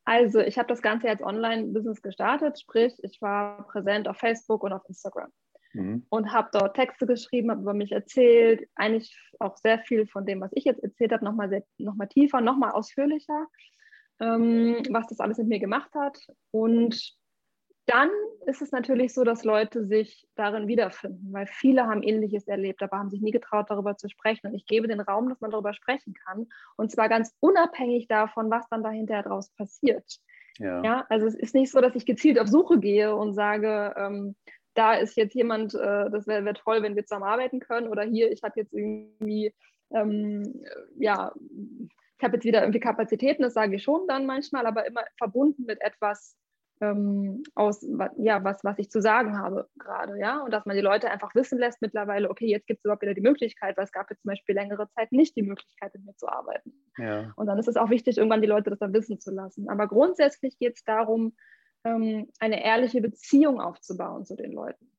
also, 0.05 0.39
ich 0.39 0.57
habe 0.59 0.67
das 0.67 0.83
Ganze 0.83 1.07
jetzt 1.07 1.23
Online-Business 1.23 2.01
gestartet, 2.01 2.59
sprich, 2.59 2.93
ich 3.01 3.21
war 3.21 3.67
präsent 3.67 4.07
auf 4.07 4.17
Facebook 4.17 4.63
und 4.63 4.71
auf 4.71 4.87
Instagram 4.87 5.31
mhm. 5.73 6.05
und 6.09 6.31
habe 6.31 6.49
dort 6.53 6.75
Texte 6.75 7.07
geschrieben, 7.07 7.49
habe 7.49 7.61
über 7.61 7.73
mich 7.73 7.91
erzählt, 7.91 8.69
eigentlich 8.75 9.17
auch 9.39 9.57
sehr 9.57 9.79
viel 9.79 10.05
von 10.05 10.25
dem, 10.25 10.41
was 10.41 10.51
ich 10.53 10.63
jetzt 10.63 10.83
erzählt 10.83 11.11
habe, 11.11 11.25
nochmal 11.25 11.63
noch 11.79 11.95
mal 11.95 12.05
tiefer, 12.05 12.39
nochmal 12.39 12.71
ausführlicher, 12.71 13.47
ähm, 14.19 14.77
was 14.91 15.07
das 15.07 15.19
alles 15.19 15.39
mit 15.39 15.47
mir 15.47 15.59
gemacht 15.59 15.91
hat. 15.95 16.19
Und 16.51 17.15
dann 17.85 18.09
ist 18.47 18.61
es 18.61 18.71
natürlich 18.71 19.13
so, 19.13 19.23
dass 19.23 19.43
Leute 19.43 19.85
sich 19.85 20.27
darin 20.35 20.67
wiederfinden, 20.67 21.31
weil 21.31 21.47
viele 21.47 21.85
haben 21.85 22.03
Ähnliches 22.03 22.47
erlebt, 22.47 22.81
aber 22.81 22.97
haben 22.97 23.09
sich 23.09 23.21
nie 23.21 23.31
getraut, 23.31 23.69
darüber 23.69 23.95
zu 23.95 24.09
sprechen. 24.09 24.47
Und 24.47 24.55
ich 24.55 24.65
gebe 24.65 24.87
den 24.87 25.01
Raum, 25.01 25.29
dass 25.29 25.41
man 25.41 25.51
darüber 25.51 25.73
sprechen 25.73 26.13
kann. 26.13 26.47
Und 26.77 26.91
zwar 26.91 27.09
ganz 27.09 27.35
unabhängig 27.39 28.07
davon, 28.07 28.49
was 28.49 28.67
dann 28.69 28.83
dahinter 28.83 29.21
daraus 29.21 29.49
passiert. 29.51 30.19
Ja. 30.57 30.83
ja. 30.83 31.05
also 31.09 31.25
es 31.27 31.35
ist 31.35 31.53
nicht 31.53 31.71
so, 31.71 31.81
dass 31.81 31.95
ich 31.95 32.05
gezielt 32.05 32.39
auf 32.39 32.47
Suche 32.47 32.79
gehe 32.79 33.15
und 33.15 33.33
sage, 33.33 33.93
ähm, 33.97 34.35
da 34.73 34.93
ist 34.93 35.15
jetzt 35.15 35.35
jemand, 35.35 35.73
äh, 35.75 36.09
das 36.09 36.27
wäre 36.27 36.45
wär 36.45 36.53
toll, 36.53 36.81
wenn 36.81 36.95
wir 36.95 37.05
zusammen 37.05 37.25
arbeiten 37.25 37.59
können. 37.59 37.87
Oder 37.87 38.03
hier, 38.03 38.31
ich 38.31 38.43
habe 38.43 38.59
jetzt 38.59 38.73
irgendwie, 38.73 39.53
ähm, 39.91 40.63
ja, 40.97 41.33
ich 42.17 42.23
habe 42.23 42.35
jetzt 42.35 42.45
wieder 42.45 42.61
irgendwie 42.61 42.79
Kapazitäten, 42.79 43.43
das 43.43 43.53
sage 43.53 43.75
ich 43.75 43.83
schon 43.83 44.07
dann 44.07 44.25
manchmal, 44.25 44.65
aber 44.65 44.85
immer 44.85 45.03
verbunden 45.17 45.65
mit 45.65 45.81
etwas, 45.81 46.35
ähm, 46.81 47.43
aus, 47.55 47.85
ja, 48.17 48.43
was, 48.43 48.63
was 48.63 48.77
ich 48.79 48.89
zu 48.89 49.01
sagen 49.01 49.37
habe 49.37 49.69
gerade, 49.77 50.19
ja, 50.19 50.41
und 50.41 50.51
dass 50.51 50.65
man 50.65 50.75
die 50.75 50.81
Leute 50.81 51.09
einfach 51.09 51.33
wissen 51.33 51.57
lässt 51.57 51.81
mittlerweile, 51.81 52.29
okay, 52.29 52.47
jetzt 52.47 52.67
gibt 52.67 52.79
es 52.79 52.85
überhaupt 52.85 53.01
wieder 53.01 53.13
die 53.13 53.21
Möglichkeit, 53.21 53.77
weil 53.77 53.85
es 53.85 53.91
gab 53.91 54.09
jetzt 54.09 54.21
zum 54.21 54.29
Beispiel 54.29 54.55
längere 54.55 54.89
Zeit 54.89 55.11
nicht 55.11 55.35
die 55.35 55.43
Möglichkeit, 55.43 55.93
mit 55.93 56.05
mir 56.05 56.15
zu 56.15 56.27
arbeiten. 56.27 56.73
Ja. 56.97 57.31
Und 57.35 57.47
dann 57.47 57.59
ist 57.59 57.67
es 57.67 57.77
auch 57.77 57.89
wichtig, 57.89 58.17
irgendwann 58.17 58.41
die 58.41 58.47
Leute 58.47 58.69
das 58.69 58.79
dann 58.79 58.93
wissen 58.93 59.19
zu 59.19 59.31
lassen. 59.31 59.69
Aber 59.69 59.87
grundsätzlich 59.87 60.57
geht 60.59 60.75
es 60.75 60.83
darum, 60.83 61.33
ähm, 61.85 62.29
eine 62.39 62.63
ehrliche 62.63 63.01
Beziehung 63.01 63.61
aufzubauen 63.61 64.25
zu 64.25 64.35
den 64.35 64.51
Leuten. 64.51 64.91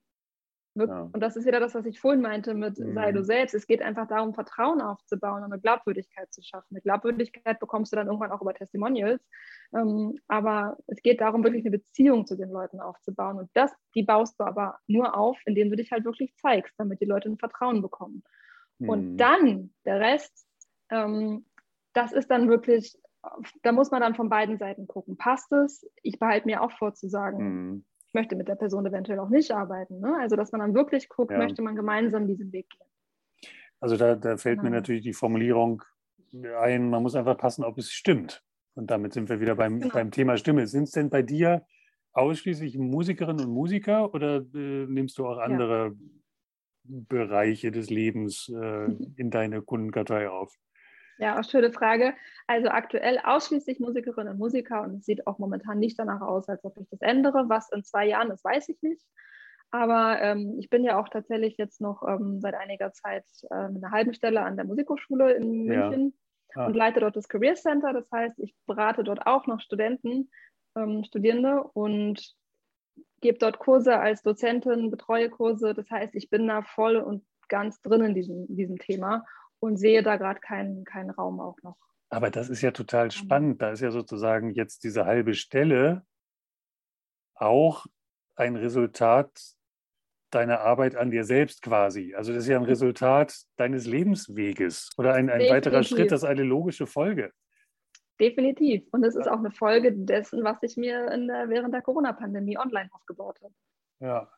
Ja. 0.76 1.08
Und 1.12 1.20
das 1.20 1.36
ist 1.36 1.46
wieder 1.46 1.60
das, 1.60 1.74
was 1.74 1.86
ich 1.86 2.00
vorhin 2.00 2.20
meinte 2.20 2.54
mit 2.54 2.78
mhm. 2.78 2.94
sei 2.94 3.12
du 3.12 3.24
selbst. 3.24 3.54
Es 3.54 3.66
geht 3.66 3.80
einfach 3.80 4.06
darum, 4.06 4.34
Vertrauen 4.34 4.80
aufzubauen 4.80 5.42
und 5.42 5.52
eine 5.52 5.60
Glaubwürdigkeit 5.60 6.32
zu 6.32 6.42
schaffen. 6.42 6.66
Eine 6.70 6.82
Glaubwürdigkeit 6.82 7.58
bekommst 7.58 7.92
du 7.92 7.96
dann 7.96 8.06
irgendwann 8.06 8.30
auch 8.30 8.42
über 8.42 8.52
Testimonials. 8.52 9.22
Ähm, 9.74 10.18
aber 10.28 10.76
es 10.86 11.00
geht 11.02 11.20
darum, 11.20 11.42
wirklich 11.44 11.64
eine 11.64 11.78
Beziehung 11.78 12.26
zu 12.26 12.36
den 12.36 12.50
Leuten 12.50 12.80
aufzubauen. 12.80 13.38
Und 13.38 13.50
das, 13.54 13.72
die 13.94 14.02
baust 14.02 14.38
du 14.38 14.44
aber 14.44 14.78
nur 14.86 15.16
auf, 15.16 15.38
indem 15.46 15.70
du 15.70 15.76
dich 15.76 15.90
halt 15.92 16.04
wirklich 16.04 16.36
zeigst, 16.36 16.74
damit 16.76 17.00
die 17.00 17.06
Leute 17.06 17.30
ein 17.30 17.38
Vertrauen 17.38 17.80
bekommen. 17.80 18.22
Mhm. 18.78 18.88
Und 18.88 19.16
dann 19.16 19.74
der 19.86 20.00
Rest, 20.00 20.46
ähm, 20.90 21.46
das 21.94 22.12
ist 22.12 22.30
dann 22.30 22.48
wirklich, 22.50 22.98
da 23.62 23.72
muss 23.72 23.90
man 23.90 24.02
dann 24.02 24.14
von 24.14 24.28
beiden 24.28 24.58
Seiten 24.58 24.86
gucken. 24.86 25.16
Passt 25.16 25.50
es? 25.52 25.88
Ich 26.02 26.18
behalte 26.18 26.46
mir 26.46 26.62
auch 26.62 26.72
vor 26.72 26.92
zu 26.94 27.08
sagen, 27.08 27.70
mhm 27.70 27.84
möchte 28.16 28.34
mit 28.34 28.48
der 28.48 28.56
Person 28.56 28.86
eventuell 28.86 29.20
auch 29.20 29.28
nicht 29.28 29.52
arbeiten. 29.52 30.00
Ne? 30.00 30.16
Also 30.20 30.34
dass 30.34 30.50
man 30.50 30.60
dann 30.60 30.74
wirklich 30.74 31.08
guckt, 31.08 31.30
ja. 31.30 31.38
möchte 31.38 31.62
man 31.62 31.76
gemeinsam 31.76 32.26
diesen 32.26 32.50
Weg 32.52 32.68
gehen. 32.70 32.88
Also 33.78 33.96
da, 33.96 34.16
da 34.16 34.36
fällt 34.36 34.60
genau. 34.60 34.70
mir 34.70 34.76
natürlich 34.76 35.02
die 35.02 35.12
Formulierung 35.12 35.82
ein, 36.60 36.90
man 36.90 37.02
muss 37.02 37.14
einfach 37.14 37.36
passen, 37.36 37.62
ob 37.62 37.78
es 37.78 37.90
stimmt. 37.92 38.42
Und 38.74 38.90
damit 38.90 39.12
sind 39.12 39.28
wir 39.28 39.40
wieder 39.40 39.54
beim, 39.54 39.80
genau. 39.80 39.94
beim 39.94 40.10
Thema 40.10 40.36
Stimme. 40.36 40.66
Sind 40.66 40.84
es 40.84 40.90
denn 40.90 41.08
bei 41.08 41.22
dir 41.22 41.66
ausschließlich 42.12 42.78
Musikerinnen 42.78 43.46
und 43.46 43.52
Musiker 43.52 44.12
oder 44.14 44.38
äh, 44.54 44.86
nimmst 44.86 45.18
du 45.18 45.26
auch 45.26 45.38
andere 45.38 45.88
ja. 45.88 47.00
Bereiche 47.08 47.70
des 47.70 47.90
Lebens 47.90 48.48
äh, 48.48 48.86
in 49.16 49.30
deine 49.30 49.62
Kundenkartei 49.62 50.28
auf? 50.28 50.54
Ja, 51.18 51.38
auch 51.38 51.44
schöne 51.44 51.72
Frage. 51.72 52.14
Also 52.46 52.68
aktuell 52.68 53.18
ausschließlich 53.22 53.80
Musikerinnen 53.80 54.34
und 54.34 54.38
Musiker 54.38 54.82
und 54.82 54.96
es 54.96 55.06
sieht 55.06 55.26
auch 55.26 55.38
momentan 55.38 55.78
nicht 55.78 55.98
danach 55.98 56.20
aus, 56.20 56.48
als 56.48 56.64
ob 56.64 56.76
ich 56.78 56.88
das 56.90 57.00
ändere. 57.00 57.48
Was 57.48 57.70
in 57.72 57.84
zwei 57.84 58.06
Jahren 58.06 58.30
ist, 58.30 58.44
weiß 58.44 58.68
ich 58.68 58.82
nicht. 58.82 59.02
Aber 59.70 60.20
ähm, 60.20 60.56
ich 60.58 60.70
bin 60.70 60.84
ja 60.84 60.98
auch 60.98 61.08
tatsächlich 61.08 61.56
jetzt 61.56 61.80
noch 61.80 62.02
ähm, 62.06 62.40
seit 62.40 62.54
einiger 62.54 62.92
Zeit 62.92 63.24
äh, 63.50 63.68
mit 63.68 63.82
einer 63.82 63.92
halben 63.92 64.14
Stelle 64.14 64.42
an 64.42 64.56
der 64.56 64.64
Musikhochschule 64.64 65.32
in 65.32 65.64
München 65.64 66.14
ja. 66.54 66.62
ah. 66.62 66.66
und 66.66 66.76
leite 66.76 67.00
dort 67.00 67.16
das 67.16 67.28
Career 67.28 67.54
Center. 67.54 67.92
Das 67.92 68.10
heißt, 68.12 68.38
ich 68.38 68.54
berate 68.66 69.02
dort 69.02 69.26
auch 69.26 69.46
noch 69.46 69.60
Studenten, 69.60 70.30
ähm, 70.76 71.02
Studierende 71.04 71.62
und 71.62 72.36
gebe 73.20 73.38
dort 73.38 73.58
Kurse 73.58 73.98
als 73.98 74.22
Dozentin, 74.22 74.90
betreue 74.90 75.30
Kurse. 75.30 75.74
Das 75.74 75.90
heißt, 75.90 76.14
ich 76.14 76.30
bin 76.30 76.46
da 76.46 76.62
voll 76.62 76.96
und 76.96 77.24
ganz 77.48 77.80
drin 77.80 78.02
in 78.02 78.14
diesem, 78.14 78.46
diesem 78.48 78.78
Thema 78.78 79.24
und 79.60 79.76
sehe 79.76 80.02
da 80.02 80.16
gerade 80.16 80.40
keinen, 80.40 80.84
keinen 80.84 81.10
Raum 81.10 81.40
auch 81.40 81.56
noch. 81.62 81.76
Aber 82.08 82.30
das 82.30 82.48
ist 82.48 82.62
ja 82.62 82.70
total 82.70 83.10
spannend. 83.10 83.60
Da 83.62 83.70
ist 83.70 83.80
ja 83.80 83.90
sozusagen 83.90 84.50
jetzt 84.50 84.84
diese 84.84 85.06
halbe 85.06 85.34
Stelle 85.34 86.06
auch 87.34 87.86
ein 88.36 88.56
Resultat 88.56 89.30
deiner 90.30 90.60
Arbeit 90.60 90.96
an 90.96 91.10
dir 91.10 91.24
selbst 91.24 91.62
quasi. 91.62 92.14
Also 92.14 92.32
das 92.32 92.44
ist 92.44 92.48
ja 92.48 92.58
ein 92.58 92.64
Resultat 92.64 93.36
deines 93.56 93.86
Lebensweges 93.86 94.90
oder 94.98 95.14
ein, 95.14 95.30
ein 95.30 95.48
weiterer 95.48 95.82
Schritt, 95.82 96.12
das 96.12 96.22
ist 96.22 96.28
eine 96.28 96.42
logische 96.42 96.86
Folge. 96.86 97.32
Definitiv. 98.20 98.86
Und 98.92 99.04
es 99.04 99.14
ist 99.14 99.28
auch 99.28 99.38
eine 99.38 99.50
Folge 99.50 99.92
dessen, 99.92 100.42
was 100.42 100.56
ich 100.62 100.76
mir 100.76 101.06
der, 101.06 101.48
während 101.48 101.74
der 101.74 101.82
Corona-Pandemie 101.82 102.58
online 102.58 102.88
aufgebaut 102.92 103.38
habe. 103.42 103.54
Ja, 104.00 104.30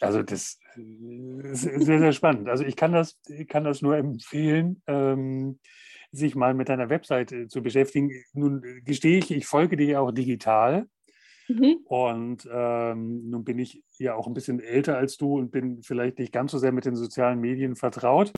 also 0.00 0.22
das 0.22 0.58
ist 0.76 1.62
sehr, 1.62 1.98
sehr 1.98 2.12
spannend. 2.12 2.48
Also 2.48 2.64
ich 2.64 2.76
kann 2.76 2.92
das, 2.92 3.18
ich 3.28 3.48
kann 3.48 3.64
das 3.64 3.82
nur 3.82 3.96
empfehlen, 3.96 4.82
ähm, 4.86 5.58
sich 6.12 6.34
mal 6.34 6.54
mit 6.54 6.68
deiner 6.68 6.88
Webseite 6.88 7.48
zu 7.48 7.62
beschäftigen. 7.62 8.10
Nun 8.32 8.62
gestehe 8.84 9.18
ich, 9.18 9.30
ich 9.30 9.46
folge 9.46 9.76
dir 9.76 9.86
ja 9.86 10.00
auch 10.00 10.12
digital. 10.12 10.86
Mhm. 11.48 11.78
Und 11.84 12.48
ähm, 12.50 13.28
nun 13.28 13.44
bin 13.44 13.58
ich 13.58 13.82
ja 13.98 14.14
auch 14.14 14.26
ein 14.26 14.34
bisschen 14.34 14.60
älter 14.60 14.96
als 14.96 15.16
du 15.16 15.38
und 15.38 15.50
bin 15.50 15.82
vielleicht 15.82 16.18
nicht 16.18 16.32
ganz 16.32 16.52
so 16.52 16.58
sehr 16.58 16.72
mit 16.72 16.86
den 16.86 16.96
sozialen 16.96 17.40
Medien 17.40 17.76
vertraut. 17.76 18.32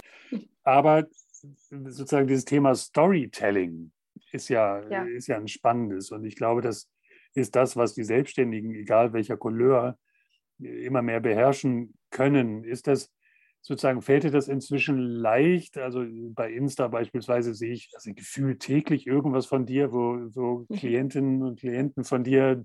Aber 0.65 1.07
sozusagen 1.71 2.27
dieses 2.27 2.45
Thema 2.45 2.75
Storytelling 2.75 3.93
ist 4.33 4.49
ja, 4.49 4.83
ja. 4.89 5.05
ist 5.05 5.29
ja 5.29 5.37
ein 5.37 5.49
spannendes. 5.49 6.11
Und 6.11 6.25
ich 6.25 6.37
glaube, 6.37 6.63
das 6.63 6.91
ist 7.35 7.55
das, 7.55 7.77
was 7.77 7.95
die 7.95 8.05
Selbstständigen, 8.05 8.75
egal 8.75 9.13
welcher 9.13 9.37
Couleur, 9.37 9.99
immer 10.59 11.03
mehr 11.03 11.21
beherrschen 11.21 11.95
können. 12.11 12.65
Ist 12.65 12.87
das 12.87 13.13
sozusagen, 13.61 14.03
fällt 14.03 14.25
dir 14.25 14.31
das 14.31 14.49
inzwischen 14.49 14.99
leicht? 14.99 15.79
Also 15.79 16.05
bei 16.09 16.53
Insta 16.53 16.89
beispielsweise 16.89 17.55
sehe 17.55 17.73
ich 17.73 17.91
also 17.95 18.13
gefühlt 18.15 18.61
täglich 18.61 19.07
irgendwas 19.07 19.47
von 19.47 19.67
dir, 19.67 19.93
wo, 19.93 20.19
wo 20.35 20.67
mhm. 20.69 20.77
Klientinnen 20.77 21.43
und 21.43 21.61
Klienten 21.61 22.05
von 22.05 22.25
dir 22.25 22.65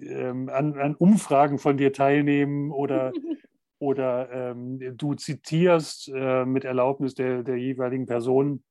ähm, 0.00 0.48
an, 0.48 0.78
an, 0.78 0.94
Umfragen 0.94 1.58
von 1.58 1.76
dir 1.76 1.92
teilnehmen 1.92 2.70
oder, 2.70 3.12
oder 3.78 4.30
ähm, 4.30 4.78
du 4.96 5.14
zitierst 5.14 6.10
äh, 6.14 6.44
mit 6.44 6.64
Erlaubnis 6.64 7.14
der, 7.14 7.42
der 7.42 7.56
jeweiligen 7.56 8.06
Person. 8.06 8.62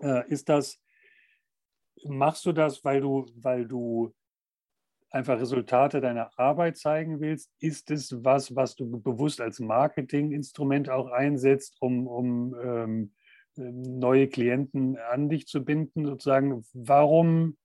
Äh, 0.00 0.28
ist 0.28 0.48
das, 0.48 0.80
machst 2.04 2.46
du 2.46 2.52
das, 2.52 2.84
weil 2.84 3.00
du, 3.00 3.26
weil 3.36 3.66
du 3.66 4.14
einfach 5.12 5.38
Resultate 5.38 6.00
deiner 6.00 6.30
Arbeit 6.38 6.76
zeigen 6.78 7.20
willst? 7.20 7.50
Ist 7.60 7.90
es 7.90 8.24
was, 8.24 8.56
was 8.56 8.74
du 8.74 9.00
bewusst 9.00 9.40
als 9.40 9.60
Marketinginstrument 9.60 10.90
auch 10.90 11.10
einsetzt, 11.10 11.76
um, 11.80 12.06
um 12.06 12.54
ähm, 12.62 13.12
neue 13.56 14.28
Klienten 14.28 14.96
an 14.96 15.28
dich 15.28 15.46
zu 15.46 15.64
binden? 15.64 16.06
Sozusagen, 16.06 16.64
warum 16.72 17.56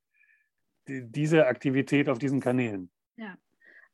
diese 0.88 1.48
Aktivität 1.48 2.10
auf 2.10 2.20
diesen 2.20 2.39
Kanälen? 2.39 2.91
Ja, 3.16 3.38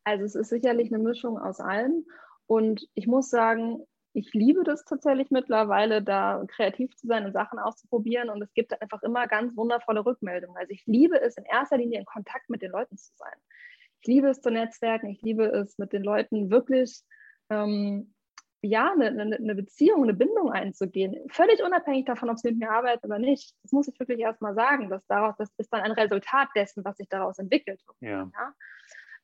also 0.03 0.25
es 0.25 0.35
ist 0.35 0.49
sicherlich 0.49 0.93
eine 0.93 1.03
Mischung 1.03 1.37
aus 1.37 1.59
allem. 1.59 2.05
Und 2.47 2.87
ich 2.93 3.07
muss 3.07 3.29
sagen, 3.29 3.83
ich 4.13 4.33
liebe 4.33 4.63
das 4.63 4.85
tatsächlich 4.85 5.31
mittlerweile, 5.31 6.01
da 6.01 6.43
kreativ 6.47 6.95
zu 6.95 7.07
sein 7.07 7.25
und 7.25 7.33
Sachen 7.33 7.57
auszuprobieren. 7.57 8.29
Und 8.29 8.41
es 8.41 8.53
gibt 8.53 8.79
einfach 8.81 9.01
immer 9.01 9.27
ganz 9.27 9.57
wundervolle 9.57 10.05
Rückmeldungen. 10.05 10.55
Also 10.55 10.71
ich 10.71 10.85
liebe 10.85 11.19
es 11.19 11.35
in 11.35 11.45
erster 11.45 11.77
Linie 11.77 11.99
in 11.99 12.05
Kontakt 12.05 12.49
mit 12.49 12.61
den 12.61 12.71
Leuten 12.71 12.95
zu 12.95 13.11
sein. 13.15 13.33
Ich 14.01 14.07
liebe 14.07 14.27
es 14.27 14.41
zu 14.41 14.51
netzwerken. 14.51 15.09
Ich 15.09 15.21
liebe 15.23 15.45
es 15.45 15.77
mit 15.79 15.93
den 15.93 16.03
Leuten 16.03 16.51
wirklich 16.51 17.01
ähm, 17.49 18.13
ja, 18.61 18.93
eine, 18.93 19.07
eine, 19.07 19.55
Beziehung, 19.55 20.03
eine 20.03 20.13
Bindung 20.13 20.51
einzugehen. 20.51 21.15
Völlig 21.29 21.61
unabhängig 21.63 22.05
davon, 22.05 22.29
ob 22.29 22.37
sie 22.37 22.49
mit 22.49 22.59
mir 22.59 22.71
arbeiten 22.71 23.07
oder 23.07 23.19
nicht. 23.19 23.55
Das 23.63 23.71
muss 23.71 23.87
ich 23.87 23.99
wirklich 23.99 24.19
erstmal 24.19 24.53
sagen. 24.53 24.89
Dass 24.89 25.05
daraus, 25.07 25.35
das 25.37 25.49
ist 25.57 25.73
dann 25.73 25.81
ein 25.81 25.91
Resultat 25.91 26.49
dessen, 26.55 26.85
was 26.85 26.97
sich 26.97 27.09
daraus 27.09 27.39
entwickelt. 27.39 27.81
Ja. 27.99 28.29
ja? 28.31 28.53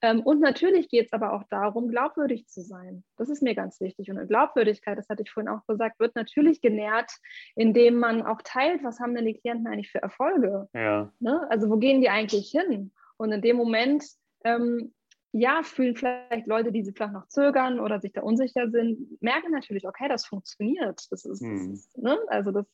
Ähm, 0.01 0.21
und 0.21 0.39
natürlich 0.39 0.89
geht 0.89 1.07
es 1.07 1.13
aber 1.13 1.33
auch 1.33 1.43
darum, 1.49 1.89
glaubwürdig 1.89 2.47
zu 2.47 2.61
sein. 2.61 3.03
Das 3.17 3.29
ist 3.29 3.43
mir 3.43 3.55
ganz 3.55 3.81
wichtig. 3.81 4.09
Und 4.09 4.17
eine 4.17 4.27
Glaubwürdigkeit, 4.27 4.97
das 4.97 5.09
hatte 5.09 5.23
ich 5.23 5.31
vorhin 5.31 5.49
auch 5.49 5.65
gesagt, 5.67 5.99
wird 5.99 6.15
natürlich 6.15 6.61
genährt, 6.61 7.11
indem 7.55 7.95
man 7.95 8.21
auch 8.21 8.41
teilt, 8.43 8.83
was 8.83 8.99
haben 8.99 9.15
denn 9.15 9.25
die 9.25 9.33
Klienten 9.33 9.67
eigentlich 9.67 9.91
für 9.91 10.01
Erfolge? 10.01 10.69
Ja. 10.73 11.11
Ne? 11.19 11.45
Also 11.49 11.69
wo 11.69 11.77
gehen 11.77 12.01
die 12.01 12.09
eigentlich 12.09 12.49
hin? 12.49 12.91
Und 13.17 13.31
in 13.31 13.41
dem 13.41 13.57
Moment, 13.57 14.05
ähm, 14.45 14.93
ja, 15.31 15.61
fühlen 15.63 15.95
vielleicht 15.95 16.47
Leute, 16.47 16.71
die 16.71 16.83
sie 16.83 16.93
vielleicht 16.93 17.13
noch 17.13 17.27
zögern 17.27 17.79
oder 17.79 17.99
sich 17.99 18.13
da 18.13 18.21
unsicher 18.21 18.69
sind, 18.69 19.21
merken 19.21 19.51
natürlich, 19.51 19.87
okay, 19.87 20.07
das 20.07 20.25
funktioniert. 20.25 21.05
Das 21.11 21.25
ist, 21.25 21.41
hm. 21.41 21.71
das 21.71 21.79
ist 21.79 21.97
ne? 21.97 22.17
also 22.27 22.51
das, 22.51 22.65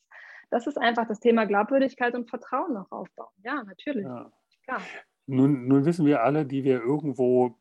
das 0.50 0.66
ist 0.66 0.78
einfach 0.78 1.06
das 1.08 1.20
Thema 1.20 1.44
Glaubwürdigkeit 1.44 2.14
und 2.14 2.30
Vertrauen 2.30 2.72
noch 2.72 2.90
aufbauen. 2.92 3.32
Ja, 3.42 3.62
natürlich. 3.64 4.04
Ja. 4.04 4.30
Klar. 4.64 4.80
Nun, 5.26 5.66
nun 5.66 5.84
wissen 5.84 6.06
wir 6.06 6.22
alle, 6.22 6.46
die 6.46 6.64
wir 6.64 6.80
irgendwo 6.80 7.56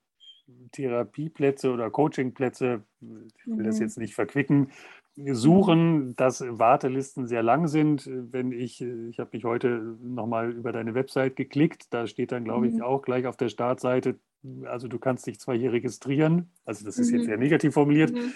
Therapieplätze 0.72 1.72
oder 1.72 1.90
Coachingplätze, 1.90 2.84
ich 3.02 3.48
will 3.48 3.56
mhm. 3.56 3.64
das 3.64 3.80
jetzt 3.80 3.98
nicht 3.98 4.14
verquicken, 4.14 4.70
suchen, 5.16 6.16
dass 6.16 6.42
Wartelisten 6.46 7.26
sehr 7.26 7.42
lang 7.42 7.68
sind. 7.68 8.10
Wenn 8.12 8.52
ich, 8.52 8.82
ich 8.82 9.20
habe 9.20 9.30
mich 9.34 9.46
heute 9.46 9.98
nochmal 10.04 10.52
über 10.52 10.72
deine 10.72 10.94
Website 10.94 11.36
geklickt, 11.36 11.94
da 11.94 12.06
steht 12.06 12.32
dann, 12.32 12.44
glaube 12.44 12.68
ich, 12.68 12.76
mhm. 12.76 12.82
auch 12.82 13.02
gleich 13.02 13.26
auf 13.26 13.38
der 13.38 13.50
Startseite, 13.50 14.20
also 14.66 14.88
du 14.88 15.00
kannst 15.00 15.26
dich 15.26 15.40
zwar 15.40 15.56
hier 15.56 15.72
registrieren, 15.72 16.52
also 16.66 16.86
das 16.86 17.00
ist 17.00 17.12
mhm. 17.12 17.18
jetzt 17.18 17.26
sehr 17.26 17.38
negativ 17.38 17.74
formuliert, 17.74 18.14
mhm. 18.14 18.34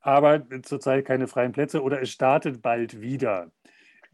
aber 0.00 0.46
zurzeit 0.62 1.04
keine 1.04 1.26
freien 1.26 1.52
Plätze 1.52 1.82
oder 1.82 2.00
es 2.00 2.10
startet 2.10 2.62
bald 2.62 3.00
wieder. 3.00 3.50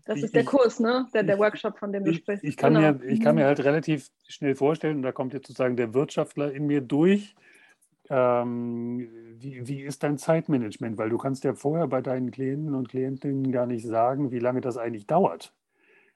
Das 0.06 0.22
ist 0.22 0.34
der 0.34 0.44
Kurs, 0.44 0.78
ne? 0.78 1.06
Der, 1.12 1.24
der 1.24 1.38
Workshop, 1.38 1.78
von 1.78 1.92
dem 1.92 2.04
du 2.04 2.12
ich, 2.12 2.18
sprichst. 2.18 2.44
Ich 2.44 2.56
kann, 2.56 2.74
genau. 2.74 2.92
mir, 2.92 3.04
ich 3.04 3.20
kann 3.20 3.34
mir 3.34 3.42
mhm. 3.42 3.46
halt 3.48 3.64
relativ 3.64 4.08
schnell 4.28 4.54
vorstellen, 4.54 4.98
und 4.98 5.02
da 5.02 5.12
kommt 5.12 5.34
jetzt 5.34 5.48
sozusagen 5.48 5.76
der 5.76 5.94
Wirtschaftler 5.94 6.52
in 6.52 6.66
mir 6.66 6.80
durch. 6.80 7.34
Ähm, 8.08 9.08
wie, 9.38 9.66
wie 9.66 9.82
ist 9.82 10.04
dein 10.04 10.16
Zeitmanagement? 10.16 10.96
Weil 10.96 11.10
du 11.10 11.18
kannst 11.18 11.42
ja 11.42 11.54
vorher 11.54 11.88
bei 11.88 12.00
deinen 12.00 12.30
Klienten 12.30 12.74
und 12.74 12.88
Klientinnen 12.88 13.50
gar 13.50 13.66
nicht 13.66 13.84
sagen, 13.84 14.30
wie 14.30 14.38
lange 14.38 14.60
das 14.60 14.76
eigentlich 14.76 15.08
dauert. 15.08 15.52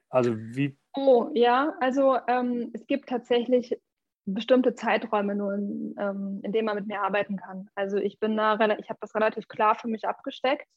Also 0.08 0.36
wie. 0.36 0.76
Oh, 0.94 1.28
ja, 1.34 1.74
also 1.80 2.16
ähm, 2.28 2.70
es 2.72 2.86
gibt 2.86 3.08
tatsächlich 3.08 3.76
bestimmte 4.24 4.74
Zeiträume 4.74 5.34
nur, 5.34 5.54
in, 5.54 5.94
ähm, 5.98 6.40
in 6.44 6.52
denen 6.52 6.66
man 6.66 6.76
mit 6.76 6.86
mir 6.86 7.02
arbeiten 7.02 7.36
kann. 7.36 7.68
Also 7.74 7.96
ich 7.96 8.20
bin 8.20 8.36
da, 8.36 8.54
ich 8.54 8.88
habe 8.88 8.98
das 9.00 9.14
relativ 9.16 9.48
klar 9.48 9.74
für 9.74 9.88
mich 9.88 10.06
abgesteckt 10.06 10.68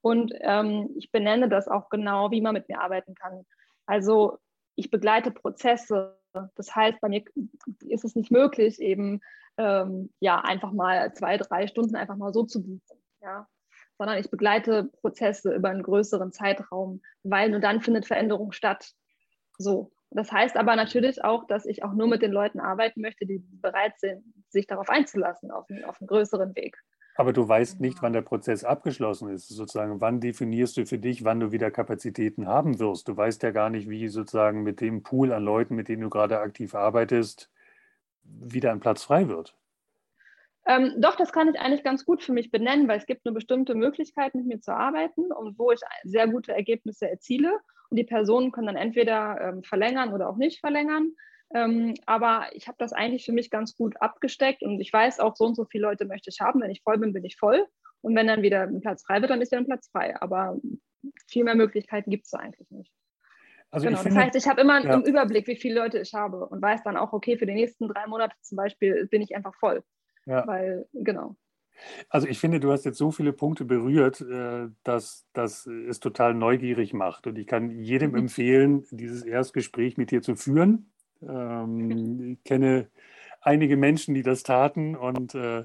und 0.00 0.32
ähm, 0.40 0.90
ich 0.96 1.10
benenne 1.10 1.48
das 1.48 1.68
auch 1.68 1.88
genau, 1.88 2.30
wie 2.30 2.40
man 2.40 2.54
mit 2.54 2.68
mir 2.68 2.80
arbeiten 2.80 3.14
kann. 3.14 3.44
Also 3.86 4.38
ich 4.76 4.90
begleite 4.90 5.30
Prozesse. 5.30 6.16
Das 6.54 6.74
heißt, 6.74 7.00
bei 7.00 7.08
mir 7.08 7.24
ist 7.80 8.04
es 8.04 8.14
nicht 8.14 8.30
möglich, 8.30 8.80
eben 8.80 9.20
ähm, 9.56 10.12
ja 10.20 10.40
einfach 10.40 10.72
mal 10.72 11.12
zwei, 11.14 11.36
drei 11.36 11.66
Stunden 11.66 11.96
einfach 11.96 12.16
mal 12.16 12.32
so 12.32 12.44
zu 12.44 12.62
buchen. 12.62 13.02
Ja? 13.20 13.48
Sondern 13.98 14.18
ich 14.18 14.30
begleite 14.30 14.84
Prozesse 15.00 15.52
über 15.52 15.70
einen 15.70 15.82
größeren 15.82 16.32
Zeitraum, 16.32 17.02
weil 17.24 17.50
nur 17.50 17.60
dann 17.60 17.80
findet 17.80 18.06
Veränderung 18.06 18.52
statt. 18.52 18.92
So. 19.58 19.90
Das 20.10 20.32
heißt 20.32 20.56
aber 20.56 20.76
natürlich 20.76 21.22
auch, 21.24 21.46
dass 21.46 21.66
ich 21.66 21.82
auch 21.82 21.92
nur 21.92 22.06
mit 22.06 22.22
den 22.22 22.32
Leuten 22.32 22.60
arbeiten 22.60 23.02
möchte, 23.02 23.26
die 23.26 23.40
bereit 23.60 23.98
sind, 23.98 24.24
sich 24.48 24.66
darauf 24.66 24.88
einzulassen, 24.88 25.50
auf 25.50 25.68
einen, 25.68 25.84
auf 25.84 26.00
einen 26.00 26.08
größeren 26.08 26.54
Weg. 26.54 26.78
Aber 27.18 27.32
du 27.32 27.48
weißt 27.48 27.80
nicht, 27.80 28.00
wann 28.00 28.12
der 28.12 28.22
Prozess 28.22 28.62
abgeschlossen 28.62 29.28
ist. 29.28 29.48
Sozusagen, 29.48 30.00
wann 30.00 30.20
definierst 30.20 30.76
du 30.76 30.86
für 30.86 30.98
dich, 30.98 31.24
wann 31.24 31.40
du 31.40 31.50
wieder 31.50 31.72
Kapazitäten 31.72 32.46
haben 32.46 32.78
wirst? 32.78 33.08
Du 33.08 33.16
weißt 33.16 33.42
ja 33.42 33.50
gar 33.50 33.70
nicht, 33.70 33.90
wie 33.90 34.06
sozusagen 34.06 34.62
mit 34.62 34.80
dem 34.80 35.02
Pool 35.02 35.32
an 35.32 35.42
Leuten, 35.42 35.74
mit 35.74 35.88
denen 35.88 36.02
du 36.02 36.10
gerade 36.10 36.38
aktiv 36.38 36.76
arbeitest, 36.76 37.50
wieder 38.22 38.70
ein 38.70 38.78
Platz 38.78 39.02
frei 39.02 39.26
wird. 39.26 39.56
Ähm, 40.64 40.94
doch, 40.98 41.16
das 41.16 41.32
kann 41.32 41.48
ich 41.48 41.58
eigentlich 41.58 41.82
ganz 41.82 42.04
gut 42.04 42.22
für 42.22 42.32
mich 42.32 42.52
benennen, 42.52 42.86
weil 42.86 42.98
es 42.98 43.06
gibt 43.06 43.26
eine 43.26 43.34
bestimmte 43.34 43.74
Möglichkeit, 43.74 44.36
mit 44.36 44.46
mir 44.46 44.60
zu 44.60 44.72
arbeiten 44.72 45.32
und 45.32 45.58
wo 45.58 45.72
ich 45.72 45.80
sehr 46.04 46.28
gute 46.28 46.52
Ergebnisse 46.52 47.10
erziele. 47.10 47.58
Und 47.90 47.96
die 47.96 48.04
Personen 48.04 48.52
können 48.52 48.68
dann 48.68 48.76
entweder 48.76 49.40
ähm, 49.40 49.64
verlängern 49.64 50.14
oder 50.14 50.28
auch 50.28 50.36
nicht 50.36 50.60
verlängern. 50.60 51.16
Ähm, 51.54 51.94
aber 52.06 52.46
ich 52.52 52.68
habe 52.68 52.76
das 52.78 52.92
eigentlich 52.92 53.24
für 53.24 53.32
mich 53.32 53.50
ganz 53.50 53.74
gut 53.74 54.00
abgesteckt 54.00 54.62
und 54.62 54.80
ich 54.80 54.92
weiß 54.92 55.20
auch, 55.20 55.34
so 55.34 55.46
und 55.46 55.54
so 55.54 55.64
viele 55.64 55.84
Leute 55.84 56.04
möchte 56.04 56.30
ich 56.30 56.40
haben. 56.40 56.60
Wenn 56.60 56.70
ich 56.70 56.82
voll 56.82 56.98
bin, 56.98 57.12
bin 57.12 57.24
ich 57.24 57.36
voll. 57.36 57.66
Und 58.00 58.14
wenn 58.14 58.26
dann 58.26 58.42
wieder 58.42 58.62
ein 58.62 58.80
Platz 58.80 59.04
frei 59.04 59.20
wird, 59.20 59.30
dann 59.30 59.40
ist 59.40 59.52
ja 59.52 59.58
ein 59.58 59.66
Platz 59.66 59.88
frei. 59.88 60.20
Aber 60.20 60.58
viel 61.26 61.44
mehr 61.44 61.54
Möglichkeiten 61.54 62.10
gibt 62.10 62.26
es 62.26 62.34
eigentlich 62.34 62.70
nicht. 62.70 62.92
Also 63.70 63.86
genau, 63.86 63.98
finde, 63.98 64.16
das 64.16 64.24
heißt, 64.24 64.36
ich 64.36 64.48
habe 64.48 64.60
immer 64.60 64.82
ja. 64.82 64.94
einen 64.94 65.04
Überblick, 65.04 65.46
wie 65.46 65.56
viele 65.56 65.80
Leute 65.80 65.98
ich 65.98 66.14
habe 66.14 66.46
und 66.46 66.62
weiß 66.62 66.82
dann 66.84 66.96
auch, 66.96 67.12
okay, 67.12 67.36
für 67.36 67.46
die 67.46 67.54
nächsten 67.54 67.88
drei 67.88 68.06
Monate 68.06 68.34
zum 68.40 68.56
Beispiel 68.56 69.06
bin 69.06 69.20
ich 69.20 69.36
einfach 69.36 69.54
voll. 69.56 69.82
Ja. 70.26 70.46
Weil, 70.46 70.86
genau. 70.92 71.36
Also 72.08 72.26
ich 72.26 72.38
finde, 72.38 72.60
du 72.60 72.72
hast 72.72 72.84
jetzt 72.84 72.98
so 72.98 73.10
viele 73.10 73.32
Punkte 73.32 73.64
berührt, 73.64 74.20
äh, 74.20 74.68
dass 74.84 75.26
das 75.32 75.66
es 75.66 76.00
total 76.00 76.34
neugierig 76.34 76.92
macht. 76.92 77.26
Und 77.26 77.38
ich 77.38 77.46
kann 77.46 77.70
jedem 77.70 78.12
mhm. 78.12 78.18
empfehlen, 78.18 78.84
dieses 78.90 79.22
Erstgespräch 79.22 79.96
mit 79.96 80.10
dir 80.10 80.22
zu 80.22 80.34
führen. 80.34 80.92
Ähm, 81.22 82.32
ich 82.32 82.44
kenne 82.44 82.88
einige 83.40 83.76
Menschen, 83.76 84.14
die 84.14 84.22
das 84.22 84.42
taten 84.42 84.96
und 84.96 85.34
äh, 85.34 85.64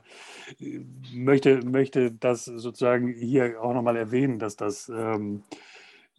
möchte, 1.14 1.66
möchte 1.66 2.12
das 2.12 2.46
sozusagen 2.46 3.08
hier 3.08 3.62
auch 3.62 3.74
nochmal 3.74 3.98
erwähnen, 3.98 4.40
dass 4.40 4.56
das 4.56 4.90
ähm, 4.90 5.44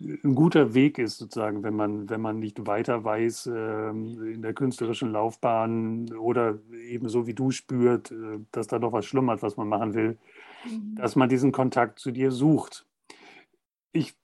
ein 0.00 0.34
guter 0.34 0.74
Weg 0.74 0.98
ist, 0.98 1.18
sozusagen, 1.18 1.62
wenn 1.62 1.74
man, 1.74 2.10
wenn 2.10 2.20
man 2.20 2.38
nicht 2.38 2.66
weiter 2.66 3.04
weiß 3.04 3.46
ähm, 3.46 4.34
in 4.34 4.42
der 4.42 4.52
künstlerischen 4.52 5.12
Laufbahn 5.12 6.12
oder 6.14 6.58
eben 6.88 7.08
so 7.08 7.26
wie 7.26 7.34
du 7.34 7.50
spürt, 7.50 8.10
äh, 8.10 8.40
dass 8.50 8.66
da 8.66 8.78
noch 8.78 8.92
was 8.92 9.06
schlummert, 9.06 9.42
was 9.42 9.56
man 9.56 9.68
machen 9.68 9.94
will, 9.94 10.18
mhm. 10.64 10.96
dass 10.96 11.16
man 11.16 11.28
diesen 11.28 11.52
Kontakt 11.52 12.00
zu 12.00 12.10
dir 12.10 12.32
sucht. 12.32 12.86
Ich 13.92 14.14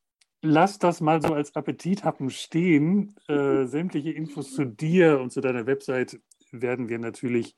lass 0.43 0.79
das 0.79 1.01
mal 1.01 1.21
so 1.23 1.35
als 1.35 1.55
Appetithappen 1.55 2.31
stehen. 2.31 3.15
Äh, 3.29 3.65
sämtliche 3.67 4.11
Infos 4.11 4.55
zu 4.55 4.65
dir 4.65 5.21
und 5.21 5.31
zu 5.31 5.41
deiner 5.41 5.67
Website 5.67 6.21
werden 6.53 6.89
wir 6.89 6.99
natürlich 6.99 7.57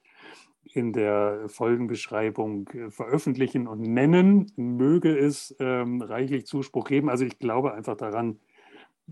in 0.74 0.92
der 0.92 1.48
Folgenbeschreibung 1.48 2.68
äh, 2.68 2.90
veröffentlichen 2.90 3.66
und 3.66 3.80
nennen. 3.80 4.52
Möge 4.56 5.16
es 5.16 5.54
ähm, 5.58 6.02
reichlich 6.02 6.46
Zuspruch 6.46 6.84
geben. 6.84 7.08
Also 7.08 7.24
ich 7.24 7.38
glaube 7.38 7.74
einfach 7.74 7.96
daran, 7.96 8.38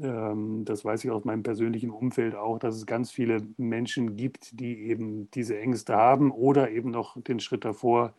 ähm, 0.00 0.64
das 0.64 0.84
weiß 0.84 1.04
ich 1.04 1.10
aus 1.10 1.24
meinem 1.24 1.42
persönlichen 1.42 1.90
Umfeld 1.90 2.34
auch, 2.34 2.58
dass 2.58 2.76
es 2.76 2.86
ganz 2.86 3.10
viele 3.10 3.42
Menschen 3.56 4.16
gibt, 4.16 4.58
die 4.60 4.88
eben 4.88 5.30
diese 5.32 5.58
Ängste 5.58 5.96
haben 5.96 6.30
oder 6.30 6.70
eben 6.70 6.90
noch 6.90 7.20
den 7.20 7.40
Schritt 7.40 7.64
davor 7.64 8.14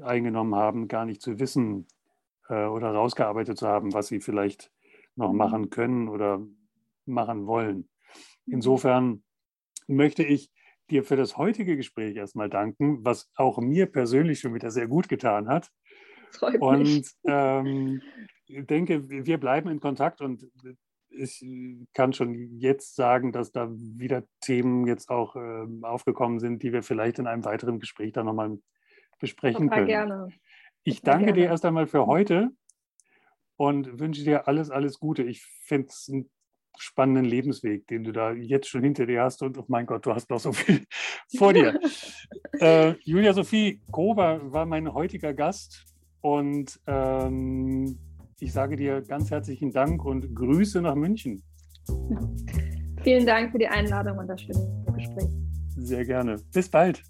eingenommen 0.00 0.54
haben, 0.54 0.88
gar 0.88 1.04
nicht 1.04 1.22
zu 1.22 1.40
wissen 1.40 1.86
äh, 2.48 2.66
oder 2.66 2.90
rausgearbeitet 2.90 3.58
zu 3.58 3.66
haben, 3.66 3.92
was 3.92 4.08
sie 4.08 4.20
vielleicht 4.20 4.70
noch 5.18 5.32
machen 5.32 5.70
können 5.70 6.08
oder 6.08 6.40
machen 7.04 7.46
wollen. 7.46 7.88
Insofern 8.46 9.22
möchte 9.86 10.22
ich 10.22 10.50
dir 10.90 11.04
für 11.04 11.16
das 11.16 11.36
heutige 11.36 11.76
Gespräch 11.76 12.16
erstmal 12.16 12.48
danken, 12.48 13.04
was 13.04 13.30
auch 13.34 13.58
mir 13.58 13.86
persönlich 13.86 14.40
schon 14.40 14.54
wieder 14.54 14.70
sehr 14.70 14.88
gut 14.88 15.08
getan 15.08 15.48
hat. 15.48 15.70
Freut 16.30 16.60
und. 16.60 17.10
Ähm, 17.24 18.00
denke, 18.48 19.08
wir 19.08 19.38
bleiben 19.38 19.68
in 19.68 19.80
Kontakt 19.80 20.22
und 20.22 20.46
ich 21.10 21.44
kann 21.94 22.12
schon 22.12 22.34
jetzt 22.58 22.96
sagen, 22.96 23.32
dass 23.32 23.52
da 23.52 23.70
wieder 23.70 24.24
Themen 24.40 24.86
jetzt 24.86 25.10
auch 25.10 25.36
äh, 25.36 25.66
aufgekommen 25.82 26.38
sind, 26.38 26.62
die 26.62 26.72
wir 26.72 26.82
vielleicht 26.82 27.18
in 27.18 27.26
einem 27.26 27.44
weiteren 27.44 27.78
Gespräch 27.78 28.12
dann 28.12 28.26
nochmal 28.26 28.58
besprechen 29.18 29.68
Total 29.68 29.76
können. 29.76 29.88
Gerne. 29.88 30.28
Ich 30.84 31.02
danke 31.02 31.26
gerne. 31.26 31.40
dir 31.40 31.46
erst 31.46 31.64
einmal 31.64 31.86
für 31.86 32.06
heute 32.06 32.50
und 33.58 33.98
wünsche 33.98 34.24
dir 34.24 34.48
alles, 34.48 34.70
alles 34.70 34.98
Gute. 34.98 35.24
Ich 35.24 35.42
finde 35.42 35.88
es 35.88 36.08
ein 36.08 36.30
spannenden 36.78 37.24
Lebensweg, 37.24 37.88
den 37.88 38.04
du 38.04 38.12
da 38.12 38.32
jetzt 38.32 38.68
schon 38.68 38.84
hinter 38.84 39.04
dir 39.04 39.22
hast. 39.22 39.42
Und 39.42 39.58
oh 39.58 39.64
mein 39.66 39.84
Gott, 39.84 40.06
du 40.06 40.14
hast 40.14 40.30
noch 40.30 40.38
so 40.38 40.52
viel 40.52 40.84
vor 41.36 41.52
dir. 41.52 41.78
äh, 42.60 42.94
Julia 43.02 43.34
Sophie 43.34 43.82
Grober 43.90 44.40
war 44.52 44.64
mein 44.64 44.92
heutiger 44.94 45.34
Gast 45.34 45.84
und 46.20 46.80
ähm, 46.86 47.98
ich 48.38 48.52
sage 48.52 48.76
dir 48.76 49.02
ganz 49.02 49.30
herzlichen 49.30 49.72
Dank 49.72 50.04
und 50.04 50.34
Grüße 50.34 50.80
nach 50.80 50.94
München. 50.94 51.42
Vielen 53.02 53.26
Dank 53.26 53.50
für 53.50 53.58
die 53.58 53.68
Einladung 53.68 54.18
und 54.18 54.28
das 54.28 54.40
schöne 54.40 54.84
Gespräch. 54.94 55.28
Sehr 55.76 56.04
gerne. 56.04 56.36
Bis 56.52 56.68
bald. 56.68 57.02